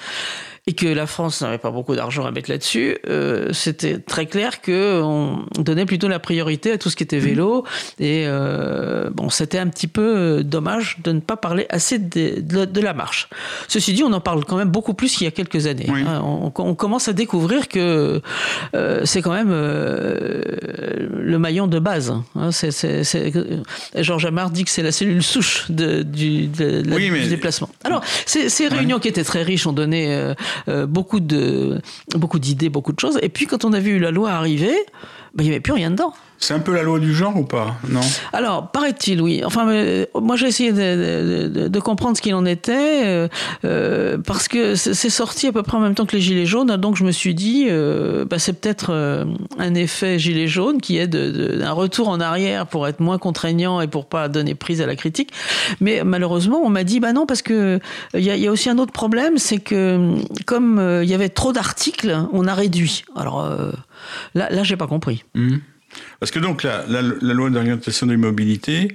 et 0.66 0.72
que 0.72 0.86
la 0.86 1.06
France 1.06 1.42
n'avait 1.42 1.58
pas 1.58 1.70
beaucoup 1.70 1.94
d'argent 1.94 2.24
à 2.24 2.30
mettre 2.30 2.50
là-dessus, 2.50 2.96
euh, 3.06 3.52
c'était 3.52 3.98
très 3.98 4.24
clair 4.24 4.62
que 4.62 5.02
on 5.02 5.44
donnait 5.58 5.84
plutôt 5.84 6.08
la 6.08 6.18
priorité 6.18 6.72
à 6.72 6.78
tout 6.78 6.88
ce 6.88 6.96
qui 6.96 7.02
était 7.02 7.18
vélo. 7.18 7.64
Et 8.00 8.24
euh, 8.26 9.10
bon, 9.10 9.28
c'était 9.28 9.58
un 9.58 9.68
petit 9.68 9.88
peu 9.88 10.16
euh, 10.16 10.42
dommage 10.42 10.96
de 11.04 11.12
ne 11.12 11.20
pas 11.20 11.36
parler 11.36 11.66
assez 11.68 11.98
de, 11.98 12.40
de- 12.40 12.64
de 12.64 12.80
la 12.80 12.94
marche. 12.94 13.28
Ceci 13.68 13.92
dit, 13.92 14.02
on 14.04 14.12
en 14.14 14.20
parle 14.20 14.42
quand 14.46 14.56
même 14.56 14.70
beaucoup 14.70 14.94
plus 14.94 15.14
qu'il 15.14 15.26
y 15.26 15.28
a 15.28 15.32
quelques 15.32 15.66
années. 15.66 15.86
Oui. 15.88 16.02
hein. 16.08 16.22
On, 16.24 16.50
on 16.56 16.74
commence 16.74 17.08
à 17.08 17.12
découvrir 17.12 17.68
que 17.68 18.22
euh, 18.74 19.02
c'est 19.04 19.20
quand 19.20 19.34
même 19.34 19.50
euh, 19.52 20.40
le 21.14 21.38
maillon 21.38 21.66
de 21.66 21.78
base. 21.78 22.10
hein. 22.36 22.50
Georges 23.96 24.24
Amar 24.26 24.50
dit 24.50 24.64
que 24.64 24.70
c'est 24.70 24.82
la 24.82 24.92
cellule 24.92 25.22
souche 25.22 25.66
de- 25.70 26.02
du, 26.02 26.46
de- 26.46 26.80
de 26.80 26.88
la- 26.88 26.96
Oui, 26.96 27.10
mais- 27.10 27.20
du 27.20 27.28
déplacement. 27.28 27.68
Alors, 27.84 28.02
ces, 28.26 28.48
ces 28.48 28.68
réunions 28.68 28.98
qui 28.98 29.08
étaient 29.08 29.24
très 29.24 29.42
riches 29.42 29.66
ont 29.66 29.72
donné 29.72 30.14
euh, 30.14 30.34
beaucoup 30.86 31.20
de 31.20 31.80
beaucoup 32.16 32.38
d'idées, 32.38 32.68
beaucoup 32.68 32.92
de 32.92 33.00
choses. 33.00 33.18
Et 33.22 33.28
puis, 33.28 33.46
quand 33.46 33.64
on 33.64 33.72
a 33.72 33.80
vu 33.80 33.98
la 33.98 34.10
loi 34.10 34.30
arriver, 34.30 34.76
ben, 35.34 35.44
il 35.44 35.46
n'y 35.46 35.50
avait 35.50 35.60
plus 35.60 35.72
rien 35.72 35.90
dedans. 35.90 36.12
C'est 36.38 36.52
un 36.52 36.58
peu 36.58 36.74
la 36.74 36.82
loi 36.82 36.98
du 36.98 37.14
genre 37.14 37.34
ou 37.36 37.44
pas? 37.44 37.76
Non. 37.88 38.00
Alors, 38.32 38.70
paraît-il, 38.70 39.22
oui. 39.22 39.42
Enfin, 39.46 39.66
euh, 39.68 40.04
moi, 40.20 40.36
j'ai 40.36 40.46
essayé 40.48 40.72
de, 40.72 40.76
de- 40.78 41.48
de- 41.48 41.68
de 41.68 41.80
comprendre 41.80 42.16
ce 42.16 42.22
qu'il 42.22 42.34
en 42.34 42.44
était, 42.44 43.02
euh, 43.06 43.28
euh, 43.64 44.18
parce 44.18 44.48
que 44.48 44.74
c'est 44.74 45.10
sorti 45.10 45.46
à 45.46 45.52
peu 45.52 45.62
près 45.62 45.76
en 45.78 45.80
même 45.80 45.94
temps 45.94 46.04
que 46.04 46.14
les 46.16 46.20
Gilets 46.20 46.44
jaunes, 46.44 46.76
donc 46.76 46.96
je 46.96 47.04
me 47.04 47.12
suis 47.12 47.34
dit, 47.34 47.66
euh, 47.68 48.26
bah, 48.26 48.38
c'est 48.38 48.52
peut-être 48.60 48.88
euh, 48.90 49.24
un 49.58 49.74
effet 49.74 50.18
Gilets 50.18 50.48
jaunes 50.48 50.80
qui 50.82 50.98
est 50.98 51.06
d'un 51.06 51.72
retour 51.72 52.08
en 52.08 52.20
arrière 52.20 52.66
pour 52.66 52.86
être 52.88 53.00
moins 53.00 53.16
contraignant 53.18 53.80
et 53.80 53.86
pour 53.86 54.04
pas 54.06 54.28
donner 54.28 54.54
prise 54.54 54.82
à 54.82 54.86
la 54.86 54.96
critique. 54.96 55.30
Mais 55.80 56.02
malheureusement, 56.04 56.60
on 56.62 56.68
m'a 56.68 56.84
dit, 56.84 57.00
bah 57.00 57.12
non, 57.12 57.26
parce 57.26 57.42
que 57.42 57.78
il 58.12 58.20
y, 58.20 58.24
y 58.38 58.46
a 58.46 58.50
aussi 58.52 58.68
un 58.68 58.78
autre 58.78 58.92
problème, 58.92 59.38
c'est 59.38 59.58
que 59.60 60.16
comme 60.46 61.00
il 61.02 61.08
y 61.08 61.14
avait 61.14 61.30
trop 61.30 61.52
d'articles, 61.52 62.14
on 62.32 62.46
a 62.48 62.54
réduit. 62.54 63.04
Alors 63.16 63.40
euh, 63.40 63.70
là, 64.34 64.48
là, 64.50 64.62
j'ai 64.62 64.76
pas 64.76 64.86
compris. 64.86 65.24
Mhm. 65.34 65.60
Parce 66.18 66.32
que 66.32 66.40
donc 66.40 66.62
la, 66.64 66.84
la- 66.88 67.02
la 67.02 67.34
loi 67.34 67.50
d'orientation 67.50 68.06
des 68.08 68.16
mobilités, 68.16 68.88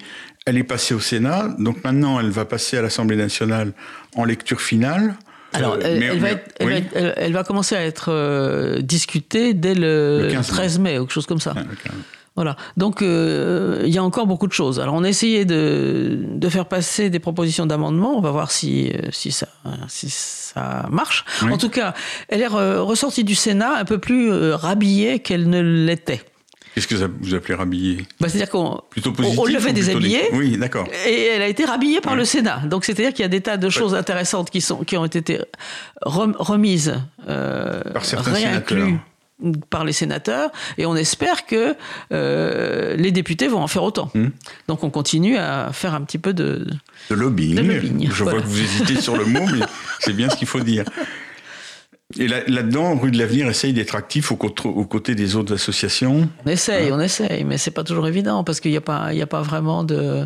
elle 0.46 0.58
est 0.58 0.64
passée 0.64 0.94
au 0.94 1.00
Sénat, 1.00 1.56
donc 1.58 1.84
maintenant 1.84 2.20
elle 2.20 2.30
va 2.30 2.44
passer 2.46 2.78
à 2.78 2.82
l'Assemblée 2.82 3.16
nationale 3.16 3.72
en 4.16 4.26
lecture 4.26 4.60
finale. 4.60 5.16
Alors, 5.54 5.76
Euh, 5.76 5.80
elle, 5.84 6.00
mais- 6.00 6.06
elle 6.08 6.20
va 6.20 6.28
mais- 6.28 6.32
être- 6.34 6.52
elle 6.60 6.68
oui. 6.68 6.74
va 6.74 6.80
être- 6.80 6.92
elle- 6.96 7.14
elle 7.18 7.34
va 7.34 7.44
commencer 7.44 7.76
à 7.76 7.84
être 7.86 8.10
euh, 8.12 8.82
discutée 8.82 9.54
dès 9.54 9.74
le, 9.76 10.24
Le 10.24 10.32
15 10.32 10.50
mai. 10.52 10.56
13 10.58 10.80
mai 10.80 11.00
ou 11.00 11.04
quelque 11.06 11.14
chose 11.14 11.26
comme 11.26 11.40
ça. 11.40 11.54
Ah, 11.56 11.62
ok. 11.62 11.92
Voilà. 12.40 12.56
Donc, 12.78 13.02
euh, 13.02 13.82
il 13.84 13.90
y 13.94 13.98
a 13.98 14.04
encore 14.04 14.26
beaucoup 14.26 14.48
de 14.48 14.54
choses. 14.54 14.80
Alors, 14.80 14.94
on 14.96 15.04
a 15.04 15.10
essayé 15.10 15.44
de, 15.44 16.20
de 16.24 16.48
faire 16.48 16.68
passer 16.68 17.10
des 17.10 17.20
propositions 17.20 17.66
d'amendement. 17.66 18.18
On 18.18 18.22
va 18.22 18.32
voir 18.32 18.50
si, 18.50 18.92
euh, 18.94 19.10
si, 19.12 19.34
ça, 19.34 19.50
si 19.90 20.10
ça 20.10 20.88
marche. 20.90 21.26
Oui. 21.44 21.52
En 21.52 21.58
tout 21.58 21.68
cas, 21.68 21.94
elle 22.30 22.40
est 22.42 22.48
re- 22.48 22.78
ressortie 22.78 23.26
du 23.26 23.36
Sénat 23.36 23.74
un 23.78 23.84
peu 23.84 23.98
plus 23.98 24.32
euh, 24.32 24.56
rhabillée 24.56 25.20
qu'elle 25.20 25.50
ne 25.50 25.60
l'était. 25.60 26.22
Qu'est-ce 26.76 26.88
que 26.88 26.96
vous 26.96 27.34
appelez 27.36 27.56
rhabiller 27.56 28.06
Bah, 28.22 28.30
C'est-à-dire 28.30 28.50
qu'on 28.50 28.80
Plutôt 28.90 29.12
on- 29.38 29.46
l'avait 29.46 29.74
déshabillée. 29.74 30.20
négatif? 30.32 30.38
Oui, 30.38 30.58
d'accord. 30.58 30.88
Et 31.10 31.26
elle 31.26 31.42
a 31.42 31.48
été 31.48 31.66
rhabillée 31.66 32.00
par 32.00 32.14
Ouais. 32.14 32.20
le 32.20 32.24
Sénat. 32.26 32.62
Donc 32.68 32.86
c'est-à-dire 32.86 33.12
qu'il 33.12 33.24
y 33.24 33.26
a 33.26 33.30
des 33.30 33.42
tas 33.42 33.58
de 33.58 33.70
choses 33.70 33.96
intéressantes 33.96 34.50
qui, 34.50 34.62
sont, 34.62 34.86
qui 34.86 34.96
ont 34.96 35.04
été 35.04 35.42
rem- 36.04 36.38
remises, 36.40 36.96
euh, 37.28 37.82
Par 37.92 38.06
certains 38.06 38.34
sénateurs. 38.34 38.88
Par 39.70 39.86
les 39.86 39.94
sénateurs. 39.94 40.52
Et 40.78 40.86
on 40.86 40.96
espère 40.96 41.46
que 41.46 41.76
euh, 42.12 42.96
les 42.96 43.12
députés 43.12 43.48
vont 43.48 43.62
en 43.62 43.68
faire 43.68 43.84
autant. 43.84 44.12
Hmm. 44.14 44.28
Donc 44.68 44.84
on 44.84 44.90
continue 44.90 45.38
à 45.38 45.72
faire 45.74 45.94
un 45.94 46.02
petit 46.02 46.18
peu 46.18 46.34
de... 46.34 46.68
De 47.10 47.16
lobbying. 47.16 47.56
De 47.56 47.62
lobbying, 47.62 48.10
Je 48.12 48.24
voilà. 48.24 48.40
vois 48.40 48.42
que 48.48 48.52
vous 48.52 48.62
hésitez 48.62 49.00
sur 49.02 49.16
le 49.18 49.26
mot, 49.26 49.46
mais 49.52 49.66
c'est 50.00 50.14
bien 50.14 50.30
ce 50.30 50.36
qu'il 50.36 50.48
faut 50.48 50.60
dire. 50.60 50.86
Et 52.18 52.28
là- 52.28 52.42
là-dedans, 52.48 52.98
Rue 52.98 53.12
de 53.12 53.20
l'Avenir 53.20 53.48
essaye 53.50 53.72
d'être 53.72 53.94
actif 53.96 54.32
aux, 54.32 54.36
côtés- 54.36 54.68
aux 54.68 54.86
côtés 54.86 55.14
des 55.14 55.36
autres 55.36 55.54
associations. 55.54 56.28
On 56.46 56.50
essaye, 56.50 56.92
on 56.92 57.00
essaye, 57.00 57.44
mais 57.44 57.58
c'est 57.60 57.70
pas 57.72 57.84
toujours 57.84 58.08
évident 58.08 58.44
parce 58.44 58.60
qu'il 58.60 58.72
n'y 58.72 58.78
a 58.78 58.82
pas, 58.82 59.14
y 59.14 59.22
a 59.22 59.28
pas 59.28 59.42
vraiment 59.44 59.84
de. 59.84 60.26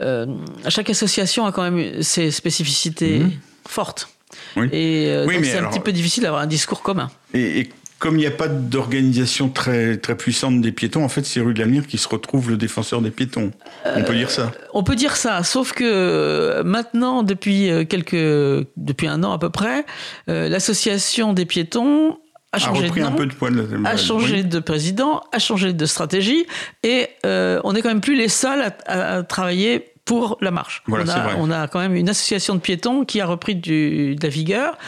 euh, 0.00 0.26
chaque 0.68 0.90
association 0.90 1.46
a 1.46 1.52
quand 1.52 1.62
même 1.70 2.02
ses 2.02 2.32
spécificités 2.32 3.22
fortes. 3.68 4.08
Mhm. 4.56 4.62
Oui. 4.64 4.68
Et 4.72 5.06
euh, 5.10 5.26
Oui, 5.26 5.34
donc 5.34 5.44
mais 5.44 5.48
c'est 5.50 5.54
un 5.56 5.58
alors- 5.60 5.70
petit 5.70 5.80
peu 5.80 5.92
difficile 5.92 6.24
d'avoir 6.24 6.42
un 6.42 6.46
discours 6.48 6.82
commun. 6.82 7.08
Et, 7.34 7.60
et 7.60 7.70
comme 7.98 8.16
il 8.16 8.20
n'y 8.20 8.26
a 8.26 8.30
pas 8.30 8.48
d'organisation 8.48 9.48
très, 9.48 9.96
très 9.96 10.16
puissante 10.16 10.60
des 10.60 10.72
piétons, 10.72 11.02
en 11.04 11.08
fait, 11.08 11.24
c'est 11.24 11.40
Rue 11.40 11.54
de 11.54 11.58
l'Avenir 11.58 11.86
qui 11.86 11.96
se 11.98 12.08
retrouve 12.08 12.50
le 12.50 12.56
défenseur 12.56 13.00
des 13.00 13.10
piétons. 13.10 13.50
On 13.84 14.02
peut 14.02 14.14
dire 14.14 14.30
ça. 14.30 14.52
On 14.74 14.82
peut 14.82 14.96
dire 14.96 15.16
ça, 15.16 15.42
sauf 15.42 15.72
que 15.72 15.84
euh, 15.84 16.62
maintenant, 16.62 17.22
depuis 17.22 17.70
euh, 17.70 17.84
quelques, 17.84 18.66
depuis 18.76 19.06
un 19.06 19.24
an 19.24 19.32
à 19.32 19.38
peu 19.38 19.50
près, 19.50 19.86
euh, 20.28 20.48
l'association 20.48 21.32
des 21.32 21.46
piétons 21.46 22.18
a 22.52 22.56
A 22.56 22.58
changé 22.58 22.88
de 22.90 23.00
un 23.00 23.10
nom. 23.10 23.16
peu 23.16 23.26
de 23.26 23.34
poids. 23.34 23.50
de- 23.50 23.66
a 23.86 23.96
changé 23.96 24.36
oui. 24.36 24.44
de 24.44 24.58
président, 24.60 25.22
a 25.32 25.38
changé 25.38 25.72
de 25.72 25.86
stratégie, 25.86 26.46
et 26.82 27.08
euh, 27.24 27.60
on 27.64 27.72
n'est 27.72 27.82
quand 27.82 27.88
même 27.88 28.00
plus 28.00 28.14
les 28.16 28.28
seuls 28.28 28.72
à, 28.86 29.22
travailler 29.22 29.92
pour 30.04 30.38
la 30.40 30.50
marche. 30.52 30.82
Voilà, 30.86 31.04
on, 31.04 31.08
a, 31.08 31.20
vrai. 31.24 31.34
on 31.38 31.50
a 31.50 31.66
quand 31.68 31.80
même 31.80 31.96
une 31.96 32.08
association 32.08 32.54
de 32.54 32.60
piétons 32.60 33.04
qui 33.04 33.20
a 33.20 33.26
repris 33.26 33.56
du, 33.56 34.14
de 34.14 34.22
la 34.22 34.28
vigueur, 34.28 34.78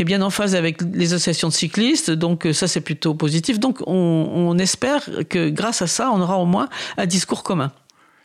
qui 0.00 0.02
est 0.02 0.16
bien 0.16 0.22
en 0.22 0.30
phase 0.30 0.54
avec 0.54 0.78
les 0.94 1.12
associations 1.12 1.48
de 1.48 1.52
cyclistes, 1.52 2.10
donc 2.10 2.46
euh, 2.46 2.54
ça 2.54 2.66
c'est 2.66 2.80
plutôt 2.80 3.12
positif. 3.14 3.60
Donc 3.60 3.82
on, 3.86 3.92
on 4.34 4.56
espère 4.56 5.06
que 5.28 5.50
grâce 5.50 5.82
à 5.82 5.86
ça, 5.86 6.10
on 6.10 6.22
aura 6.22 6.38
au 6.38 6.46
moins 6.46 6.70
un 6.96 7.04
discours 7.04 7.42
commun. 7.42 7.70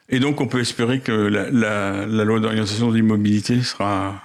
Et 0.08 0.20
donc, 0.22 0.40
on 0.40 0.48
peut 0.48 0.62
espérer 0.62 1.02
que 1.02 1.12
la, 1.12 1.50
la- 1.52 2.06
la 2.06 2.24
loi 2.24 2.40
d'orientation 2.40 2.92
des 2.94 3.02
mobilités 3.02 3.62
sera 3.62 4.22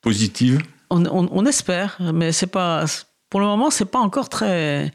positive? 0.00 0.60
On, 0.90 1.04
on- 1.06 1.28
on 1.30 1.46
espère, 1.46 1.96
mais 2.12 2.32
c'est 2.32 2.48
pas... 2.48 2.86
Pour 3.30 3.38
le 3.38 3.46
moment, 3.46 3.70
c'est 3.70 3.84
pas 3.84 4.00
encore 4.00 4.28
très, 4.28 4.92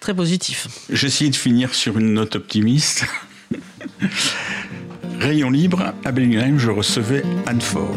très 0.00 0.14
positif. 0.14 0.66
Essayé 0.90 1.30
de 1.30 1.36
finir 1.36 1.74
sur 1.74 1.96
une 1.96 2.12
note 2.14 2.34
optimiste. 2.34 3.04
Rayon 5.20 5.50
libre, 5.50 5.92
à 6.04 6.10
Bellingham, 6.10 6.58
je 6.58 6.70
recevais 6.70 7.22
Anne 7.46 7.60
Fort. 7.60 7.94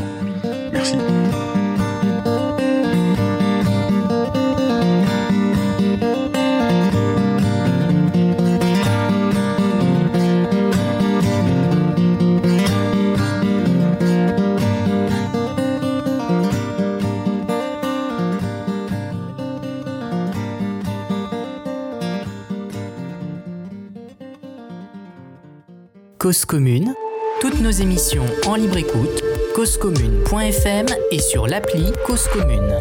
Merci. 0.72 0.98
Cause 26.24 26.46
commune, 26.46 26.96
toutes 27.42 27.60
nos 27.60 27.70
émissions 27.70 28.24
en 28.48 28.56
libre 28.56 28.78
écoute, 28.78 29.22
causecommune.fm 29.56 30.86
et 31.12 31.20
sur 31.20 31.48
l'appli 31.48 31.92
Cause 32.06 32.30
commune. 32.30 32.80